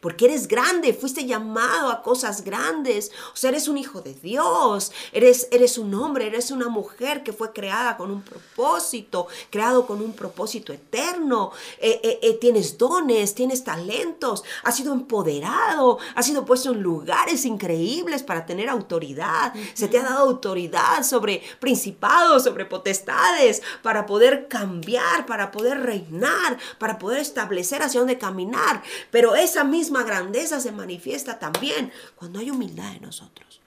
porque 0.00 0.26
eres 0.26 0.46
grande, 0.46 0.94
fuiste 0.94 1.26
llamado 1.26 1.90
a 1.90 2.02
cosas 2.02 2.44
grandes. 2.44 3.10
O 3.32 3.36
sea, 3.36 3.50
eres 3.50 3.68
un 3.68 3.78
hijo 3.78 4.00
de 4.00 4.14
Dios, 4.14 4.92
eres, 5.12 5.48
eres 5.50 5.78
un 5.78 5.94
hombre, 5.94 6.26
eres 6.26 6.50
una 6.50 6.68
mujer 6.68 7.22
que 7.22 7.32
fue 7.32 7.52
creada 7.52 7.96
con 7.96 8.10
un 8.10 8.22
propósito, 8.22 9.26
creado 9.50 9.86
con 9.86 10.00
un 10.00 10.12
propósito 10.12 10.72
eterno. 10.72 11.52
Eh, 11.80 12.00
eh, 12.02 12.18
eh, 12.22 12.34
tienes 12.34 12.78
dones, 12.78 13.34
tienes 13.34 13.64
talentos, 13.64 14.44
has 14.62 14.76
sido 14.76 14.92
empoderado, 14.92 15.98
has 16.14 16.26
sido 16.26 16.44
puesto 16.44 16.72
en 16.72 16.80
lugares 16.80 17.44
increíbles 17.44 18.22
para 18.22 18.46
tener 18.46 18.68
autoridad. 18.68 19.52
Se 19.74 19.88
te 19.88 19.98
ha 19.98 20.04
dado 20.04 20.28
autoridad 20.28 21.02
sobre 21.02 21.42
principados, 21.58 22.44
sobre 22.44 22.66
potestades, 22.66 23.62
para 23.82 24.06
poder 24.06 24.46
cambiar, 24.48 25.26
para 25.26 25.50
poder 25.50 25.80
reinar, 25.80 26.58
para 26.78 26.98
poder 26.98 27.20
establecer 27.20 27.82
hacia 27.82 28.00
dónde 28.00 28.18
caminar. 28.18 28.82
Pero 29.10 29.34
esa 29.34 29.64
misma 29.64 29.87
grandeza 30.04 30.60
se 30.60 30.72
manifiesta 30.72 31.38
también 31.38 31.92
cuando 32.16 32.38
hay 32.38 32.50
humildad 32.50 32.94
en 32.94 33.02
nosotros. 33.02 33.60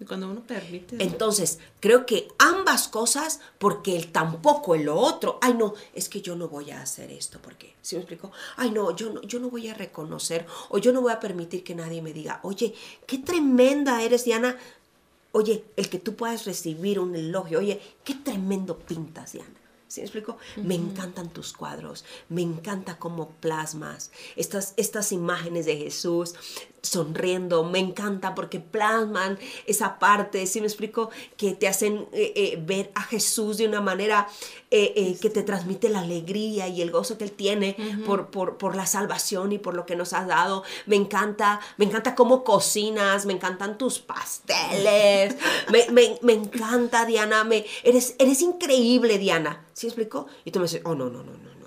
Y 0.00 0.04
cuando 0.04 0.30
uno 0.30 0.42
permite. 0.46 0.96
Entonces, 1.02 1.58
creo 1.78 2.06
que 2.06 2.28
ambas 2.38 2.88
cosas, 2.88 3.40
porque 3.58 3.96
el 3.96 4.10
tampoco 4.12 4.74
en 4.74 4.86
lo 4.86 4.96
otro, 4.96 5.38
ay 5.42 5.54
no, 5.54 5.74
es 5.94 6.08
que 6.08 6.22
yo 6.22 6.36
no 6.36 6.48
voy 6.48 6.70
a 6.70 6.80
hacer 6.80 7.10
esto, 7.10 7.38
porque, 7.40 7.74
¿sí 7.82 7.96
me 7.96 8.02
explico? 8.02 8.32
Ay 8.56 8.70
no, 8.70 8.96
yo 8.96 9.12
no, 9.12 9.22
yo 9.22 9.38
no 9.40 9.50
voy 9.50 9.68
a 9.68 9.74
reconocer 9.74 10.46
o 10.70 10.78
yo 10.78 10.92
no 10.92 11.02
voy 11.02 11.12
a 11.12 11.20
permitir 11.20 11.62
que 11.62 11.74
nadie 11.74 12.00
me 12.00 12.12
diga, 12.12 12.40
oye, 12.42 12.74
qué 13.06 13.18
tremenda 13.18 14.02
eres, 14.02 14.24
Diana. 14.24 14.56
Oye, 15.32 15.64
el 15.76 15.88
que 15.88 15.98
tú 15.98 16.16
puedas 16.16 16.44
recibir 16.44 16.98
un 16.98 17.14
elogio, 17.14 17.58
oye, 17.60 17.80
qué 18.02 18.14
tremendo 18.14 18.78
pintas, 18.78 19.32
Diana. 19.32 19.59
¿Sí 19.90 20.00
me 20.00 20.04
explico? 20.04 20.38
Me 20.56 20.76
encantan 20.76 21.30
tus 21.30 21.52
cuadros, 21.52 22.04
me 22.28 22.42
encanta 22.42 22.96
cómo 22.96 23.30
plasmas 23.40 24.12
estas, 24.36 24.72
estas 24.76 25.10
imágenes 25.10 25.66
de 25.66 25.76
Jesús 25.76 26.36
sonriendo, 26.82 27.64
me 27.64 27.78
encanta 27.78 28.34
porque 28.34 28.60
plasman 28.60 29.38
esa 29.66 29.98
parte, 29.98 30.46
¿sí 30.46 30.60
me 30.60 30.66
explico? 30.66 31.10
Que 31.36 31.52
te 31.52 31.68
hacen 31.68 32.06
eh, 32.12 32.32
eh, 32.36 32.62
ver 32.64 32.90
a 32.94 33.02
Jesús 33.02 33.58
de 33.58 33.66
una 33.66 33.80
manera 33.80 34.28
eh, 34.70 35.16
que 35.20 35.30
te 35.30 35.42
transmite 35.42 35.88
la 35.88 36.00
alegría 36.00 36.68
y 36.68 36.80
el 36.80 36.90
gozo 36.90 37.18
que 37.18 37.24
Él 37.24 37.32
tiene 37.32 37.76
por, 38.06 38.30
por, 38.30 38.56
por, 38.56 38.76
la 38.76 38.86
salvación 38.86 39.52
y 39.52 39.58
por 39.58 39.74
lo 39.74 39.84
que 39.84 39.96
nos 39.96 40.12
has 40.12 40.26
dado. 40.26 40.62
Me 40.86 40.96
encanta, 40.96 41.60
me 41.76 41.84
encanta 41.84 42.14
cómo 42.14 42.44
cocinas, 42.44 43.26
me 43.26 43.32
encantan 43.32 43.78
tus 43.78 43.98
pasteles, 43.98 45.36
me, 45.72 45.90
me, 45.90 46.18
me, 46.22 46.32
encanta, 46.32 47.04
Diana, 47.04 47.44
me, 47.44 47.66
eres, 47.82 48.14
eres 48.18 48.40
increíble, 48.42 49.18
Diana. 49.18 49.64
¿Sí 49.74 49.86
me 49.86 49.90
explico? 49.90 50.26
Y 50.44 50.50
tú 50.50 50.60
me 50.60 50.66
dices, 50.66 50.82
oh, 50.84 50.94
no, 50.94 51.06
no, 51.06 51.22
no, 51.22 51.32
no, 51.32 51.32
no, 51.32 51.54
no, 51.54 51.66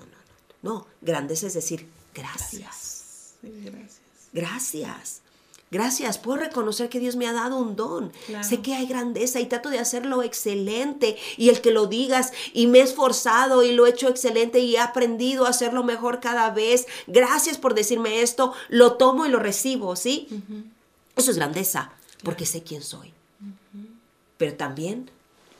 no. 0.62 0.74
No, 0.74 0.86
grandeza 1.02 1.46
es 1.46 1.54
decir, 1.54 1.88
gracias. 2.14 3.34
Sí, 3.40 3.52
gracias. 3.64 3.93
Gracias. 4.34 5.22
Gracias, 5.70 6.18
puedo 6.18 6.38
reconocer 6.38 6.88
que 6.88 7.00
Dios 7.00 7.16
me 7.16 7.26
ha 7.26 7.32
dado 7.32 7.56
un 7.56 7.74
don. 7.74 8.12
Claro. 8.26 8.46
Sé 8.46 8.60
que 8.60 8.74
hay 8.74 8.86
grandeza 8.86 9.40
y 9.40 9.46
trato 9.46 9.70
de 9.70 9.80
hacerlo 9.80 10.22
excelente. 10.22 11.16
Y 11.36 11.48
el 11.48 11.60
que 11.60 11.72
lo 11.72 11.86
digas 11.86 12.32
y 12.52 12.68
me 12.68 12.78
he 12.78 12.82
esforzado 12.82 13.64
y 13.64 13.72
lo 13.72 13.86
he 13.86 13.90
hecho 13.90 14.08
excelente 14.08 14.60
y 14.60 14.76
he 14.76 14.78
aprendido 14.78 15.46
a 15.46 15.48
hacerlo 15.48 15.82
mejor 15.82 16.20
cada 16.20 16.50
vez. 16.50 16.86
Gracias 17.08 17.58
por 17.58 17.74
decirme 17.74 18.22
esto. 18.22 18.52
Lo 18.68 18.92
tomo 18.92 19.26
y 19.26 19.30
lo 19.30 19.40
recibo, 19.40 19.96
¿sí? 19.96 20.28
Eso 21.16 21.32
es 21.32 21.38
grandeza, 21.38 21.92
porque 22.22 22.46
sé 22.46 22.62
quién 22.62 22.82
soy. 22.82 23.12
Pero 24.36 24.54
también 24.54 25.10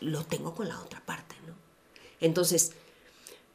lo 0.00 0.22
tengo 0.24 0.54
con 0.54 0.68
la 0.68 0.80
otra 0.80 1.00
parte, 1.04 1.34
¿no? 1.46 1.54
Entonces, 2.20 2.72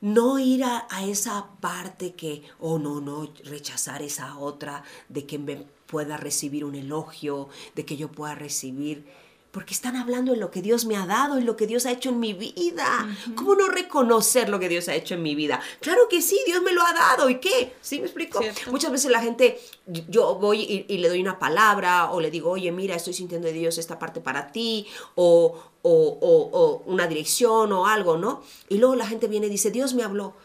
no 0.01 0.39
ir 0.39 0.63
a, 0.63 0.87
esa 1.05 1.49
parte 1.59 2.13
que, 2.13 2.43
oh 2.59 2.79
no, 2.79 3.01
no, 3.01 3.31
rechazar 3.43 4.01
esa 4.01 4.37
otra, 4.37 4.83
de 5.09 5.25
que 5.25 5.39
me 5.39 5.65
pueda 5.87 6.17
recibir 6.17 6.63
un 6.63 6.75
elogio, 6.75 7.49
de 7.75 7.85
que 7.85 7.97
yo 7.97 8.11
pueda 8.11 8.35
recibir, 8.35 9.05
porque 9.51 9.73
están 9.73 9.95
hablando 9.95 10.33
de 10.33 10.37
lo 10.37 10.51
que 10.51 10.61
Dios 10.61 10.85
me 10.85 10.95
ha 10.95 11.05
dado 11.05 11.39
y 11.39 11.43
lo 11.43 11.55
que 11.55 11.65
Dios 11.65 11.85
ha 11.85 11.91
hecho 11.91 12.09
en 12.09 12.19
mi 12.19 12.33
vida. 12.33 12.87
Uh 13.03 13.31
-huh. 13.31 13.35
¿Cómo 13.35 13.55
no 13.55 13.67
reconocer 13.67 14.47
lo 14.49 14.59
que 14.59 14.69
Dios 14.69 14.87
ha 14.89 14.95
hecho 14.95 15.15
en 15.15 15.23
mi 15.23 15.33
vida? 15.33 15.59
Claro 15.79 16.07
que 16.07 16.21
sí, 16.21 16.39
Dios 16.45 16.61
me 16.61 16.71
lo 16.71 16.85
ha 16.85 16.93
dado. 16.93 17.29
¿Y 17.29 17.39
qué? 17.39 17.73
¿Sí 17.81 17.99
me 17.99 18.05
explico? 18.05 18.39
Cierto. 18.39 18.69
Muchas 18.71 18.91
veces 18.91 19.09
la 19.09 19.21
gente, 19.21 19.59
yo 20.07 20.35
voy 20.35 20.61
y, 20.61 20.85
y, 20.87 20.97
le 20.99 21.09
doy 21.09 21.21
una 21.21 21.39
palabra 21.39 22.11
o 22.11 22.21
le 22.21 22.29
digo, 22.29 22.51
oye, 22.51 22.71
mira, 22.71 22.95
estoy 22.95 23.13
sintiendo 23.13 23.47
de 23.47 23.53
Dios 23.53 23.77
esta 23.79 23.97
parte 23.97 24.21
para 24.21 24.51
ti, 24.51 24.85
o, 25.15 25.57
o, 25.81 26.17
o, 26.21 26.49
o 26.51 26.83
una 26.85 27.07
dirección 27.07 27.71
o 27.71 27.87
algo, 27.87 28.17
¿no? 28.17 28.43
Y 28.69 28.77
luego 28.77 28.95
la 28.95 29.07
gente 29.07 29.27
viene 29.27 29.47
y 29.47 29.49
dice, 29.49 29.71
Dios 29.71 29.93
me 29.93 30.03
habló. 30.03 30.35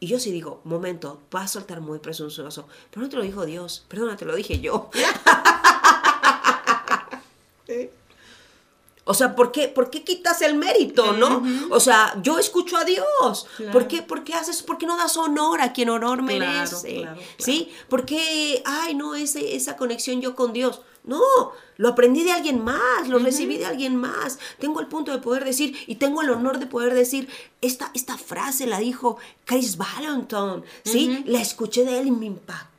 Y 0.00 0.08
yo 0.08 0.18
sí 0.18 0.30
digo, 0.30 0.60
momento, 0.64 1.20
vas 1.30 1.44
a 1.44 1.48
soltar 1.48 1.80
muy 1.80 1.98
presuntuoso, 1.98 2.68
pero 2.90 3.02
no 3.02 3.08
te 3.08 3.16
lo 3.16 3.22
dijo 3.22 3.46
Dios, 3.46 3.84
perdona, 3.88 4.16
te 4.16 4.24
lo 4.24 4.34
dije 4.34 4.60
yo. 4.60 4.90
Sí. 7.66 7.90
O 9.08 9.14
sea, 9.14 9.36
¿por 9.36 9.52
qué, 9.52 9.68
¿por 9.68 9.88
qué 9.88 10.02
quitas 10.02 10.42
el 10.42 10.56
mérito, 10.56 11.12
no? 11.12 11.38
Uh 11.38 11.42
-huh. 11.42 11.68
O 11.70 11.78
sea, 11.78 12.14
yo 12.22 12.40
escucho 12.40 12.76
a 12.76 12.84
Dios. 12.84 13.46
Claro. 13.56 13.72
¿Por, 13.72 13.86
qué, 13.86 14.02
¿Por 14.02 14.24
qué 14.24 14.34
haces, 14.34 14.64
por 14.64 14.78
qué 14.78 14.86
no 14.86 14.96
das 14.96 15.16
honor 15.16 15.60
a 15.60 15.72
quien 15.72 15.90
honor 15.90 16.22
merece? 16.22 17.02
Claro, 17.02 17.14
claro, 17.14 17.30
¿Sí? 17.38 17.70
¿Por 17.88 18.04
qué, 18.04 18.62
ay, 18.64 18.96
no, 18.96 19.14
ese, 19.14 19.54
esa 19.54 19.76
conexión 19.76 20.20
yo 20.20 20.34
con 20.34 20.52
Dios? 20.52 20.80
No, 21.04 21.22
lo 21.76 21.88
aprendí 21.88 22.24
de 22.24 22.32
alguien 22.32 22.64
más, 22.64 23.06
lo 23.08 23.18
uh 23.18 23.20
-huh. 23.20 23.24
recibí 23.26 23.58
de 23.58 23.66
alguien 23.66 23.94
más. 23.94 24.40
Tengo 24.58 24.80
el 24.80 24.88
punto 24.88 25.12
de 25.12 25.18
poder 25.18 25.44
decir 25.44 25.76
y 25.86 25.94
tengo 25.96 26.20
el 26.22 26.30
honor 26.30 26.58
de 26.58 26.66
poder 26.66 26.92
decir, 26.92 27.28
esta, 27.60 27.92
esta 27.94 28.18
frase 28.18 28.66
la 28.66 28.80
dijo 28.80 29.18
Chris 29.44 29.76
Valentin, 29.76 30.64
¿sí? 30.84 31.08
Uh 31.08 31.12
-huh. 31.12 31.26
La 31.26 31.40
escuché 31.40 31.84
de 31.84 32.00
él 32.00 32.08
y 32.08 32.10
me 32.10 32.26
impactó. 32.26 32.75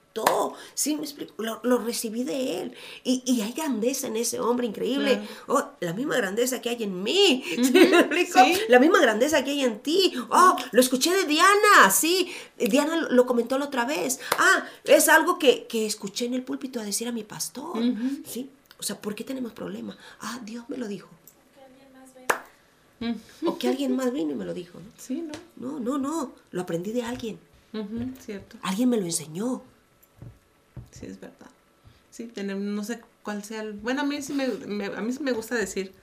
Sí, 0.74 0.96
me 0.96 1.04
explico, 1.04 1.34
lo, 1.42 1.60
lo 1.64 1.78
recibí 1.80 2.24
de 2.24 2.62
él. 2.62 2.74
Y, 3.04 3.24
y, 3.26 3.42
hay 3.42 3.54
grandeza 3.54 4.08
en 4.08 4.16
ese 4.18 4.40
hombre 4.40 4.68
increíble. 4.68 5.22
Claro. 5.46 5.60
Oh, 5.60 5.72
la 5.80 5.94
misma 5.94 6.18
grandeza 6.18 6.62
que 6.62 6.70
hay 6.70 6.84
en 6.84 7.04
mí. 7.04 7.44
Uh 7.46 7.50
-huh. 7.62 7.66
¿Sí 7.66 7.72
me 7.74 8.00
explico? 8.00 8.40
¿Sí? 8.44 8.60
La 8.70 8.80
misma 8.80 9.00
grandeza 9.02 9.44
que 9.44 9.52
hay 9.52 9.62
en 9.62 9.80
ti. 9.80 10.14
Oh, 10.30 10.56
lo 10.72 10.82
escuché 10.82 11.14
de 11.16 11.26
Diana. 11.26 11.90
Sí, 11.92 12.32
Diana 12.58 13.08
lo 13.10 13.26
comentó 13.26 13.58
la 13.58 13.66
otra 13.66 13.86
vez. 13.86 14.20
Ah, 14.38 14.66
es 14.84 15.10
algo 15.10 15.38
que, 15.38 15.66
que 15.68 15.86
escuché 15.86 16.26
en 16.26 16.34
el 16.34 16.44
púlpito 16.44 16.80
a 16.80 16.84
decir 16.84 17.08
a 17.08 17.12
mi 17.12 17.24
pastor. 17.24 17.78
Uh 17.78 17.82
-huh. 17.82 18.24
Sí. 18.26 18.50
O 18.80 18.84
sea, 18.84 19.00
¿por 19.02 19.16
qué 19.16 19.24
tenemos 19.24 19.54
problema? 19.54 19.98
Ah, 20.20 20.40
Dios 20.44 20.66
me 20.70 20.78
lo 20.78 20.88
dijo. 20.88 21.10
O 23.46 23.58
que 23.58 23.68
alguien 23.68 23.96
más 23.96 24.12
vino 24.12 24.32
y 24.32 24.36
me 24.36 24.46
lo 24.46 24.54
dijo. 24.54 24.80
¿no? 24.80 24.86
Sí, 24.98 25.22
¿no? 25.22 25.34
No, 25.56 25.80
no, 25.80 25.98
no. 25.98 26.32
Lo 26.52 26.62
aprendí 26.62 26.92
de 26.92 27.04
alguien. 27.04 27.40
Uh 27.74 27.78
-huh, 27.80 28.18
cierto. 28.20 28.58
Alguien 28.62 28.90
me 28.90 28.98
lo 28.98 29.06
enseñó. 29.06 29.62
Sí, 31.00 31.06
es 31.06 31.20
verdad. 31.20 31.48
Sí, 32.12 32.26
tenemos, 32.26 32.64
no 32.64 32.84
sé 32.84 33.00
cuál 33.24 33.44
sea 33.44 33.62
el... 33.62 33.74
Bueno, 33.74 34.02
a 34.02 34.06
mí 34.06 34.22
sí 34.22 34.34
me, 34.34 34.48
me 34.48 34.86
a 34.86 35.02
mí 35.02 35.12
sí 35.12 35.22
me 35.22 35.32
gusta 35.32 35.56
decir, 35.56 35.94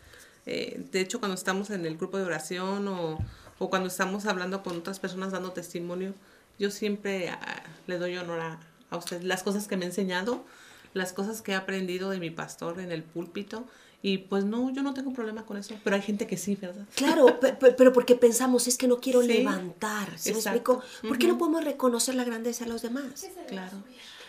eh, 0.46 0.86
de 0.92 1.00
hecho, 1.00 1.18
cuando 1.18 1.34
estamos 1.34 1.70
en 1.70 1.86
el 1.86 1.96
grupo 1.96 2.18
de 2.18 2.24
oración 2.24 2.86
o, 2.88 3.18
o, 3.58 3.70
cuando 3.70 3.88
estamos 3.88 4.26
hablando 4.26 4.62
con 4.62 4.76
otras 4.76 5.00
personas 5.00 5.32
dando 5.32 5.52
testimonio, 5.52 6.14
yo 6.58 6.70
siempre 6.70 7.30
uh, 7.30 7.88
le 7.88 7.98
doy 7.98 8.16
honor 8.16 8.40
a, 8.40 8.60
a 8.90 8.96
usted. 8.96 9.22
Las 9.22 9.42
cosas 9.42 9.66
que 9.66 9.76
me 9.76 9.84
ha 9.84 9.88
enseñado, 9.88 10.44
las 10.92 11.12
cosas 11.12 11.42
que 11.42 11.52
he 11.52 11.54
aprendido 11.56 12.10
de 12.10 12.18
mi 12.18 12.30
pastor 12.30 12.78
en 12.78 12.92
el 12.92 13.02
púlpito, 13.02 13.64
y 14.02 14.18
pues 14.18 14.44
no, 14.44 14.70
yo 14.70 14.82
no 14.82 14.92
tengo 14.92 15.14
problema 15.14 15.46
con 15.46 15.56
eso, 15.56 15.74
pero 15.82 15.96
hay 15.96 16.02
gente 16.02 16.26
que 16.26 16.36
sí, 16.36 16.56
¿verdad? 16.56 16.84
Claro, 16.94 17.40
pero 17.78 17.90
porque 17.94 18.14
pensamos, 18.14 18.68
es 18.68 18.76
que 18.76 18.86
no 18.86 19.00
quiero 19.00 19.22
sí, 19.22 19.28
levantar, 19.28 20.18
¿sí 20.18 20.30
me 20.30 20.40
explico? 20.40 20.82
¿Por 21.00 21.16
qué 21.16 21.24
uh 21.24 21.30
-huh. 21.30 21.32
no 21.32 21.38
podemos 21.38 21.64
reconocer 21.64 22.14
la 22.14 22.24
grandeza 22.24 22.64
de 22.66 22.70
los 22.70 22.82
demás? 22.82 23.26
Claro. 23.48 23.78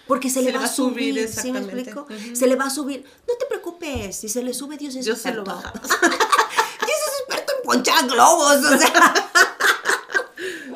Porque 0.07 0.29
se, 0.29 0.39
se, 0.39 0.45
le 0.45 0.51
va, 0.51 0.59
va 0.59 0.65
a 0.65 0.69
subir, 0.69 1.27
¿sí 1.27 1.51
me 1.51 1.59
explico? 1.59 2.01
Uh 2.09 2.13
-huh. 2.13 2.35
Se 2.35 2.47
le 2.47 2.55
va 2.55 2.65
a 2.65 2.69
subir. 2.69 3.03
No 3.27 3.33
te 3.39 3.45
preocupes, 3.47 4.15
si 4.15 4.29
se 4.29 4.43
le 4.43 4.53
sube 4.53 4.77
Dios 4.77 4.95
es 4.95 5.05
Dios 5.05 5.17
experto. 5.17 5.43
se 5.45 5.49
lo 5.49 5.55
baja. 5.55 5.73
Dios 5.81 6.99
es 7.07 7.19
experto 7.21 7.53
en 7.57 7.63
ponchar 7.63 8.07
globos, 8.07 8.57
o 8.63 8.77
sea... 8.77 9.13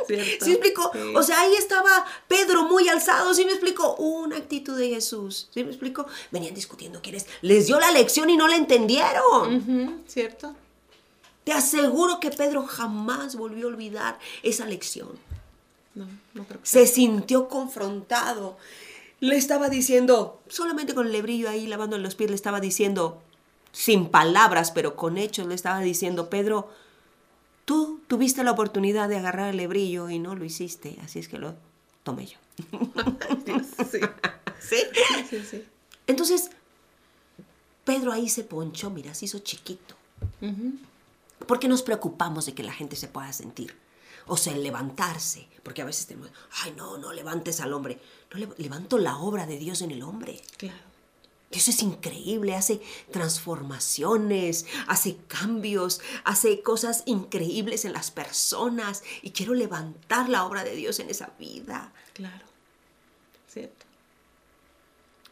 Cierto. 0.07 0.45
¿Sí 0.45 0.49
me 0.51 0.55
explico? 0.57 0.89
Sí. 0.91 0.99
O 1.15 1.21
sea, 1.21 1.41
ahí 1.41 1.53
estaba 1.55 2.03
Pedro 2.27 2.63
muy 2.63 2.89
alzado, 2.89 3.31
¿sí 3.35 3.45
me 3.45 3.51
explico? 3.51 3.95
Una 3.97 4.37
actitud 4.37 4.75
de 4.75 4.89
Jesús, 4.89 5.49
¿sí 5.53 5.63
me 5.63 5.69
explico? 5.69 6.07
Venían 6.31 6.55
discutiendo 6.55 6.99
quiénes. 6.99 7.27
Les 7.41 7.67
dio 7.67 7.79
la 7.79 7.91
lección 7.91 8.27
y 8.31 8.35
no 8.37 8.47
la 8.47 8.55
entendieron. 8.55 9.55
Uh 9.55 9.61
-huh. 9.61 9.97
¿Cierto? 10.07 10.55
Te 11.43 11.51
aseguro 11.53 12.19
que 12.19 12.31
Pedro 12.31 12.65
jamás 12.65 13.35
volvió 13.35 13.65
a 13.65 13.69
olvidar 13.69 14.17
esa 14.41 14.65
lección. 14.65 15.09
No, 15.93 16.07
no 16.33 16.43
creo 16.45 16.59
que 16.61 16.67
Se 16.67 16.87
sintió 16.87 17.47
confrontado. 17.47 18.57
Le 19.19 19.35
estaba 19.35 19.69
diciendo, 19.69 20.41
solamente 20.47 20.93
con 20.93 21.07
el 21.07 21.11
lebrillo 21.11 21.49
ahí 21.49 21.67
lavando 21.67 21.97
los 21.97 22.15
pies, 22.15 22.29
le 22.29 22.35
estaba 22.35 22.59
diciendo, 22.59 23.21
sin 23.71 24.07
palabras, 24.09 24.71
pero 24.71 24.95
con 24.95 25.17
hechos, 25.17 25.47
le 25.47 25.55
estaba 25.55 25.79
diciendo, 25.81 26.29
Pedro, 26.29 26.69
Tú 27.69 28.01
tuviste 28.07 28.43
la 28.43 28.49
oportunidad 28.49 29.07
de 29.09 29.17
agarrar 29.17 29.51
el 29.51 29.57
lebrillo 29.57 30.09
y 30.09 30.17
no 30.17 30.33
lo 30.33 30.43
hiciste, 30.43 30.97
así 31.03 31.19
es 31.19 31.27
que 31.27 31.37
lo 31.37 31.53
tomé 32.01 32.25
yo. 32.25 32.39
sí. 33.91 33.99
¿Sí? 34.59 34.77
Sí, 35.29 35.43
sí. 35.47 35.63
Entonces, 36.07 36.49
Pedro 37.85 38.11
ahí 38.11 38.27
se 38.27 38.43
ponchó, 38.43 38.89
mira, 38.89 39.13
se 39.13 39.25
hizo 39.25 39.37
chiquito. 39.37 39.93
Uh 40.41 40.47
-huh. 40.47 40.79
¿Por 41.45 41.59
qué 41.59 41.67
nos 41.67 41.83
preocupamos 41.83 42.47
de 42.47 42.55
que 42.55 42.63
la 42.63 42.73
gente 42.73 42.95
se 42.95 43.07
pueda 43.07 43.31
sentir? 43.33 43.75
O 44.29 44.37
sea, 44.37 44.53
el 44.53 44.63
levantarse. 44.63 45.47
Porque 45.63 45.81
a 45.81 45.85
veces 45.85 46.05
tenemos, 46.07 46.31
ay, 46.63 46.73
no, 46.77 46.97
no 46.97 47.11
levantes 47.13 47.59
al 47.59 47.73
hombre. 47.73 47.99
No, 48.31 48.39
le- 48.39 48.49
levanto 48.57 48.97
la 48.97 49.17
obra 49.17 49.45
de 49.45 49.57
Dios 49.57 49.81
en 49.81 49.91
el 49.91 50.01
hombre. 50.03 50.41
Claro. 50.57 50.77
Dios 51.51 51.67
es 51.67 51.81
increíble, 51.81 52.55
hace 52.55 52.79
transformaciones, 53.11 54.65
hace 54.87 55.17
cambios, 55.27 55.99
hace 56.23 56.61
cosas 56.61 57.03
increíbles 57.07 57.85
en 57.85 57.93
las 57.93 58.11
personas 58.11 59.03
y 59.21 59.31
quiero 59.31 59.53
levantar 59.55 60.29
la 60.29 60.45
obra 60.45 60.63
de 60.63 60.75
Dios 60.75 60.99
en 60.99 61.09
esa 61.09 61.31
vida. 61.39 61.91
Claro. 62.13 62.45
Cierto. 63.51 63.85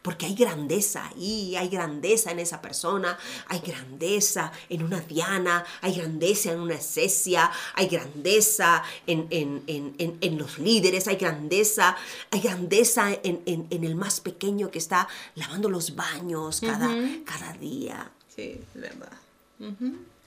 Porque 0.07 0.25
hay 0.25 0.35
grandeza 0.35 1.05
ahí, 1.05 1.57
hay 1.57 1.67
grandeza 1.67 2.31
en 2.31 2.39
esa 2.39 2.61
persona, 2.61 3.17
hay 3.49 3.59
grandeza 3.59 4.53
en 4.69 4.83
una 4.83 5.01
Diana, 5.01 5.65
hay 5.81 5.95
grandeza 5.95 6.53
en 6.53 6.61
una 6.61 6.77
Cecia, 6.77 7.51
hay 7.73 7.87
grandeza 7.89 8.83
en, 9.05 9.27
en- 9.31 9.63
en- 9.67 10.17
en- 10.21 10.37
los 10.37 10.59
líderes, 10.59 11.09
hay 11.09 11.17
grandeza, 11.17 11.97
hay 12.31 12.39
grandeza 12.39 13.09
en, 13.21 13.67
el 13.69 13.95
más 13.95 14.21
pequeño 14.21 14.71
que 14.71 14.77
está 14.77 15.09
lavando 15.35 15.67
los 15.69 15.93
baños 15.97 16.61
cada, 16.61 16.87
cada 17.25 17.51
día. 17.57 18.09
Sí, 18.33 18.61
es 18.75 18.81
verdad. 18.81 19.11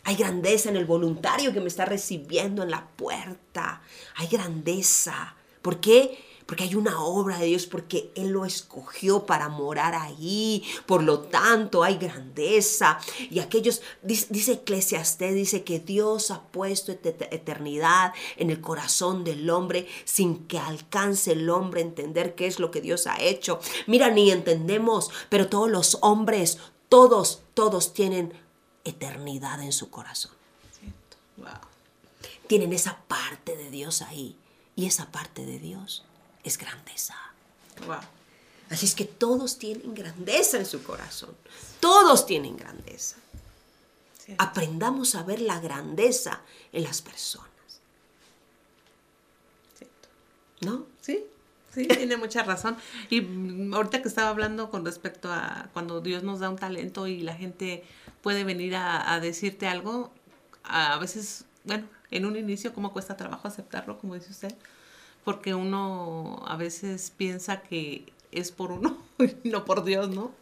Hay 0.04 0.16
grandeza 0.16 0.68
en 0.68 0.76
el 0.76 0.84
voluntario 0.84 1.54
que 1.54 1.60
me 1.60 1.68
está 1.68 1.86
recibiendo 1.86 2.62
en 2.64 2.70
la 2.70 2.84
puerta. 2.86 3.80
Hay 4.16 4.26
grandeza. 4.26 5.34
¿Por 5.62 5.80
qué? 5.80 6.22
Porque 6.50 6.64
hay 6.64 6.74
una 6.74 7.00
obra 7.00 7.38
de 7.38 7.46
Dios, 7.46 7.66
porque 7.66 8.10
Él 8.16 8.30
lo 8.30 8.44
escogió 8.44 9.24
para 9.24 9.48
morar 9.48 9.94
ahí. 9.94 10.64
Por 10.84 11.04
lo 11.04 11.20
tanto, 11.20 11.84
hay 11.84 11.96
grandeza. 11.96 12.98
Y 13.30 13.38
aquellos, 13.38 13.82
dice, 14.02 14.26
dice 14.30 14.54
Eclesiastés, 14.54 15.32
dice 15.32 15.62
que 15.62 15.78
Dios 15.78 16.32
ha 16.32 16.42
puesto 16.42 16.90
et- 16.90 17.06
eternidad 17.30 18.12
en 18.36 18.50
el 18.50 18.60
corazón 18.60 19.22
del 19.22 19.48
hombre 19.48 19.86
sin 20.04 20.48
que 20.48 20.58
alcance 20.58 21.30
el 21.30 21.48
hombre 21.50 21.82
a 21.82 21.84
entender 21.84 22.34
qué 22.34 22.48
es 22.48 22.58
lo 22.58 22.72
que 22.72 22.80
Dios 22.80 23.06
ha 23.06 23.20
hecho. 23.22 23.60
Mira, 23.86 24.10
ni 24.10 24.32
entendemos, 24.32 25.08
pero 25.28 25.48
todos 25.48 25.70
los 25.70 25.98
hombres, 26.00 26.58
todos, 26.88 27.42
todos 27.54 27.94
tienen 27.94 28.34
eternidad 28.82 29.62
en 29.62 29.70
su 29.70 29.88
corazón. 29.88 30.32
Wow. 31.36 31.46
Tienen 32.48 32.72
esa 32.72 32.98
parte 33.06 33.56
de 33.56 33.70
Dios 33.70 34.02
ahí. 34.02 34.34
Y 34.74 34.86
esa 34.86 35.12
parte 35.12 35.46
de 35.46 35.60
Dios 35.60 36.04
es 36.44 36.58
grandeza. 36.58 37.14
Wow. 37.86 38.00
Así 38.70 38.86
es 38.86 38.94
que 38.94 39.04
todos 39.04 39.58
tienen 39.58 39.94
grandeza 39.94 40.58
en 40.58 40.66
su 40.66 40.82
corazón. 40.82 41.34
Todos 41.80 42.24
tienen 42.26 42.56
grandeza. 42.56 43.16
Aprendamos 44.38 45.16
a 45.16 45.24
ver 45.24 45.40
la 45.40 45.58
grandeza 45.58 46.40
en 46.72 46.84
las 46.84 47.02
personas. 47.02 47.48
Cierto. 49.76 50.08
¿No? 50.60 50.86
Sí, 51.00 51.24
sí, 51.74 51.86
tiene 51.88 52.16
mucha 52.16 52.44
razón. 52.44 52.76
Y 53.08 53.26
ahorita 53.74 54.02
que 54.02 54.08
estaba 54.08 54.28
hablando 54.28 54.70
con 54.70 54.84
respecto 54.84 55.32
a 55.32 55.68
cuando 55.72 56.00
Dios 56.00 56.22
nos 56.22 56.38
da 56.38 56.48
un 56.48 56.56
talento 56.56 57.08
y 57.08 57.22
la 57.22 57.34
gente 57.34 57.82
puede 58.22 58.44
venir 58.44 58.76
a, 58.76 59.12
a 59.12 59.18
decirte 59.18 59.66
algo, 59.66 60.12
a 60.62 60.96
veces, 60.98 61.44
bueno, 61.64 61.88
en 62.12 62.24
un 62.24 62.36
inicio 62.36 62.72
como 62.72 62.92
cuesta 62.92 63.16
trabajo 63.16 63.48
aceptarlo, 63.48 63.98
como 63.98 64.14
dice 64.14 64.30
usted, 64.30 64.54
porque 65.24 65.54
uno 65.54 66.42
a 66.46 66.56
veces 66.56 67.12
piensa 67.16 67.62
que 67.62 68.12
es 68.32 68.52
por 68.52 68.72
uno 68.72 68.98
y 69.44 69.48
no 69.48 69.64
por 69.64 69.84
Dios, 69.84 70.08
¿no? 70.10 70.32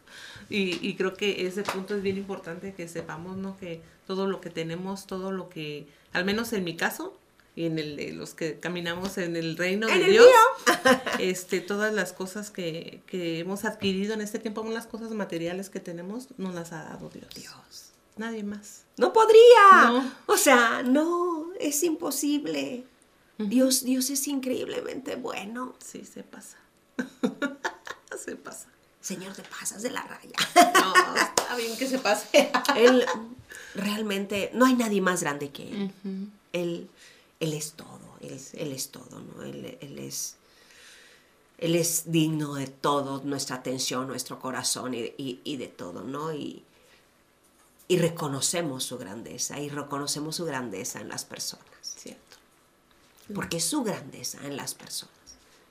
Y, 0.51 0.87
y 0.87 0.95
creo 0.97 1.15
que 1.15 1.47
ese 1.47 1.63
punto 1.63 1.95
es 1.95 2.03
bien 2.03 2.17
importante 2.17 2.73
que 2.73 2.89
sepamos, 2.89 3.37
¿no? 3.37 3.57
Que 3.59 3.83
todo 4.07 4.27
lo 4.27 4.41
que 4.41 4.51
tenemos, 4.51 5.07
todo 5.07 5.31
lo 5.33 5.49
que, 5.49 5.87
al 6.13 6.25
menos 6.25 6.53
en 6.53 6.65
mi 6.65 6.77
caso, 6.77 7.15
y 7.59 7.67
en 7.67 7.77
el 7.79 7.97
de 7.97 8.13
los 8.13 8.35
que 8.35 8.61
caminamos 8.61 9.19
en 9.19 9.35
el 9.35 9.57
reino 9.57 9.89
de 9.89 9.99
Dios, 9.99 10.29
este, 11.19 11.61
todas 11.61 11.93
las 11.93 12.13
cosas 12.13 12.53
que, 12.53 13.03
que 13.07 13.41
hemos 13.41 13.65
adquirido 13.65 14.15
en 14.15 14.21
este 14.21 14.39
tiempo, 14.39 14.65
las 14.71 14.87
cosas 14.87 15.11
materiales 15.11 15.69
que 15.69 15.81
tenemos, 15.81 16.29
nos 16.39 16.55
las 16.55 16.73
ha 16.73 16.85
dado 16.85 17.11
Dios. 17.11 17.29
Dios. 17.35 17.91
Nadie 18.17 18.45
más. 18.45 18.85
No 18.97 19.13
podría. 19.13 19.89
No. 19.89 20.13
O 20.27 20.37
sea, 20.37 20.85
no, 20.85 21.49
es 21.59 21.83
imposible. 21.83 22.85
Dios, 23.39 23.85
Dios 23.85 24.11
es 24.11 24.27
increíblemente 24.29 25.17
bueno. 25.17 25.75
Sí, 25.85 26.05
se 26.05 26.23
pasa. 26.25 26.59
se 28.25 28.37
pasa. 28.37 28.69
Señor, 29.01 29.33
te 29.35 29.43
pasas 29.43 29.83
de 29.83 29.91
la 29.91 30.03
raya. 30.03 30.33
No, 30.75 31.17
está 31.17 31.57
bien 31.57 31.77
que 31.77 31.87
se 31.87 31.99
pase. 31.99 32.51
Él 32.77 33.07
realmente, 33.75 34.51
no 34.55 34.67
hay 34.67 34.75
nadie 34.75 35.01
más 35.01 35.23
grande 35.23 35.51
que 35.51 35.71
Él. 35.71 35.93
Él, 36.53 36.89
él 37.41 37.53
es 37.53 37.73
todo, 37.73 38.01
él, 38.21 38.33
es- 38.33 38.55
él 38.55 38.73
es 38.73 38.89
todo, 38.89 39.21
¿no? 39.21 39.43
Él, 39.43 39.79
él 39.81 39.99
es, 40.01 40.35
él 41.59 41.77
es 41.77 42.11
digno 42.11 42.55
de 42.55 42.67
todo, 42.67 43.23
nuestra 43.25 43.57
atención, 43.57 44.09
nuestro 44.09 44.41
corazón 44.41 44.95
y, 44.95 45.13
y- 45.19 45.41
y 45.45 45.57
de 45.59 45.69
todo, 45.69 46.03
¿no? 46.03 46.33
Y, 46.33 46.65
y 47.87 47.99
reconocemos 47.99 48.83
su 48.85 48.99
grandeza 48.99 49.61
y 49.61 49.69
reconocemos 49.69 50.37
su 50.37 50.45
grandeza 50.47 51.01
en 51.01 51.09
las 51.09 51.25
personas, 51.25 51.65
Cierto. 51.83 52.28
Porque 53.35 53.59
es 53.59 53.65
su 53.65 53.83
grandeza 53.83 54.39
en 54.47 54.57
las 54.57 54.75
personas, 54.75 55.15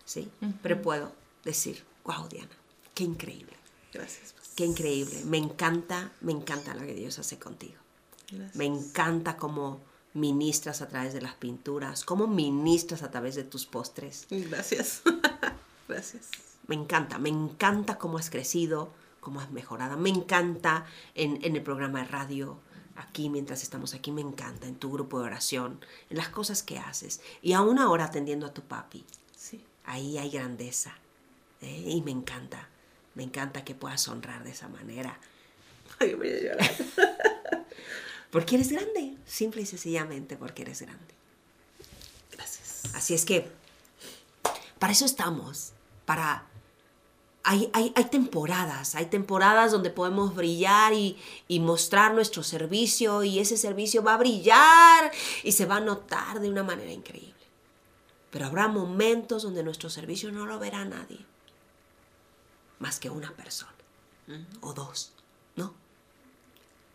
¿sí? 0.06 0.30
Pero 0.62 0.82
puedo 0.82 1.12
decir, 1.44 1.84
wow, 2.04 2.28
Diana, 2.28 2.52
qué 2.94 3.04
increíble, 3.04 3.54
Gracias. 3.94 4.34
pues. 4.34 4.50
qué 4.56 4.66
increíble, 4.66 5.24
me 5.26 5.38
encanta, 5.38 6.12
me 6.22 6.32
encanta 6.32 6.74
lo 6.76 6.82
que 6.82 6.94
Dios 6.94 7.20
hace 7.20 7.40
contigo. 7.40 7.76
Gracias. 8.32 8.56
Me 8.56 8.66
encanta 8.66 9.38
cómo 9.38 9.80
ministras 10.14 10.82
a 10.82 10.88
través 10.88 11.14
de 11.14 11.22
las 11.22 11.36
pinturas, 11.36 12.04
cómo 12.04 12.28
ministras 12.28 13.04
a 13.04 13.12
través 13.12 13.36
de 13.36 13.44
tus 13.44 13.66
postres. 13.66 14.28
Gracias. 14.30 15.02
Gracias. 15.88 16.30
Me 16.68 16.76
encanta, 16.76 17.18
me 17.18 17.30
encanta 17.30 17.98
cómo 17.98 18.18
has 18.18 18.30
crecido, 18.30 18.92
cómo 19.22 19.40
has 19.40 19.52
mejorado. 19.52 19.96
Me 19.98 20.10
encanta 20.10 20.86
en, 21.16 21.40
en 21.44 21.56
el 21.56 21.64
programa 21.64 22.00
de 22.00 22.08
radio, 22.08 22.60
aquí 22.98 23.30
mientras 23.30 23.64
estamos 23.64 23.94
aquí, 23.94 24.12
me 24.12 24.22
encanta 24.22 24.68
en 24.68 24.76
tu 24.76 24.92
grupo 24.92 25.20
de 25.20 25.26
oración, 25.28 25.84
en 26.10 26.18
las 26.18 26.30
cosas 26.30 26.64
que 26.64 26.78
haces. 26.80 27.22
Y 27.42 27.54
aún 27.54 27.80
ahora 27.80 28.06
atendiendo 28.06 28.46
a 28.46 28.54
tu 28.54 28.64
papi, 28.64 29.06
Sí. 29.36 29.64
ahí 29.86 30.18
hay 30.18 30.30
grandeza. 30.30 30.98
¿eh? 31.62 31.84
Y 31.88 32.02
me 32.02 32.12
encanta, 32.12 32.68
me 33.16 33.24
encanta 33.24 33.64
que 33.64 33.76
puedas 33.76 34.08
honrar 34.08 34.44
de 34.44 34.52
esa 34.52 34.68
manera. 34.68 35.20
Ay, 36.00 36.14
voy 36.16 36.30
a 36.30 36.42
llorar. 36.42 36.72
Porque 38.32 38.56
eres 38.56 38.72
grande, 38.72 39.16
simple 39.26 39.62
y 39.62 39.66
sencillamente 39.66 40.36
porque 40.36 40.64
eres 40.64 40.82
grande. 40.82 41.16
Gracias. 42.34 42.84
Así 42.94 43.14
es 43.14 43.24
que 43.24 43.50
para 44.80 44.92
eso 44.92 45.06
estamos, 45.06 45.72
para... 46.06 46.46
Hay, 47.50 47.70
hay, 47.72 47.94
hay 47.96 48.04
temporadas, 48.06 48.96
hay 48.96 49.06
temporadas 49.06 49.72
donde 49.72 49.90
podemos 49.90 50.36
brillar 50.36 50.92
y, 50.92 51.18
y 51.48 51.62
mostrar 51.62 52.14
nuestro 52.14 52.44
servicio 52.44 53.24
y 53.24 53.40
ese 53.40 53.56
servicio 53.56 54.04
va 54.04 54.16
a 54.16 54.18
brillar 54.18 55.12
y 55.44 55.54
se 55.54 55.66
va 55.66 55.78
a 55.78 55.80
notar 55.80 56.42
de 56.42 56.50
una 56.50 56.64
manera 56.64 56.92
increíble. 56.92 57.34
Pero 58.32 58.48
habrá 58.48 58.68
momentos 58.68 59.44
donde 59.44 59.64
nuestro 59.64 59.90
servicio 59.90 60.30
no 60.30 60.46
lo 60.46 60.60
verá 60.60 60.84
nadie, 60.84 61.26
más 62.80 63.00
que 63.00 63.10
una 63.10 63.32
persona 63.32 63.72
o 64.60 64.74
dos, 64.74 65.14
¿no? 65.56 65.74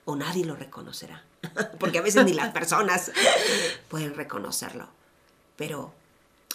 O 0.05 0.17
nadie 0.17 0.45
lo 0.45 0.55
reconocerá, 0.55 1.25
porque 1.81 1.99
a 1.99 2.03
veces 2.03 2.27
ni 2.27 2.35
las 2.35 2.53
personas 2.53 3.11
pueden 3.89 4.15
reconocerlo. 4.15 4.87
Pero 5.57 5.95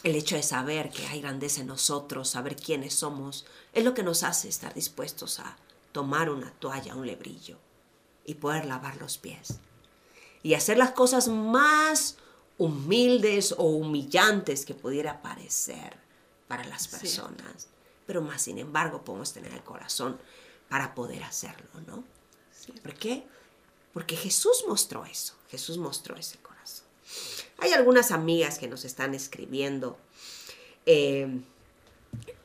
el 0.03 0.15
hecho 0.15 0.35
de 0.35 0.43
saber 0.43 0.89
que 0.89 1.07
hay 1.07 1.21
grandeza 1.21 1.61
en 1.61 1.67
nosotros, 1.67 2.29
saber 2.29 2.55
quiénes 2.55 2.93
somos, 2.93 3.45
es 3.73 3.83
lo 3.83 3.93
que 3.93 4.03
nos 4.03 4.23
hace 4.23 4.47
estar 4.47 4.73
dispuestos 4.73 5.39
a 5.39 5.57
tomar 5.91 6.29
una 6.29 6.51
toalla, 6.51 6.95
un 6.95 7.07
lebrillo 7.07 7.57
y 8.25 8.35
poder 8.35 8.65
lavar 8.65 8.97
los 8.97 9.17
pies. 9.17 9.59
Y 10.43 10.53
hacer 10.53 10.77
las 10.77 10.91
cosas 10.91 11.27
más 11.27 12.17
humildes 12.57 13.53
o 13.57 13.63
humillantes 13.63 14.65
que 14.65 14.73
pudiera 14.73 15.21
parecer 15.21 15.97
para 16.47 16.65
las 16.65 16.87
personas. 16.87 17.67
Pero 18.05 18.21
más 18.21 18.43
sin 18.43 18.57
embargo 18.57 19.03
podemos 19.03 19.33
tener 19.33 19.53
el 19.53 19.63
corazón 19.63 20.19
para 20.69 20.95
poder 20.95 21.23
hacerlo, 21.23 21.67
¿no? 21.85 22.03
¿Por 22.81 22.93
qué? 22.93 23.27
Porque 23.93 24.15
Jesús 24.15 24.65
mostró 24.67 25.05
eso, 25.05 25.33
Jesús 25.49 25.77
mostró 25.77 26.15
ese 26.15 26.37
corazón. 26.37 26.46
Hay 27.59 27.73
algunas 27.73 28.11
amigas 28.11 28.59
que 28.59 28.67
nos 28.67 28.85
están 28.85 29.13
escribiendo. 29.13 29.97
eh, 30.85 31.27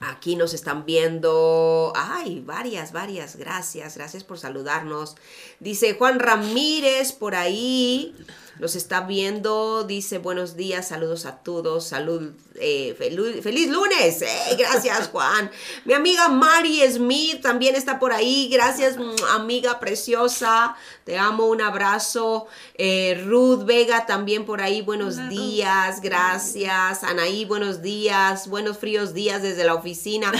aquí 0.00 0.36
nos 0.36 0.52
están 0.54 0.84
viendo. 0.84 1.92
Ay, 1.94 2.40
varias, 2.44 2.92
varias. 2.92 3.36
Gracias, 3.36 3.96
gracias 3.96 4.24
por 4.24 4.38
saludarnos. 4.38 5.16
Dice 5.60 5.94
Juan 5.94 6.18
Ramírez 6.18 7.12
por 7.12 7.34
ahí. 7.34 8.14
Los 8.58 8.76
está 8.76 9.00
viendo, 9.00 9.84
dice 9.84 10.18
buenos 10.18 10.56
días, 10.56 10.88
saludos 10.88 11.24
a 11.24 11.38
todos, 11.38 11.84
salud, 11.84 12.32
eh, 12.56 12.94
feliz, 12.98 13.42
feliz 13.42 13.70
lunes. 13.70 14.22
Eh, 14.22 14.56
gracias, 14.58 15.08
Juan. 15.08 15.50
Mi 15.84 15.94
amiga 15.94 16.28
Mari 16.28 16.82
Smith 16.90 17.40
también 17.40 17.74
está 17.74 17.98
por 17.98 18.12
ahí. 18.12 18.48
Gracias, 18.52 18.96
amiga 19.30 19.80
preciosa. 19.80 20.76
Te 21.04 21.18
amo, 21.18 21.46
un 21.46 21.60
abrazo. 21.60 22.46
Eh, 22.74 23.20
Ruth 23.26 23.64
Vega 23.64 24.06
también 24.06 24.44
por 24.44 24.60
ahí, 24.60 24.82
buenos 24.82 25.14
Hola, 25.14 25.24
Ruth. 25.24 25.30
días, 25.38 26.00
gracias. 26.00 27.02
Anaí, 27.02 27.44
buenos 27.44 27.82
días, 27.82 28.48
buenos 28.48 28.78
fríos 28.78 29.12
días 29.14 29.42
desde 29.42 29.64
la 29.64 29.74
oficina. 29.74 30.30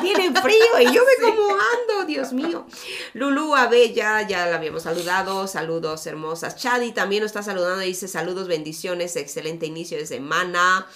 Tienen 0.00 0.34
frío 0.36 0.80
y 0.80 0.84
yo 0.92 1.02
me 1.04 1.26
como 1.30 1.50
ando, 1.50 2.06
Dios 2.06 2.32
mío. 2.32 2.66
Lulu 3.14 3.54
Abella, 3.56 4.26
ya 4.26 4.46
la 4.46 4.56
habíamos 4.56 4.84
saludado, 4.84 5.46
saludos 5.46 6.06
hermosas. 6.06 6.56
Chadi 6.56 6.92
también 6.92 7.22
nos 7.22 7.30
está 7.30 7.42
saludando, 7.42 7.80
dice 7.80 8.08
saludos, 8.08 8.46
bendiciones, 8.48 9.16
excelente 9.16 9.66
inicio 9.66 9.98
de 9.98 10.06
semana. 10.06 10.86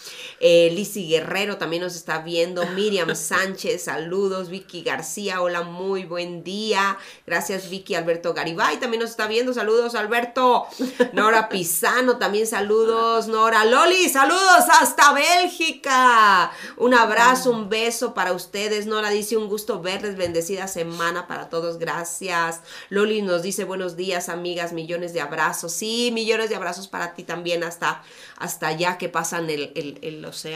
Eh, 0.40 0.70
Lizzy 0.76 1.08
Guerrero 1.08 1.56
también 1.56 1.82
nos 1.82 1.96
está 1.96 2.18
viendo. 2.18 2.66
Miriam 2.68 3.14
Sánchez, 3.16 3.84
saludos. 3.84 4.50
Vicky 4.50 4.82
García, 4.82 5.40
hola, 5.40 5.62
muy 5.62 6.04
buen 6.04 6.44
día. 6.44 6.98
Gracias, 7.26 7.70
Vicky. 7.70 7.94
Alberto 7.94 8.34
Garibay 8.34 8.78
también 8.78 9.00
nos 9.00 9.10
está 9.10 9.26
viendo, 9.26 9.54
saludos, 9.54 9.94
Alberto. 9.94 10.66
Nora 11.14 11.48
Pisano, 11.50 12.18
también 12.18 12.46
saludos. 12.46 13.26
Nora 13.28 13.64
Loli, 13.64 14.08
saludos 14.10 14.64
hasta 14.80 15.12
Bélgica. 15.14 16.50
Un 16.76 16.92
abrazo, 16.94 17.50
un 17.50 17.68
beso 17.70 18.12
para 18.12 18.32
ustedes. 18.34 18.86
Nora 18.86 19.08
dice 19.10 19.36
un 19.38 19.48
gusto 19.48 19.80
verles, 19.80 20.16
bendecida 20.16 20.68
semana 20.68 21.26
para 21.26 21.48
todos, 21.48 21.78
gracias. 21.78 22.60
Loli 22.90 23.22
nos 23.22 23.42
dice 23.42 23.64
buenos 23.64 23.96
días, 23.96 24.28
amigas, 24.28 24.72
millones 24.74 25.12
de 25.14 25.22
abrazos. 25.22 25.72
Sí, 25.72 26.10
millones 26.12 26.50
de 26.50 26.56
abrazos 26.56 26.86
para 26.88 27.14
ti 27.14 27.22
también 27.22 27.64
hasta, 27.64 28.02
hasta 28.36 28.66
allá 28.68 28.98
que 28.98 29.08
pasan 29.08 29.48
el, 29.48 29.72
el- 29.74 29.98
el 30.02 30.24
océano 30.24 30.55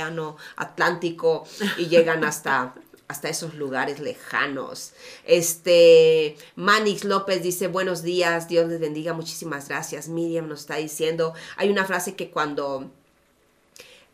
Atlántico 0.56 1.44
y 1.78 1.86
llegan 1.86 2.24
hasta 2.24 2.74
hasta 3.10 3.28
esos 3.28 3.54
lugares 3.54 3.98
lejanos. 3.98 4.92
Este, 5.26 6.36
Manix 6.54 7.04
López 7.04 7.42
dice, 7.42 7.66
buenos 7.66 8.04
días, 8.04 8.46
Dios 8.46 8.68
les 8.68 8.78
bendiga, 8.78 9.14
muchísimas 9.14 9.68
gracias. 9.68 10.08
Miriam 10.08 10.46
nos 10.46 10.60
está 10.60 10.76
diciendo, 10.76 11.34
hay 11.56 11.70
una 11.70 11.84
frase 11.84 12.14
que 12.14 12.30
cuando 12.30 12.88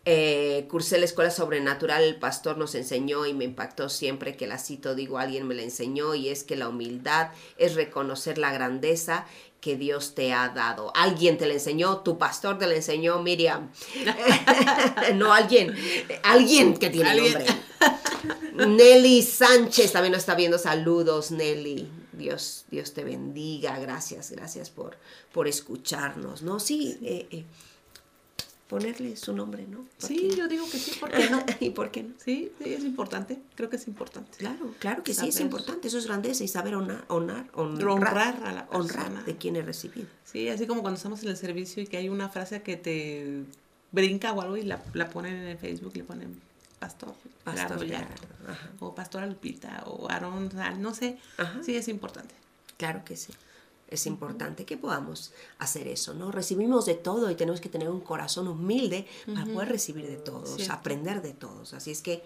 eh, 0.08 0.66
cursé 0.70 0.98
la 0.98 1.04
escuela 1.04 1.32
sobrenatural, 1.32 2.04
el 2.04 2.14
pastor 2.14 2.58
nos 2.58 2.76
enseñó 2.76 3.26
y 3.26 3.34
me 3.34 3.44
impactó 3.44 3.88
siempre 3.88 4.36
que 4.36 4.46
la 4.46 4.56
cito, 4.56 4.94
digo, 4.94 5.18
alguien 5.18 5.48
me 5.48 5.56
la 5.56 5.62
enseñó 5.62 6.14
y 6.14 6.28
es 6.28 6.44
que 6.44 6.54
la 6.54 6.68
humildad 6.68 7.32
es 7.58 7.74
reconocer 7.74 8.38
la 8.38 8.52
grandeza 8.52 9.26
que 9.60 9.74
Dios 9.76 10.14
te 10.14 10.32
ha 10.32 10.48
dado. 10.50 10.92
Alguien 10.94 11.38
te 11.38 11.46
la 11.46 11.54
enseñó, 11.54 12.02
tu 12.02 12.18
pastor 12.18 12.56
te 12.56 12.68
la 12.68 12.76
enseñó, 12.76 13.20
Miriam. 13.20 13.72
no 15.16 15.32
alguien, 15.32 15.74
alguien 16.22 16.76
que 16.76 16.88
tiene 16.88 17.10
Alguien. 17.10 17.32
nombre. 17.32 18.76
Nelly 18.76 19.22
Sánchez 19.22 19.90
también 19.90 20.12
nos 20.12 20.20
está 20.20 20.36
viendo. 20.36 20.56
Saludos, 20.56 21.32
Nelly. 21.32 21.90
Dios, 22.12 22.64
Dios 22.70 22.92
te 22.92 23.02
bendiga. 23.02 23.76
Gracias, 23.80 24.30
gracias 24.30 24.70
por, 24.70 24.96
por 25.32 25.48
escucharnos. 25.48 26.42
¿No? 26.42 26.60
Sí, 26.60 26.96
eh, 27.02 27.26
eh, 27.32 27.44
ponerle 28.68 29.16
su 29.16 29.32
nombre, 29.32 29.66
¿no? 29.66 29.78
¿Por 29.78 30.08
Sí, 30.08 30.28
qué? 30.30 30.36
yo 30.36 30.48
digo 30.48 30.64
que 30.70 30.78
sí, 30.78 30.98
¿por 30.98 31.10
qué 31.12 31.30
no? 31.30 31.44
¿Y 31.60 31.70
por 31.70 31.90
qué 31.90 32.02
no? 32.02 32.14
Sí, 32.24 32.50
sí, 32.62 32.74
es 32.74 32.84
importante. 32.84 33.38
Creo 33.54 33.70
que 33.70 33.76
es 33.76 33.86
importante. 33.86 34.36
Claro, 34.38 34.74
claro 34.80 35.02
que 35.04 35.14
sí, 35.14 35.28
es 35.28 35.40
importante. 35.40 35.86
Eso 35.88 35.98
es 35.98 36.06
grandeza 36.06 36.42
y 36.44 36.48
saber 36.48 36.74
honrar, 36.74 37.04
honrar, 37.08 37.46
honrar, 37.54 37.88
Honrar 37.88 38.42
a 38.44 38.52
la 38.52 38.68
honrar 38.72 39.04
persona. 39.06 39.22
de 39.22 39.36
quien 39.36 39.56
he 39.56 39.62
recibido. 39.62 40.08
Sí, 40.24 40.48
así 40.48 40.66
como 40.66 40.82
cuando 40.82 40.96
estamos 40.96 41.22
en 41.22 41.28
el 41.28 41.36
servicio 41.36 41.82
y 41.82 41.86
que 41.86 41.96
hay 41.96 42.08
una 42.08 42.28
frase 42.28 42.62
que 42.62 42.76
te 42.76 43.44
brinca 43.92 44.32
o 44.32 44.40
algo 44.42 44.56
y 44.56 44.62
la, 44.62 44.82
la 44.94 45.08
ponen 45.10 45.34
en 45.36 45.46
el 45.48 45.58
Facebook 45.58 45.92
y 45.94 45.98
le 45.98 46.04
ponen 46.04 46.40
pastor, 46.80 47.14
Pastor 47.44 47.78
Gerardo 47.86 47.86
Gerardo, 47.86 48.66
o 48.80 48.94
pastora 48.94 49.26
Lupita 49.26 49.84
o 49.86 50.10
Aarón, 50.10 50.50
no 50.80 50.92
sé. 50.92 51.18
Ajá. 51.38 51.62
Sí, 51.62 51.76
es 51.76 51.86
importante. 51.88 52.34
Claro 52.76 53.04
que 53.04 53.16
sí. 53.16 53.32
Es 53.88 54.06
importante 54.06 54.64
que 54.64 54.76
podamos 54.76 55.32
hacer 55.58 55.86
eso, 55.86 56.12
¿no? 56.12 56.32
Recibimos 56.32 56.86
de 56.86 56.94
todo 56.94 57.30
y 57.30 57.36
tenemos 57.36 57.60
que 57.60 57.68
tener 57.68 57.88
un 57.88 58.00
corazón 58.00 58.48
humilde 58.48 59.06
para 59.32 59.46
poder 59.46 59.68
recibir 59.68 60.06
de 60.06 60.16
todos, 60.16 60.56
Cierto. 60.56 60.72
aprender 60.74 61.22
de 61.22 61.32
todos. 61.34 61.72
Así 61.72 61.92
es 61.92 62.02
que 62.02 62.24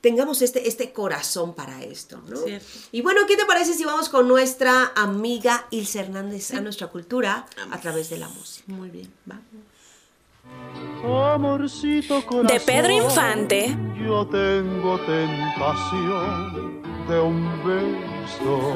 tengamos 0.00 0.42
este, 0.42 0.68
este 0.68 0.92
corazón 0.92 1.54
para 1.54 1.82
esto, 1.82 2.20
¿no? 2.28 2.36
Cierto. 2.38 2.66
Y 2.92 3.02
bueno, 3.02 3.20
¿qué 3.28 3.36
te 3.36 3.44
parece 3.46 3.74
si 3.74 3.84
vamos 3.84 4.08
con 4.08 4.26
nuestra 4.26 4.92
amiga 4.96 5.66
Ilse 5.70 6.00
Hernández 6.00 6.52
a 6.54 6.60
nuestra 6.60 6.88
cultura 6.88 7.46
a 7.70 7.80
través 7.80 8.10
de 8.10 8.18
la 8.18 8.28
música? 8.28 8.64
Muy 8.72 8.90
bien, 8.90 9.12
vamos. 9.24 9.44
Amorcito 11.04 12.24
corazón, 12.26 12.46
De 12.48 12.60
Pedro 12.60 12.90
Infante. 12.92 13.76
Yo 14.04 14.26
tengo 14.26 14.98
tentación 15.06 16.82
de 17.08 17.20
un 17.20 17.64
beso. 17.64 18.74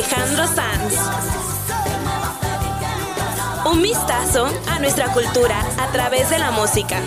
Alejandro 0.00 0.46
Sanz. 0.46 0.94
Un 3.70 3.82
vistazo 3.82 4.48
a 4.70 4.78
nuestra 4.78 5.12
cultura 5.12 5.60
a 5.78 5.92
través 5.92 6.30
de 6.30 6.38
la 6.38 6.50
música. 6.52 7.02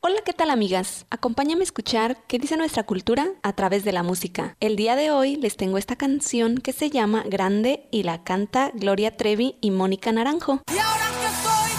Hola, 0.00 0.22
¿qué 0.24 0.32
tal 0.32 0.48
amigas? 0.48 1.04
Acompáñame 1.10 1.60
a 1.60 1.64
escuchar 1.64 2.16
qué 2.28 2.38
dice 2.38 2.56
nuestra 2.56 2.84
cultura 2.84 3.28
a 3.42 3.52
través 3.52 3.84
de 3.84 3.92
la 3.92 4.02
música. 4.02 4.56
El 4.58 4.76
día 4.76 4.96
de 4.96 5.10
hoy 5.10 5.36
les 5.36 5.58
tengo 5.58 5.76
esta 5.76 5.96
canción 5.96 6.56
que 6.56 6.72
se 6.72 6.88
llama 6.88 7.22
Grande 7.26 7.86
y 7.90 8.04
la 8.04 8.24
canta 8.24 8.70
Gloria 8.72 9.18
Trevi 9.18 9.56
y 9.60 9.70
Mónica 9.70 10.12
Naranjo. 10.12 10.62
Y 10.74 10.78
ahora 10.78 11.08
que 11.20 11.28
soy 11.46 11.69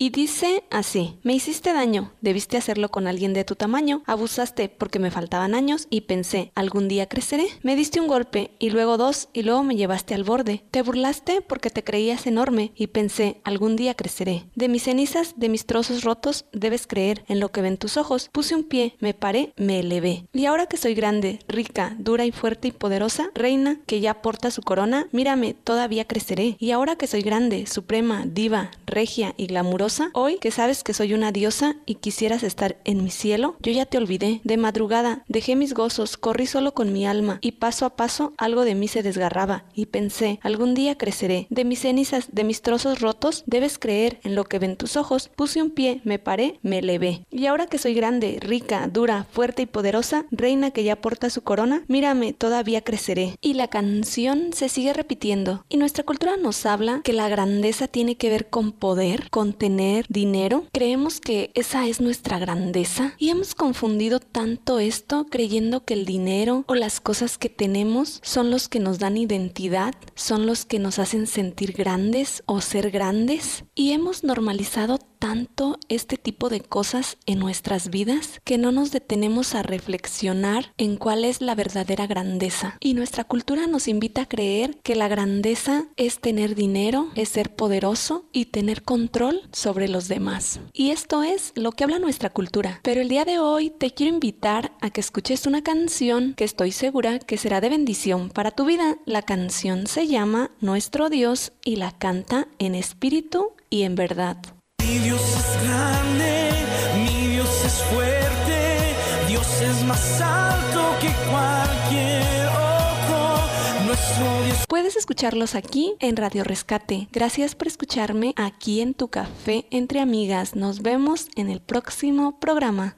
Y 0.00 0.10
dice 0.10 0.62
así, 0.70 1.18
me 1.24 1.34
hiciste 1.34 1.72
daño, 1.72 2.12
debiste 2.20 2.56
hacerlo 2.56 2.88
con 2.88 3.08
alguien 3.08 3.34
de 3.34 3.42
tu 3.42 3.56
tamaño, 3.56 4.04
abusaste 4.06 4.68
porque 4.68 5.00
me 5.00 5.10
faltaban 5.10 5.56
años 5.56 5.88
y 5.90 6.02
pensé, 6.02 6.52
algún 6.54 6.86
día 6.86 7.08
creceré. 7.08 7.48
Me 7.64 7.74
diste 7.74 8.00
un 8.00 8.06
golpe 8.06 8.52
y 8.60 8.70
luego 8.70 8.96
dos 8.96 9.28
y 9.32 9.42
luego 9.42 9.64
me 9.64 9.74
llevaste 9.74 10.14
al 10.14 10.22
borde. 10.22 10.62
Te 10.70 10.82
burlaste 10.82 11.40
porque 11.40 11.70
te 11.70 11.82
creías 11.82 12.28
enorme 12.28 12.70
y 12.76 12.86
pensé, 12.86 13.40
algún 13.42 13.74
día 13.74 13.94
creceré. 13.94 14.44
De 14.54 14.68
mis 14.68 14.84
cenizas, 14.84 15.34
de 15.36 15.48
mis 15.48 15.66
trozos 15.66 16.04
rotos, 16.04 16.44
debes 16.52 16.86
creer 16.86 17.24
en 17.26 17.40
lo 17.40 17.50
que 17.50 17.62
ven 17.62 17.76
tus 17.76 17.96
ojos. 17.96 18.30
Puse 18.30 18.54
un 18.54 18.62
pie, 18.62 18.94
me 19.00 19.14
paré, 19.14 19.52
me 19.56 19.80
elevé. 19.80 20.28
Y 20.32 20.46
ahora 20.46 20.66
que 20.66 20.76
soy 20.76 20.94
grande, 20.94 21.40
rica, 21.48 21.96
dura 21.98 22.24
y 22.24 22.30
fuerte 22.30 22.68
y 22.68 22.72
poderosa, 22.72 23.30
reina 23.34 23.80
que 23.84 23.98
ya 23.98 24.22
porta 24.22 24.52
su 24.52 24.62
corona, 24.62 25.08
mírame, 25.10 25.54
todavía 25.54 26.04
creceré. 26.04 26.56
Y 26.60 26.70
ahora 26.70 26.94
que 26.94 27.08
soy 27.08 27.22
grande, 27.22 27.66
suprema, 27.66 28.26
diva, 28.26 28.70
regia 28.86 29.34
y 29.36 29.48
glamurosa, 29.48 29.87
hoy 30.12 30.38
que 30.38 30.50
sabes 30.50 30.84
que 30.84 30.94
soy 30.94 31.14
una 31.14 31.32
diosa 31.32 31.76
y 31.86 31.96
quisieras 31.96 32.42
estar 32.42 32.78
en 32.84 33.02
mi 33.02 33.10
cielo, 33.10 33.56
yo 33.60 33.72
ya 33.72 33.86
te 33.86 33.98
olvidé. 33.98 34.40
De 34.44 34.56
madrugada 34.56 35.24
dejé 35.28 35.56
mis 35.56 35.74
gozos, 35.74 36.16
corrí 36.16 36.46
solo 36.46 36.74
con 36.74 36.92
mi 36.92 37.06
alma 37.06 37.38
y 37.40 37.52
paso 37.52 37.86
a 37.86 37.96
paso 37.96 38.32
algo 38.36 38.64
de 38.64 38.74
mí 38.74 38.88
se 38.88 39.02
desgarraba 39.02 39.64
y 39.74 39.86
pensé, 39.86 40.40
algún 40.42 40.74
día 40.74 40.98
creceré. 40.98 41.46
De 41.50 41.64
mis 41.64 41.80
cenizas, 41.80 42.28
de 42.32 42.44
mis 42.44 42.62
trozos 42.62 43.00
rotos, 43.00 43.44
debes 43.46 43.78
creer 43.78 44.20
en 44.24 44.34
lo 44.34 44.44
que 44.44 44.58
ven 44.58 44.76
tus 44.76 44.96
ojos. 44.96 45.30
Puse 45.36 45.62
un 45.62 45.70
pie, 45.70 46.00
me 46.04 46.18
paré, 46.18 46.58
me 46.62 46.78
elevé. 46.78 47.24
Y 47.30 47.46
ahora 47.46 47.66
que 47.66 47.78
soy 47.78 47.94
grande, 47.94 48.38
rica, 48.40 48.88
dura, 48.92 49.26
fuerte 49.30 49.62
y 49.62 49.66
poderosa, 49.66 50.26
reina 50.30 50.70
que 50.70 50.84
ya 50.84 50.96
porta 50.96 51.30
su 51.30 51.42
corona, 51.42 51.84
mírame, 51.88 52.32
todavía 52.32 52.82
creceré. 52.82 53.36
Y 53.40 53.54
la 53.54 53.68
canción 53.68 54.52
se 54.52 54.68
sigue 54.68 54.92
repitiendo. 54.92 55.64
Y 55.68 55.76
nuestra 55.76 56.04
cultura 56.04 56.36
nos 56.36 56.66
habla 56.66 57.00
que 57.04 57.12
la 57.12 57.28
grandeza 57.28 57.88
tiene 57.88 58.16
que 58.16 58.30
ver 58.30 58.50
con 58.50 58.72
poder, 58.72 59.30
con 59.30 59.52
tener 59.52 59.77
dinero. 60.08 60.64
Creemos 60.72 61.20
que 61.20 61.50
esa 61.54 61.86
es 61.86 62.00
nuestra 62.00 62.38
grandeza. 62.38 63.14
Y 63.18 63.30
hemos 63.30 63.54
confundido 63.54 64.20
tanto 64.20 64.78
esto 64.78 65.26
creyendo 65.30 65.84
que 65.84 65.94
el 65.94 66.04
dinero 66.04 66.64
o 66.66 66.74
las 66.74 67.00
cosas 67.00 67.38
que 67.38 67.48
tenemos 67.48 68.20
son 68.22 68.50
los 68.50 68.68
que 68.68 68.80
nos 68.80 68.98
dan 68.98 69.16
identidad, 69.16 69.94
son 70.14 70.46
los 70.46 70.64
que 70.64 70.78
nos 70.78 70.98
hacen 70.98 71.26
sentir 71.26 71.72
grandes 71.72 72.42
o 72.46 72.60
ser 72.60 72.90
grandes. 72.90 73.64
Y 73.74 73.92
hemos 73.92 74.24
normalizado 74.24 74.98
tanto 75.18 75.78
este 75.88 76.16
tipo 76.16 76.48
de 76.48 76.60
cosas 76.60 77.16
en 77.26 77.38
nuestras 77.38 77.90
vidas 77.90 78.40
que 78.44 78.58
no 78.58 78.72
nos 78.72 78.90
detenemos 78.90 79.54
a 79.54 79.62
reflexionar 79.62 80.72
en 80.78 80.96
cuál 80.96 81.24
es 81.24 81.40
la 81.40 81.54
verdadera 81.54 82.06
grandeza. 82.06 82.76
Y 82.80 82.94
nuestra 82.94 83.24
cultura 83.24 83.66
nos 83.66 83.88
invita 83.88 84.22
a 84.22 84.28
creer 84.28 84.78
que 84.82 84.94
la 84.94 85.08
grandeza 85.08 85.86
es 85.96 86.20
tener 86.20 86.54
dinero, 86.54 87.08
es 87.14 87.28
ser 87.28 87.54
poderoso 87.54 88.26
y 88.32 88.46
tener 88.46 88.82
control 88.82 89.42
sobre 89.52 89.88
los 89.88 90.08
demás. 90.08 90.60
Y 90.72 90.90
esto 90.90 91.22
es 91.22 91.52
lo 91.54 91.72
que 91.72 91.84
habla 91.84 91.98
nuestra 91.98 92.30
cultura. 92.30 92.80
Pero 92.82 93.00
el 93.00 93.08
día 93.08 93.24
de 93.24 93.38
hoy 93.38 93.70
te 93.70 93.92
quiero 93.92 94.14
invitar 94.14 94.72
a 94.80 94.90
que 94.90 95.00
escuches 95.00 95.46
una 95.46 95.62
canción 95.62 96.34
que 96.34 96.44
estoy 96.44 96.72
segura 96.72 97.18
que 97.18 97.36
será 97.36 97.60
de 97.60 97.68
bendición 97.68 98.30
para 98.30 98.50
tu 98.50 98.64
vida. 98.64 98.98
La 99.04 99.22
canción 99.22 99.86
se 99.86 100.06
llama 100.06 100.50
Nuestro 100.60 101.08
Dios 101.10 101.52
y 101.64 101.76
la 101.76 101.92
canta 101.92 102.48
en 102.58 102.74
espíritu 102.74 103.52
y 103.70 103.82
en 103.82 103.94
verdad. 103.94 104.57
Mi 104.82 104.98
Dios 104.98 105.20
es 105.20 105.62
grande, 105.62 106.50
mi 106.96 107.28
Dios 107.28 107.64
es 107.64 107.82
fuerte, 107.84 108.94
Dios 109.26 109.46
es 109.60 109.84
más 109.84 110.20
alto 110.20 110.96
que 111.00 111.08
cualquier 111.30 112.46
ojo. 112.48 113.86
Nuestro 113.86 114.44
Dios 114.44 114.58
Puedes 114.68 114.96
escucharlos 114.96 115.54
aquí 115.54 115.94
en 116.00 116.16
Radio 116.16 116.44
Rescate. 116.44 117.08
Gracias 117.12 117.54
por 117.54 117.66
escucharme 117.66 118.34
aquí 118.36 118.80
en 118.80 118.94
tu 118.94 119.08
café 119.08 119.66
entre 119.70 120.00
amigas. 120.00 120.54
Nos 120.54 120.82
vemos 120.82 121.28
en 121.36 121.50
el 121.50 121.60
próximo 121.60 122.38
programa. 122.38 122.96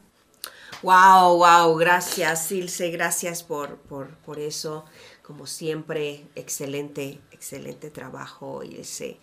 Wow, 0.82 1.36
wow, 1.38 1.76
gracias 1.76 2.50
Ilse, 2.52 2.90
gracias 2.90 3.42
por, 3.42 3.76
por, 3.78 4.16
por 4.18 4.38
eso. 4.38 4.84
Como 5.22 5.46
siempre, 5.46 6.26
excelente, 6.34 7.20
excelente 7.32 7.90
trabajo, 7.90 8.62
Ilse. 8.62 9.18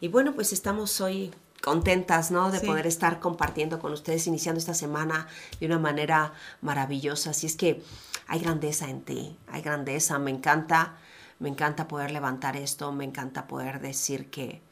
Y 0.00 0.08
bueno, 0.08 0.34
pues 0.34 0.52
estamos 0.52 1.00
hoy 1.00 1.32
contentas, 1.66 2.30
¿no? 2.30 2.52
De 2.52 2.60
Sí. 2.60 2.66
poder 2.66 2.86
estar 2.86 3.18
compartiendo 3.18 3.80
con 3.80 3.92
ustedes, 3.92 4.28
iniciando 4.28 4.60
esta 4.60 4.72
semana 4.72 5.26
de 5.58 5.66
una 5.66 5.80
manera 5.80 6.32
maravillosa. 6.62 7.30
Así 7.30 7.46
es 7.48 7.56
que 7.56 7.82
hay 8.28 8.38
grandeza 8.38 8.88
en 8.88 9.02
ti, 9.02 9.36
hay 9.48 9.62
grandeza, 9.62 10.16
me 10.20 10.30
encanta, 10.30 10.96
me 11.40 11.48
encanta 11.48 11.88
poder 11.88 12.12
levantar 12.12 12.56
esto, 12.56 12.92
me 12.92 13.02
encanta 13.04 13.48
poder 13.48 13.80
decir 13.80 14.30
que, 14.30 14.62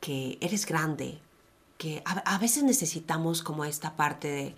que 0.00 0.36
eres 0.42 0.66
grande, 0.66 1.18
que 1.78 2.02
a, 2.04 2.18
a 2.34 2.36
veces 2.36 2.62
necesitamos 2.62 3.42
como 3.42 3.64
esta 3.64 3.96
parte 3.96 4.28
de, 4.28 4.54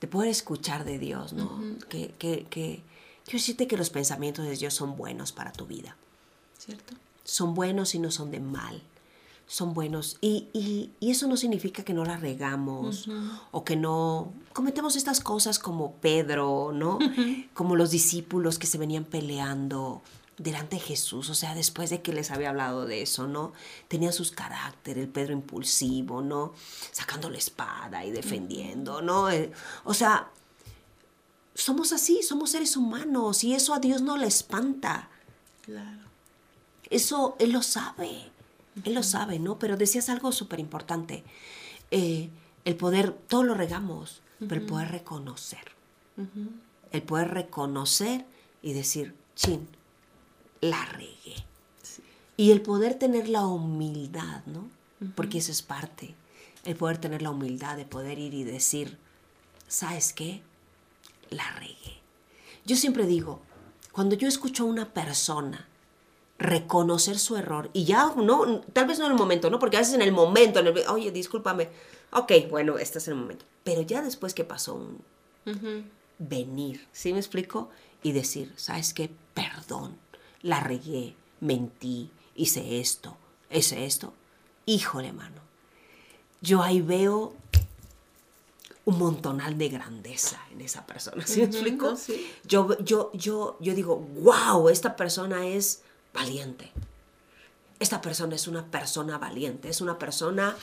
de 0.00 0.08
poder 0.08 0.30
escuchar 0.30 0.84
de 0.84 0.98
Dios, 0.98 1.32
¿no? 1.32 1.62
que, 1.88 2.08
que, 2.18 2.44
que, 2.50 2.82
quiero 3.24 3.38
decirte 3.38 3.68
que 3.68 3.76
los 3.76 3.90
pensamientos 3.90 4.44
de 4.46 4.56
Dios 4.56 4.74
son 4.74 4.96
buenos 4.96 5.30
para 5.30 5.52
tu 5.52 5.64
vida. 5.66 5.96
¿Cierto? 6.58 6.94
Son 7.22 7.54
buenos 7.54 7.94
y 7.94 8.00
no 8.00 8.10
son 8.10 8.32
de 8.32 8.40
mal. 8.40 8.82
Son 9.46 9.74
buenos. 9.74 10.16
Y, 10.20 10.48
y- 10.52 10.90
y 11.00 11.10
eso 11.10 11.26
no 11.28 11.36
significa 11.36 11.84
que 11.84 11.92
no 11.94 12.04
la 12.04 12.16
regamos 12.16 13.08
o 13.52 13.62
que 13.64 13.76
no 13.76 14.32
cometemos 14.52 14.96
estas 14.96 15.20
cosas 15.20 15.58
como 15.58 15.92
Pedro, 15.96 16.72
¿no? 16.72 16.98
Como 17.52 17.76
los 17.76 17.90
discípulos 17.90 18.58
que 18.58 18.66
se 18.66 18.78
venían 18.78 19.04
peleando 19.04 20.02
delante 20.38 20.76
de 20.76 20.82
Jesús, 20.82 21.30
o 21.30 21.34
sea, 21.34 21.54
después 21.54 21.90
de 21.90 22.02
que 22.02 22.12
les 22.12 22.32
había 22.32 22.48
hablado 22.50 22.86
de 22.86 23.02
eso, 23.02 23.28
¿no? 23.28 23.52
Tenían 23.86 24.12
sus 24.12 24.32
caracteres, 24.32 25.04
el 25.04 25.08
Pedro 25.10 25.32
impulsivo, 25.32 26.22
¿no? 26.22 26.52
Sacando 26.90 27.30
la 27.30 27.38
espada 27.38 28.04
y 28.04 28.10
defendiendo, 28.10 29.00
¿no? 29.02 29.30
Eh, 29.30 29.52
o 29.84 29.94
sea, 29.94 30.28
somos 31.54 31.92
así, 31.92 32.22
somos 32.22 32.50
seres 32.50 32.76
humanos 32.76 33.44
y 33.44 33.54
eso 33.54 33.74
a 33.74 33.78
Dios 33.78 34.02
no 34.02 34.16
le 34.16 34.26
espanta. 34.26 35.08
Claro. 35.62 36.02
Eso 36.90 37.36
Él 37.38 37.52
lo 37.52 37.62
sabe, 37.62 38.30
Él 38.82 38.94
lo 38.94 39.02
sabe, 39.02 39.38
¿no? 39.38 39.58
Pero 39.58 39.76
decías 39.76 40.08
algo 40.08 40.32
súper 40.32 40.58
importante. 40.58 41.22
Eh, 41.90 42.28
el 42.64 42.76
poder, 42.76 43.12
todo 43.12 43.44
lo 43.44 43.54
regamos, 43.54 44.22
pero 44.40 44.60
el 44.60 44.66
poder 44.66 44.90
reconocer. 44.90 45.72
El 46.92 47.02
poder 47.02 47.28
reconocer 47.28 48.24
y 48.62 48.72
decir, 48.72 49.14
chin, 49.36 49.68
la 50.60 50.84
regué. 50.86 51.44
Y 52.36 52.50
el 52.50 52.62
poder 52.62 52.94
tener 52.94 53.28
la 53.28 53.46
humildad, 53.46 54.44
¿no? 54.46 54.68
Porque 55.14 55.38
eso 55.38 55.52
es 55.52 55.62
parte. 55.62 56.14
El 56.64 56.76
poder 56.76 56.98
tener 56.98 57.22
la 57.22 57.30
humildad 57.30 57.76
de 57.76 57.84
poder 57.84 58.18
ir 58.18 58.34
y 58.34 58.42
decir, 58.42 58.98
¿sabes 59.68 60.12
qué? 60.12 60.42
La 61.30 61.50
regué. 61.52 62.00
Yo 62.64 62.76
siempre 62.76 63.06
digo, 63.06 63.40
cuando 63.92 64.16
yo 64.16 64.26
escucho 64.26 64.64
a 64.64 64.66
una 64.66 64.92
persona 64.92 65.68
reconocer 66.38 67.18
su 67.18 67.36
error 67.36 67.70
y 67.72 67.84
ya 67.84 68.12
no, 68.16 68.60
tal 68.72 68.86
vez 68.86 68.98
no 68.98 69.06
en 69.06 69.12
el 69.12 69.18
momento, 69.18 69.50
¿no? 69.50 69.58
Porque 69.58 69.76
a 69.76 69.80
veces 69.80 69.94
en 69.94 70.02
el 70.02 70.12
momento, 70.12 70.60
en 70.60 70.66
el, 70.68 70.78
oye, 70.88 71.10
discúlpame, 71.10 71.68
ok, 72.12 72.32
bueno, 72.50 72.78
este 72.78 72.98
es 72.98 73.08
el 73.08 73.14
momento. 73.14 73.44
Pero 73.62 73.82
ya 73.82 74.02
después 74.02 74.34
que 74.34 74.44
pasó 74.44 74.74
un 74.74 75.02
venir, 76.18 76.86
¿sí 76.92 77.12
me 77.12 77.18
explico? 77.18 77.70
Y 78.02 78.12
decir, 78.12 78.52
¿sabes 78.56 78.94
qué? 78.94 79.10
Perdón, 79.32 79.96
la 80.42 80.60
regué, 80.60 81.14
mentí, 81.40 82.10
hice 82.34 82.80
esto, 82.80 83.16
hice 83.50 83.84
esto. 83.84 84.12
Híjole, 84.66 85.12
mano. 85.12 85.42
Yo 86.40 86.62
ahí 86.62 86.82
veo 86.82 87.34
un 88.84 88.98
montonal 88.98 89.56
de 89.56 89.68
grandeza 89.70 90.38
en 90.52 90.60
esa 90.60 90.86
persona. 90.86 91.26
¿Sí 91.26 91.40
me 91.40 91.46
explico? 91.46 91.90
no, 91.90 91.96
sí. 91.96 92.30
Yo, 92.44 92.78
yo, 92.80 93.10
yo, 93.14 93.56
yo 93.60 93.74
digo, 93.74 93.96
wow, 93.96 94.68
esta 94.68 94.96
persona 94.96 95.46
es 95.46 95.82
valiente. 96.14 96.72
Esta 97.78 98.00
persona 98.00 98.36
es 98.36 98.46
una 98.48 98.64
persona 98.64 99.18
valiente, 99.18 99.68
es 99.68 99.80
una 99.80 99.98
persona 99.98 100.56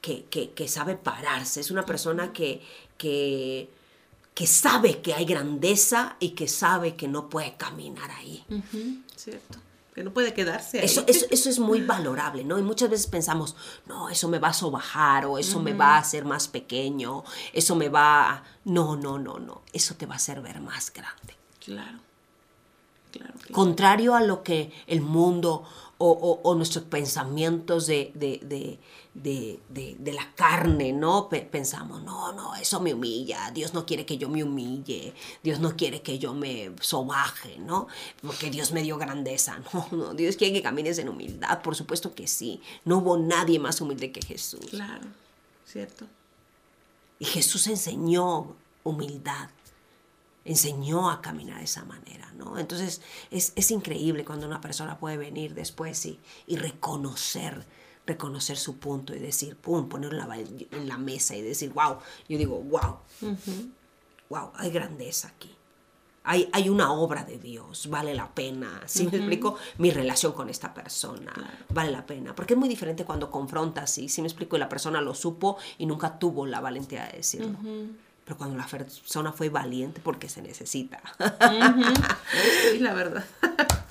que, 0.00 0.24
que- 0.24 0.50
que 0.50 0.66
sabe 0.66 0.96
pararse, 0.96 1.60
es 1.60 1.70
una 1.70 1.84
persona 1.84 2.32
que, 2.32 2.62
que, 2.96 3.68
que 4.34 4.46
sabe 4.46 5.00
que 5.02 5.14
hay 5.14 5.24
grandeza 5.24 6.16
y 6.20 6.30
que 6.30 6.48
sabe 6.48 6.96
que 6.96 7.06
no 7.06 7.28
puede 7.28 7.56
caminar 7.56 8.10
ahí. 8.10 8.44
Cierto. 9.14 9.58
Que 9.94 10.04
no 10.04 10.12
puede 10.12 10.32
quedarse 10.32 10.78
ahí. 10.78 10.84
Eso, 10.86 11.02
eso, 11.08 11.26
eso 11.30 11.50
es 11.50 11.58
muy 11.58 11.80
valorable, 11.82 12.44
¿no? 12.44 12.56
Y 12.58 12.62
muchas 12.62 12.88
veces 12.88 13.08
pensamos, 13.08 13.56
no, 13.86 14.08
eso 14.08 14.28
me 14.28 14.38
va 14.38 14.48
a 14.48 14.52
sobajar 14.54 15.26
o 15.26 15.38
eso 15.38 15.58
me 15.60 15.72
va 15.74 15.96
a 15.96 15.98
hacer 15.98 16.24
más 16.24 16.46
pequeño, 16.48 17.24
eso 17.52 17.74
me 17.74 17.88
va 17.88 18.30
a... 18.32 18.44
No, 18.64 18.94
no, 18.96 19.18
no, 19.18 19.38
no, 19.40 19.62
eso 19.72 19.96
te 19.96 20.06
va 20.06 20.14
a 20.14 20.16
hacer 20.18 20.40
ver 20.40 20.60
más 20.60 20.92
grande. 20.92 21.34
Claro. 21.64 21.98
Claro. 23.18 23.34
Contrario 23.52 24.14
a 24.14 24.20
lo 24.22 24.42
que 24.42 24.72
el 24.86 25.00
mundo 25.00 25.64
o, 26.00 26.10
o- 26.10 26.40
o 26.48 26.54
nuestros 26.54 26.84
pensamientos 26.84 27.86
de, 27.88 28.12
de, 28.14 28.38
de- 28.44 28.78
de- 29.98 30.12
la 30.12 30.32
carne, 30.36 30.92
¿no? 30.92 31.28
Pe- 31.28 31.42
pensamos, 31.42 32.02
no, 32.04 32.32
no, 32.32 32.54
eso 32.54 32.78
me 32.80 32.94
humilla, 32.94 33.50
Dios 33.50 33.74
no 33.74 33.84
quiere 33.84 34.06
que 34.06 34.16
yo 34.16 34.28
me 34.28 34.44
humille, 34.44 35.12
Dios 35.42 35.58
no 35.58 35.76
quiere 35.76 36.00
que 36.02 36.18
yo 36.20 36.34
me 36.34 36.70
sobaje, 36.80 37.58
¿no? 37.58 37.88
Porque 38.22 38.48
Dios 38.50 38.70
me 38.72 38.82
dio 38.82 38.96
grandeza, 38.96 39.60
no, 39.72 39.88
no, 39.90 40.14
Dios 40.14 40.36
quiere 40.36 40.54
que 40.54 40.62
camines 40.62 40.98
en 40.98 41.08
humildad, 41.08 41.62
por 41.62 41.74
supuesto 41.74 42.14
que 42.14 42.28
sí, 42.28 42.60
no 42.84 42.98
hubo 42.98 43.16
nadie 43.18 43.58
más 43.58 43.80
humilde 43.80 44.12
que 44.12 44.22
Jesús. 44.24 44.66
Claro. 44.70 45.06
Cierto. 45.66 46.06
Y 47.18 47.24
Jesús 47.24 47.66
enseñó 47.66 48.54
humildad, 48.84 49.48
enseñó 50.44 51.10
a 51.10 51.20
caminar 51.20 51.58
de 51.58 51.64
esa 51.64 51.84
manera, 51.84 52.32
¿no? 52.36 52.58
Entonces 52.58 53.02
es, 53.30 53.52
es 53.56 53.70
increíble 53.70 54.24
cuando 54.24 54.46
una 54.46 54.60
persona 54.60 54.98
puede 54.98 55.16
venir 55.16 55.54
después 55.54 56.04
y, 56.06 56.18
y 56.46 56.56
reconocer, 56.56 57.66
reconocer 58.06 58.56
su 58.56 58.78
punto 58.78 59.14
y 59.14 59.18
decir, 59.18 59.56
pum, 59.56 59.88
ponerlo 59.88 60.22
en 60.22 60.28
la, 60.28 60.36
en 60.36 60.88
la 60.88 60.96
mesa 60.96 61.36
y 61.36 61.42
decir, 61.42 61.72
wow, 61.72 61.98
yo 62.28 62.38
digo, 62.38 62.58
wow, 62.60 62.98
wow, 64.30 64.52
hay 64.54 64.70
grandeza 64.70 65.28
aquí. 65.28 65.54
Hay, 66.24 66.46
hay 66.52 66.68
una 66.68 66.92
obra 66.92 67.24
de 67.24 67.38
Dios, 67.38 67.88
vale 67.88 68.14
la 68.14 68.34
pena. 68.34 68.82
¿Sí 68.84 69.08
me 69.10 69.16
explico? 69.16 69.56
Mi 69.78 69.90
relación 69.90 70.32
con 70.32 70.50
esta 70.50 70.74
persona 70.74 71.32
vale 71.70 71.90
la 71.90 72.04
pena. 72.04 72.34
Porque 72.34 72.52
es 72.52 72.58
muy 72.58 72.68
diferente 72.68 73.06
cuando 73.06 73.30
confrontas, 73.30 73.90
¿sí? 73.90 74.10
¿Sí 74.10 74.20
me 74.20 74.28
explico? 74.28 74.56
Y 74.56 74.58
la 74.58 74.68
persona 74.68 75.00
lo 75.00 75.14
supo 75.14 75.56
y 75.78 75.86
nunca 75.86 76.18
tuvo 76.18 76.44
la 76.44 76.60
valentía 76.60 77.06
de 77.06 77.16
decirlo. 77.18 77.56
Pero 78.28 78.36
cuando 78.36 78.58
la 78.58 78.66
persona 78.66 79.32
fue 79.32 79.48
valiente, 79.48 80.02
porque 80.04 80.28
se 80.28 80.42
necesita. 80.42 81.00
Sí, 82.70 82.78
la 82.78 82.92
verdad. 82.92 83.24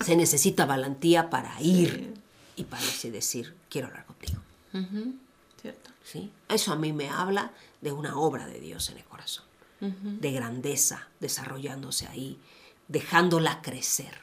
se 0.04 0.14
necesita 0.14 0.64
valentía 0.64 1.28
para 1.28 1.60
ir 1.60 2.14
y 2.54 2.62
para 2.62 2.84
decir, 3.02 3.56
quiero 3.68 3.88
hablar 3.88 4.06
contigo. 4.06 4.40
Cierto. 5.60 5.90
¿sí? 6.04 6.30
Eso 6.48 6.72
a 6.72 6.76
mí 6.76 6.92
me 6.92 7.08
habla 7.10 7.50
de 7.80 7.90
una 7.90 8.16
obra 8.16 8.46
de 8.46 8.60
Dios 8.60 8.90
en 8.90 8.98
el 8.98 9.04
corazón, 9.06 9.44
de 9.80 10.30
grandeza 10.30 11.08
desarrollándose 11.18 12.06
ahí, 12.06 12.38
dejándola 12.86 13.60
crecer, 13.60 14.20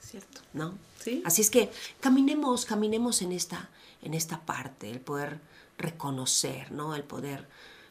Cierto. 0.00 0.40
¿no? 0.54 0.78
Sí. 1.04 1.22
Así 1.26 1.42
es 1.42 1.50
que 1.50 1.70
caminemos, 2.00 2.64
caminemos 2.64 3.20
en 3.20 3.32
esta, 3.32 3.68
en 4.00 4.14
esta 4.14 4.40
parte, 4.40 4.90
el 4.90 5.00
poder 5.00 5.38
reconocer, 5.76 6.72
¿no? 6.72 6.94
El 6.94 7.04
poder, 7.04 7.46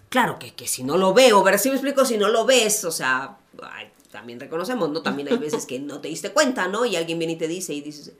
claro 0.10 0.40
que, 0.40 0.54
que 0.54 0.68
si 0.68 0.84
no 0.84 0.98
lo 0.98 1.14
veo, 1.14 1.44
¿verdad? 1.44 1.60
Si 1.60 1.70
me 1.70 1.76
explico, 1.76 2.06
si 2.06 2.18
no 2.18 2.30
lo 2.30 2.46
ves, 2.46 2.84
o 2.86 2.92
sea, 2.92 3.38
ay, 3.64 3.92
también 4.12 4.40
reconocemos, 4.40 4.90
¿no? 4.90 5.02
También 5.02 5.28
hay 5.28 5.38
veces 5.38 5.66
que 5.66 5.80
no 5.80 6.00
te 6.00 6.08
diste 6.08 6.32
cuenta, 6.32 6.68
¿no? 6.68 6.86
Y 6.86 6.96
alguien 6.96 7.20
viene 7.20 7.34
y 7.34 7.38
te 7.38 7.48
dice 7.48 7.74
y 7.74 7.82
dices, 7.82 8.14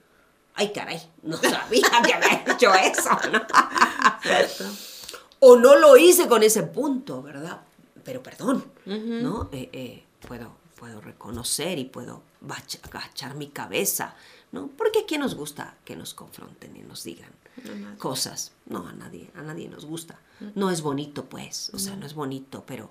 ay, 0.56 0.72
caray, 0.72 1.02
no 1.24 1.38
sabía 1.42 1.90
que 2.06 2.14
había 2.14 2.44
hecho 2.46 2.74
eso, 2.74 3.10
¿no? 3.32 3.42
Cierto. 4.22 4.66
o 5.40 5.56
no 5.56 5.76
lo 5.76 5.98
hice 5.98 6.28
con 6.28 6.44
ese 6.44 6.64
punto, 6.64 7.22
¿verdad? 7.22 7.62
Pero 8.04 8.24
perdón, 8.24 8.66
¿no? 8.86 9.50
Eh, 9.52 9.70
eh, 9.74 10.04
puedo, 10.28 10.52
puedo 10.80 11.02
reconocer 11.02 11.78
y 11.78 11.86
puedo 11.86 12.22
agachar 12.84 13.36
mi 13.36 13.48
cabeza, 13.48 14.16
¿no? 14.52 14.68
Porque 14.78 15.00
a 15.00 15.06
quién 15.06 15.22
nos 15.22 15.36
gusta 15.36 15.76
que 15.84 15.96
nos 15.96 16.14
confronten 16.14 16.76
y 16.76 16.80
nos 16.80 17.04
digan 17.04 17.32
cosas. 17.98 18.52
No, 18.66 18.88
a 18.88 18.94
nadie, 18.94 19.30
a 19.36 19.42
nadie 19.42 19.68
nos 19.70 19.86
gusta. 19.86 20.20
No 20.56 20.70
es 20.72 20.82
bonito, 20.82 21.26
pues, 21.26 21.72
o 21.74 21.80
sea, 21.80 21.96
no 21.96 22.06
es 22.06 22.14
bonito, 22.14 22.64
pero, 22.68 22.90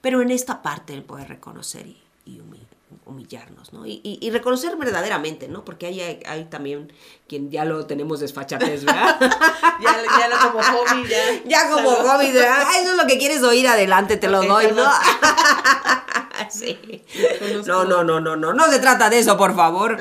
pero 0.00 0.22
en 0.22 0.30
esta 0.30 0.62
parte 0.62 0.94
el 0.94 1.02
poder 1.02 1.28
reconocer 1.28 1.86
y, 1.86 2.00
y 2.26 2.38
humi- 2.38 2.66
humillarnos, 3.06 3.72
¿no? 3.72 3.86
Y, 3.86 4.00
y- 4.04 4.18
y 4.20 4.30
reconocer 4.30 4.76
verdaderamente, 4.76 5.48
¿no? 5.48 5.64
Porque 5.64 5.86
hay, 5.86 6.00
hay, 6.00 6.20
hay 6.26 6.44
también 6.44 6.92
quien 7.28 7.50
ya 7.50 7.64
lo 7.64 7.86
tenemos 7.86 8.20
desfachatez, 8.20 8.84
¿verdad? 8.84 9.18
Ya, 9.80 9.96
ya 10.18 10.28
lo 10.28 10.52
como 10.52 10.62
hobby, 10.62 11.08
ya. 11.08 11.42
ya 11.46 11.70
como 11.70 11.90
Salud. 11.90 12.06
hobby, 12.10 12.32
¿verdad? 12.32 12.64
Eso 12.82 12.90
es 12.92 12.96
lo 12.98 13.06
que 13.06 13.16
quieres 13.18 13.42
oír, 13.42 13.66
adelante, 13.66 14.18
te 14.18 14.28
lo 14.28 14.42
doy, 14.42 14.70
¿no? 14.72 14.84
sí. 16.50 17.04
No, 17.66 17.84
no, 17.84 18.04
no, 18.04 18.20
no, 18.20 18.36
no, 18.36 18.52
no 18.52 18.70
se 18.70 18.78
trata 18.78 19.10
de 19.10 19.18
eso, 19.18 19.36
por 19.36 19.54
favor. 19.54 19.98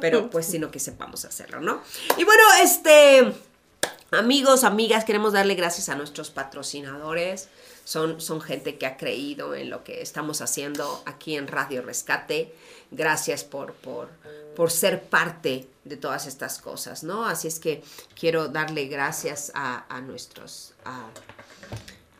Pero 0.00 0.30
pues 0.30 0.46
sino 0.46 0.70
que 0.70 0.78
sepamos 0.78 1.24
hacerlo, 1.24 1.60
¿no? 1.60 1.80
Y 2.16 2.24
bueno, 2.24 2.42
este, 2.62 3.32
amigos, 4.10 4.64
amigas, 4.64 5.04
queremos 5.04 5.32
darle 5.32 5.54
gracias 5.54 5.88
a 5.88 5.94
nuestros 5.94 6.30
patrocinadores. 6.30 7.48
Son, 7.84 8.20
son 8.20 8.40
gente 8.40 8.78
que 8.78 8.86
ha 8.86 8.96
creído 8.96 9.54
en 9.56 9.68
lo 9.68 9.82
que 9.82 10.02
estamos 10.02 10.40
haciendo 10.40 11.02
aquí 11.04 11.36
en 11.36 11.48
Radio 11.48 11.82
Rescate. 11.82 12.54
Gracias 12.92 13.42
por, 13.42 13.72
por, 13.74 14.08
por 14.54 14.70
ser 14.70 15.02
parte 15.02 15.66
de 15.84 15.96
todas 15.96 16.26
estas 16.26 16.60
cosas, 16.60 17.02
¿no? 17.02 17.26
Así 17.26 17.48
es 17.48 17.58
que 17.58 17.82
quiero 18.18 18.46
darle 18.48 18.86
gracias 18.86 19.50
a, 19.54 19.84
a 19.94 20.00
nuestros... 20.00 20.74
a- 20.84 21.08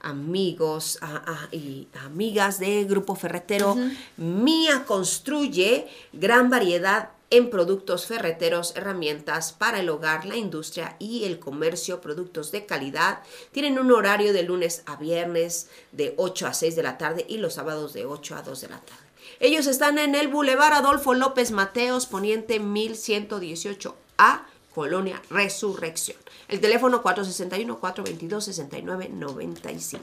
amigos 0.03 0.99
a- 1.01 1.17
a- 1.17 1.49
y 1.55 1.89
amigas 2.05 2.59
de 2.59 2.85
Grupo 2.85 3.15
Ferretero. 3.15 3.77
Mía 4.17 4.85
construye 4.87 5.89
gran 6.13 6.51
variedad 6.51 7.11
en 7.31 7.49
productos 7.49 8.05
ferreteros, 8.07 8.75
herramientas 8.77 9.55
para 9.55 9.81
el 9.81 9.89
hogar, 9.89 10.27
la 10.27 10.37
industria 10.37 10.97
y 10.99 11.25
el 11.25 11.39
comercio, 11.39 12.03
productos 12.03 12.53
de 12.53 12.67
calidad. 12.67 13.21
Tienen 13.53 13.79
un 13.79 13.91
horario 13.91 14.35
de 14.35 14.43
lunes 14.43 14.83
a 14.85 14.97
viernes 14.97 15.69
de 15.93 16.13
8 16.19 16.47
a 16.47 16.53
6 16.53 16.77
de 16.77 16.83
la 16.83 16.99
tarde 16.99 17.25
y 17.27 17.39
los 17.39 17.55
sábados 17.55 17.95
de 17.95 18.05
8 18.05 18.37
a 18.37 18.43
2 18.43 18.61
de 18.61 18.69
la 18.69 18.81
tarde. 18.81 19.01
Ellos 19.41 19.67
están 19.67 19.99
en 19.99 20.15
el 20.15 20.29
Boulevard 20.29 20.75
Adolfo 20.75 21.15
López 21.15 21.53
Mateos, 21.53 22.05
poniente 22.07 22.61
1118A, 22.61 24.43
Colonia 24.75 25.21
Resurrección. 25.31 26.19
El 26.49 26.61
teléfono 26.61 27.03
461-422-6995. 27.03 30.01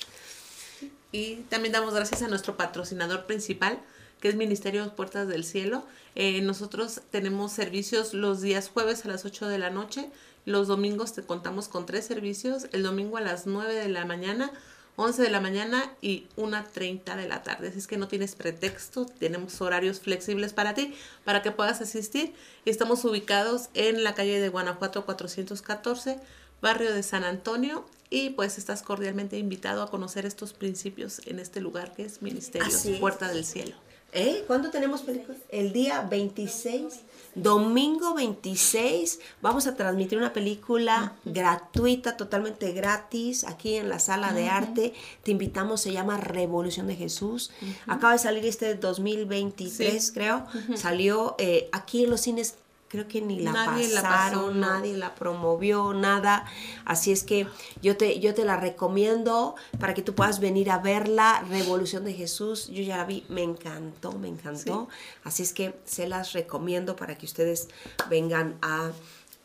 Y 1.12 1.38
también 1.50 1.74
damos 1.74 1.94
gracias 1.94 2.22
a 2.22 2.28
nuestro 2.28 2.58
patrocinador 2.58 3.26
principal, 3.26 3.80
que 4.22 4.30
es 4.30 4.36
Ministerio 4.36 4.96
Puertas 4.96 5.28
del 5.28 5.44
Cielo. 5.44 5.84
Eh, 6.16 6.42
nosotros 6.42 7.02
tenemos 7.10 7.52
servicios 7.52 8.14
los 8.14 8.42
días 8.42 8.70
jueves 8.70 9.06
a 9.06 9.10
las 9.10 9.26
8 9.26 9.48
de 9.48 9.58
la 9.58 9.70
noche. 9.70 10.10
Los 10.46 10.68
domingos 10.68 11.14
te 11.14 11.24
contamos 11.24 11.68
con 11.68 11.86
tres 11.86 12.06
servicios. 12.06 12.68
El 12.72 12.84
domingo 12.84 13.18
a 13.18 13.22
las 13.22 13.46
9 13.46 13.74
de 13.74 13.90
la 13.90 14.06
mañana, 14.06 14.52
11 14.96 15.22
de 15.22 15.30
la 15.30 15.40
mañana 15.40 15.92
y 16.02 16.28
1.30 16.38 17.16
de 17.16 17.28
la 17.28 17.44
tarde. 17.44 17.70
Así 17.70 17.80
es 17.80 17.88
que 17.88 17.98
no 17.98 18.08
tienes 18.08 18.36
pretexto. 18.36 19.06
Tenemos 19.06 19.60
horarios 19.62 20.00
flexibles 20.00 20.54
para 20.54 20.74
ti, 20.74 20.94
para 21.24 21.42
que 21.42 21.52
puedas 21.52 21.82
asistir. 21.82 22.34
Estamos 22.66 23.04
ubicados 23.06 23.70
en 23.74 24.04
la 24.04 24.14
calle 24.14 24.40
de 24.40 24.50
Guanajuato 24.50 25.06
414, 25.06 26.20
barrio 26.62 26.94
de 26.94 27.04
San 27.04 27.24
Antonio. 27.24 27.86
Y 28.10 28.32
pues 28.32 28.58
estás 28.58 28.84
cordialmente 28.84 29.38
invitado 29.38 29.82
a 29.82 29.90
conocer 29.90 30.26
estos 30.26 30.52
principios 30.52 31.22
en 31.26 31.40
este 31.40 31.62
lugar 31.62 31.94
que 31.94 32.04
es 32.04 32.22
Ministerio. 32.22 32.68
Puerta 33.00 33.30
del 33.30 33.46
Cielo. 33.46 33.76
¿Eh? 34.14 34.44
¿Cuándo 34.46 34.70
tenemos 34.70 35.02
película? 35.02 35.38
El 35.50 35.72
día 35.72 36.02
26. 36.02 37.00
Domingo 37.36 38.14
26 38.14 39.20
vamos 39.42 39.66
a 39.68 39.76
transmitir 39.76 40.18
una 40.18 40.34
película 40.34 41.14
gratuita, 41.24 42.18
totalmente 42.18 42.72
gratis, 42.74 43.46
aquí 43.46 43.76
en 43.76 43.90
la 43.90 44.00
sala 44.00 44.34
de 44.34 44.50
arte. 44.50 44.94
Te 45.24 45.32
invitamos, 45.32 45.82
se 45.82 45.94
llama 45.94 46.18
Revolución 46.18 46.88
de 46.88 46.96
Jesús. 46.96 47.52
Acaba 47.88 48.14
de 48.14 48.20
salir 48.20 48.46
este 48.46 48.76
2023, 48.76 50.06
Sí. 50.08 50.14
creo. 50.14 50.46
Salió 50.76 51.36
eh, 51.38 51.70
aquí 51.72 52.04
en 52.04 52.10
los 52.10 52.22
cines, 52.22 52.56
creo 52.92 53.08
que 53.08 53.22
ni 53.22 53.40
la 53.40 53.54
Nadie 53.54 53.88
la 53.88 54.02
pasaron, 54.02 54.40
pasó, 54.40 54.54
no. 54.54 54.60
nadie 54.60 54.98
la 54.98 55.16
promovió, 55.16 55.94
nada. 55.94 56.46
Así 56.84 57.14
es 57.14 57.24
que 57.24 57.48
yo 57.82 57.96
te, 57.96 58.20
yo 58.20 58.34
te 58.34 58.44
la 58.44 58.58
recomiendo 58.58 59.56
para 59.80 59.94
que 59.94 60.02
tú 60.02 60.14
puedas 60.14 60.42
venir 60.42 60.70
a 60.70 60.78
verla. 60.78 61.46
Revolución 61.50 62.04
de 62.04 62.14
Jesús, 62.14 62.68
yo 62.68 62.84
ya 62.84 62.98
la 62.98 63.06
vi, 63.06 63.24
me 63.30 63.44
encantó, 63.44 64.12
me 64.12 64.28
encantó. 64.28 64.90
Así 65.24 65.42
es 65.42 65.54
que 65.54 65.74
se 65.86 66.06
las 66.10 66.34
recomiendo 66.34 66.98
para 66.98 67.18
que 67.18 67.26
ustedes 67.26 67.70
vengan 68.10 68.58
a 68.62 68.92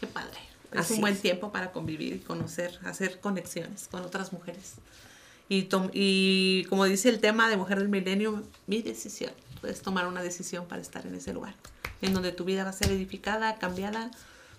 Qué 0.00 0.06
padre. 0.06 0.38
Es 0.72 0.80
Así 0.80 0.94
un 0.94 1.02
buen 1.02 1.14
es. 1.14 1.22
tiempo 1.22 1.52
para 1.52 1.72
convivir 1.72 2.14
y 2.14 2.18
conocer, 2.18 2.78
hacer 2.84 3.20
conexiones 3.20 3.88
con 3.88 4.02
otras 4.02 4.32
mujeres. 4.32 4.74
Y, 5.48 5.68
y 5.92 6.64
como 6.64 6.84
dice 6.86 7.08
el 7.08 7.20
tema 7.20 7.50
de 7.50 7.56
Mujer 7.56 7.78
del 7.78 7.88
Milenio, 7.88 8.42
mi 8.66 8.82
decisión. 8.82 9.32
Puedes 9.60 9.82
tomar 9.82 10.06
una 10.06 10.22
decisión 10.22 10.66
para 10.66 10.82
estar 10.82 11.06
en 11.06 11.14
ese 11.14 11.32
lugar, 11.32 11.54
en 12.02 12.12
donde 12.14 12.32
tu 12.32 12.44
vida 12.44 12.64
va 12.64 12.70
a 12.70 12.74
ser 12.74 12.90
edificada, 12.90 13.56
cambiada. 13.58 14.10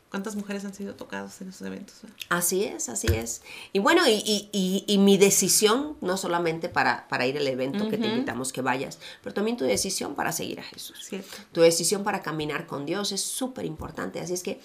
¿Cuántas 0.10 0.36
mujeres 0.36 0.64
han 0.64 0.76
sido 0.76 0.94
tocadas 0.94 1.42
en 1.42 1.50
esos 1.50 1.66
eventos? 1.66 1.96
Así 2.30 2.64
es, 2.66 2.88
así 2.88 3.08
es. 3.08 3.42
Y 3.74 3.80
bueno, 3.80 4.08
y, 4.08 4.12
y- 4.14 4.50
y- 4.52 4.84
y 4.88 4.98
mi 5.00 5.18
decisión, 5.18 5.98
no 6.02 6.18
solamente 6.18 6.70
para, 6.70 7.08
para 7.08 7.26
ir 7.26 7.36
al 7.38 7.48
evento 7.48 7.90
que 7.90 7.98
te 7.98 8.06
invitamos 8.06 8.54
que 8.54 8.62
vayas, 8.62 9.00
pero 9.24 9.34
también 9.34 9.58
tu 9.58 9.66
decisión 9.66 10.14
para 10.14 10.32
seguir 10.32 10.60
a 10.60 10.64
Jesús. 10.64 11.00
Cierto. 11.10 11.36
Tu 11.52 11.62
decisión 11.62 12.04
para 12.04 12.22
caminar 12.22 12.68
con 12.68 12.86
Dios 12.86 13.12
es 13.12 13.22
súper 13.22 13.66
importante. 13.66 14.20
Así 14.20 14.34
es 14.34 14.44
que, 14.44 14.62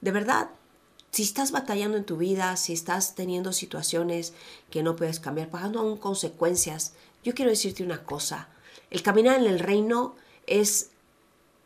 de 0.00 0.10
verdad, 0.10 0.50
si 1.12 1.22
estás 1.22 1.52
batallando 1.52 1.96
en 1.96 2.04
tu 2.04 2.16
vida, 2.16 2.56
si 2.56 2.72
estás 2.72 3.14
teniendo 3.14 3.52
situaciones 3.52 4.32
que 4.70 4.82
no 4.82 4.96
puedes 4.96 5.20
cambiar, 5.20 5.50
pagando 5.50 5.78
aún 5.80 5.98
consecuencias 5.98 6.94
Yo 7.22 7.34
quiero 7.34 7.50
decirte 7.52 7.84
una 7.84 8.02
cosa. 8.04 8.48
El 8.90 9.02
caminar 9.02 9.38
en 9.38 9.46
el 9.46 9.60
reino 9.60 10.16
es 10.48 10.90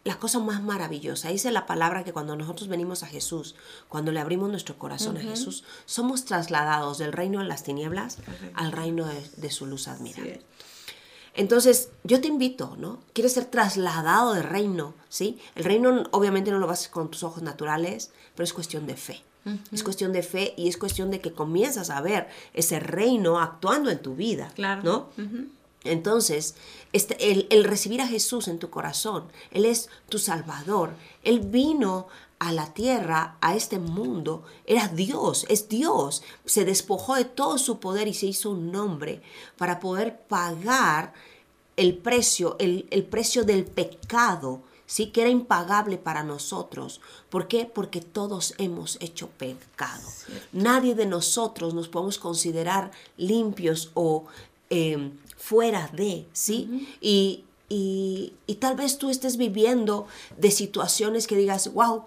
la 0.04 0.18
cosa 0.18 0.38
más 0.38 0.62
maravillosa. 0.62 1.30
Dice 1.30 1.50
la 1.50 1.66
palabra 1.66 2.04
que 2.04 2.12
cuando 2.12 2.36
nosotros 2.36 2.68
venimos 2.68 3.02
a 3.02 3.06
Jesús, 3.06 3.54
cuando 3.88 4.12
le 4.12 4.20
abrimos 4.20 4.50
nuestro 4.50 4.78
corazón 4.78 5.16
a 5.16 5.20
Jesús, 5.20 5.64
somos 5.86 6.24
trasladados 6.26 6.98
del 6.98 7.12
reino 7.12 7.38
de 7.40 7.46
las 7.46 7.64
tinieblas 7.64 8.18
al 8.54 8.72
reino 8.72 9.06
de, 9.06 9.20
de 9.36 9.50
su 9.50 9.64
luz 9.66 9.88
admirable. 9.88 10.42
Entonces, 11.36 11.88
yo 12.04 12.20
te 12.20 12.28
invito, 12.28 12.76
¿no? 12.78 13.00
Quieres 13.12 13.32
ser 13.32 13.46
trasladado 13.46 14.34
de 14.34 14.42
reino, 14.42 14.94
¿sí? 15.08 15.38
El 15.56 15.64
reino 15.64 16.04
obviamente 16.12 16.50
no 16.52 16.58
lo 16.58 16.66
vas 16.68 16.86
con 16.88 17.10
tus 17.10 17.24
ojos 17.24 17.42
naturales, 17.42 18.12
pero 18.36 18.44
es 18.44 18.52
cuestión 18.52 18.86
de 18.86 18.96
fe. 18.96 19.22
Es 19.72 19.82
cuestión 19.82 20.12
de 20.14 20.22
fe 20.22 20.54
y 20.56 20.68
es 20.68 20.78
cuestión 20.78 21.10
de 21.10 21.20
que 21.20 21.32
comienzas 21.32 21.90
a 21.90 22.00
ver 22.00 22.28
ese 22.54 22.80
reino 22.80 23.38
actuando 23.40 23.90
en 23.90 23.98
tu 24.00 24.14
vida, 24.14 24.50
Claro. 24.54 24.82
¿no? 24.82 25.08
Entonces, 25.84 26.54
este, 26.92 27.30
el, 27.30 27.46
el 27.50 27.64
recibir 27.64 28.00
a 28.00 28.08
Jesús 28.08 28.48
en 28.48 28.58
tu 28.58 28.70
corazón, 28.70 29.24
Él 29.50 29.66
es 29.66 29.88
tu 30.08 30.18
Salvador. 30.18 30.94
Él 31.22 31.40
vino 31.40 32.08
a 32.38 32.52
la 32.52 32.74
tierra, 32.74 33.36
a 33.40 33.54
este 33.54 33.78
mundo, 33.78 34.44
era 34.66 34.88
Dios, 34.88 35.46
es 35.48 35.68
Dios. 35.68 36.22
Se 36.44 36.64
despojó 36.64 37.14
de 37.14 37.24
todo 37.24 37.58
su 37.58 37.78
poder 37.80 38.08
y 38.08 38.14
se 38.14 38.26
hizo 38.26 38.50
un 38.50 38.72
nombre 38.72 39.22
para 39.56 39.80
poder 39.80 40.18
pagar 40.18 41.12
el 41.76 41.96
precio, 41.96 42.56
el, 42.58 42.86
el 42.90 43.04
precio 43.04 43.44
del 43.44 43.64
pecado, 43.64 44.62
¿sí? 44.86 45.06
que 45.06 45.22
era 45.22 45.30
impagable 45.30 45.96
para 45.98 46.22
nosotros. 46.22 47.00
¿Por 47.30 47.48
qué? 47.48 47.66
Porque 47.66 48.00
todos 48.00 48.54
hemos 48.58 48.98
hecho 49.00 49.28
pecado. 49.28 50.08
Nadie 50.52 50.94
de 50.94 51.06
nosotros 51.06 51.74
nos 51.74 51.88
podemos 51.88 52.18
considerar 52.18 52.90
limpios 53.16 53.90
o 53.94 54.26
eh, 54.70 55.12
fuera 55.44 55.90
de, 55.92 56.24
¿sí? 56.32 56.88
y, 57.02 57.44
y, 57.68 58.32
y 58.46 58.54
tal 58.54 58.76
vez 58.76 58.96
tú 58.96 59.10
estés 59.10 59.36
viviendo 59.36 60.06
de 60.38 60.50
situaciones 60.50 61.26
que 61.26 61.36
digas, 61.36 61.70
wow, 61.74 62.04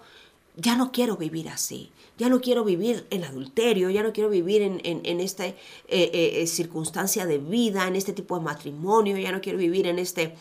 ya 0.56 0.74
no 0.74 0.90
quiero 0.90 1.16
vivir 1.16 1.48
así, 1.48 1.92
ya 2.18 2.28
no 2.28 2.40
quiero 2.40 2.64
vivir 2.64 3.06
en 3.10 3.22
adulterio, 3.22 3.90
ya 3.90 4.02
no 4.02 4.12
quiero 4.12 4.28
vivir 4.28 4.62
en, 4.62 4.80
en, 4.82 5.02
en 5.04 5.20
esta 5.20 5.46
eh, 5.46 5.56
eh, 5.88 6.08
eh, 6.42 6.46
circunstancia 6.48 7.26
de 7.26 7.38
vida, 7.38 7.86
en 7.86 7.94
este 7.94 8.12
tipo 8.12 8.36
de 8.36 8.44
matrimonio, 8.44 9.16
ya 9.16 9.30
no 9.30 9.40
quiero 9.40 9.58
vivir 9.58 9.86
en 9.86 10.00
este 10.00 10.34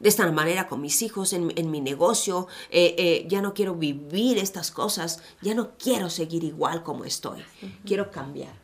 de 0.00 0.08
esta 0.08 0.30
manera 0.32 0.66
con 0.68 0.80
mis 0.80 1.02
hijos, 1.02 1.32
en, 1.32 1.52
en 1.56 1.70
mi 1.70 1.80
negocio, 1.80 2.46
eh, 2.70 2.94
eh, 2.98 3.26
ya 3.28 3.40
no 3.42 3.52
quiero 3.54 3.74
vivir 3.74 4.38
estas 4.38 4.70
cosas, 4.70 5.22
ya 5.42 5.54
no 5.54 5.72
quiero 5.78 6.10
seguir 6.10 6.44
igual 6.44 6.82
como 6.82 7.04
estoy, 7.04 7.42
quiero 7.84 8.10
cambiar. 8.10 8.54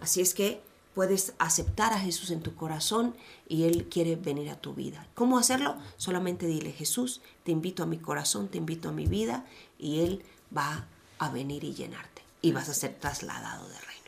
Así 0.00 0.20
es 0.20 0.34
que 0.34 0.60
puedes 0.94 1.34
aceptar 1.38 1.92
a 1.92 2.00
Jesús 2.00 2.30
en 2.30 2.42
tu 2.42 2.54
corazón 2.54 3.14
y 3.48 3.64
Él 3.64 3.88
quiere 3.88 4.16
venir 4.16 4.50
a 4.50 4.60
tu 4.60 4.74
vida. 4.74 5.06
¿Cómo 5.14 5.38
hacerlo? 5.38 5.76
Solamente 5.96 6.46
dile, 6.46 6.72
Jesús, 6.72 7.20
te 7.44 7.52
invito 7.52 7.82
a 7.82 7.86
mi 7.86 7.98
corazón, 7.98 8.48
te 8.48 8.58
invito 8.58 8.88
a 8.88 8.92
mi 8.92 9.06
vida 9.06 9.44
y 9.78 10.00
Él 10.00 10.22
va 10.56 10.86
a 11.18 11.30
venir 11.30 11.64
y 11.64 11.74
llenarte 11.74 12.22
y 12.42 12.52
vas 12.52 12.68
a 12.68 12.74
ser 12.74 12.94
trasladado 12.98 13.68
de 13.68 13.78
reino. 13.78 14.00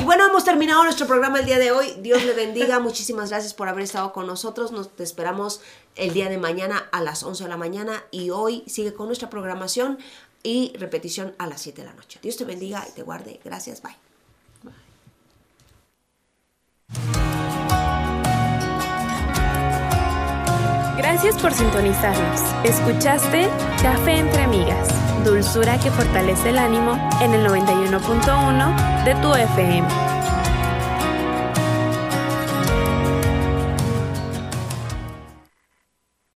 Y 0.00 0.04
bueno, 0.04 0.26
hemos 0.26 0.44
terminado 0.44 0.84
nuestro 0.84 1.06
programa 1.06 1.40
el 1.40 1.46
día 1.46 1.58
de 1.58 1.72
hoy. 1.72 1.94
Dios 2.00 2.24
le 2.24 2.32
bendiga. 2.32 2.78
Muchísimas 2.80 3.30
gracias 3.30 3.52
por 3.52 3.68
haber 3.68 3.82
estado 3.82 4.12
con 4.12 4.26
nosotros. 4.26 4.70
Nos 4.70 4.94
te 4.94 5.02
esperamos 5.02 5.60
el 5.96 6.14
día 6.14 6.28
de 6.28 6.38
mañana 6.38 6.88
a 6.92 7.02
las 7.02 7.24
11 7.24 7.42
de 7.42 7.48
la 7.48 7.56
mañana 7.56 8.04
y 8.12 8.30
hoy 8.30 8.62
sigue 8.66 8.94
con 8.94 9.06
nuestra 9.06 9.28
programación 9.28 9.98
y 10.44 10.72
repetición 10.78 11.34
a 11.38 11.48
las 11.48 11.62
7 11.62 11.82
de 11.82 11.88
la 11.88 11.94
noche. 11.94 12.20
Dios 12.22 12.36
te 12.36 12.44
bendiga 12.44 12.86
y 12.88 12.92
te 12.92 13.02
guarde. 13.02 13.40
Gracias. 13.44 13.82
Bye. 13.82 14.07
Gracias 20.98 21.36
por 21.42 21.52
sintonizarnos. 21.52 22.40
Escuchaste 22.64 23.48
Café 23.82 24.18
entre 24.18 24.42
Amigas, 24.42 24.88
dulzura 25.24 25.78
que 25.78 25.90
fortalece 25.90 26.50
el 26.50 26.58
ánimo 26.58 26.98
en 27.20 27.34
el 27.34 27.46
91.1 27.46 29.04
de 29.04 29.14
tu 29.16 29.34
FM. 29.34 30.17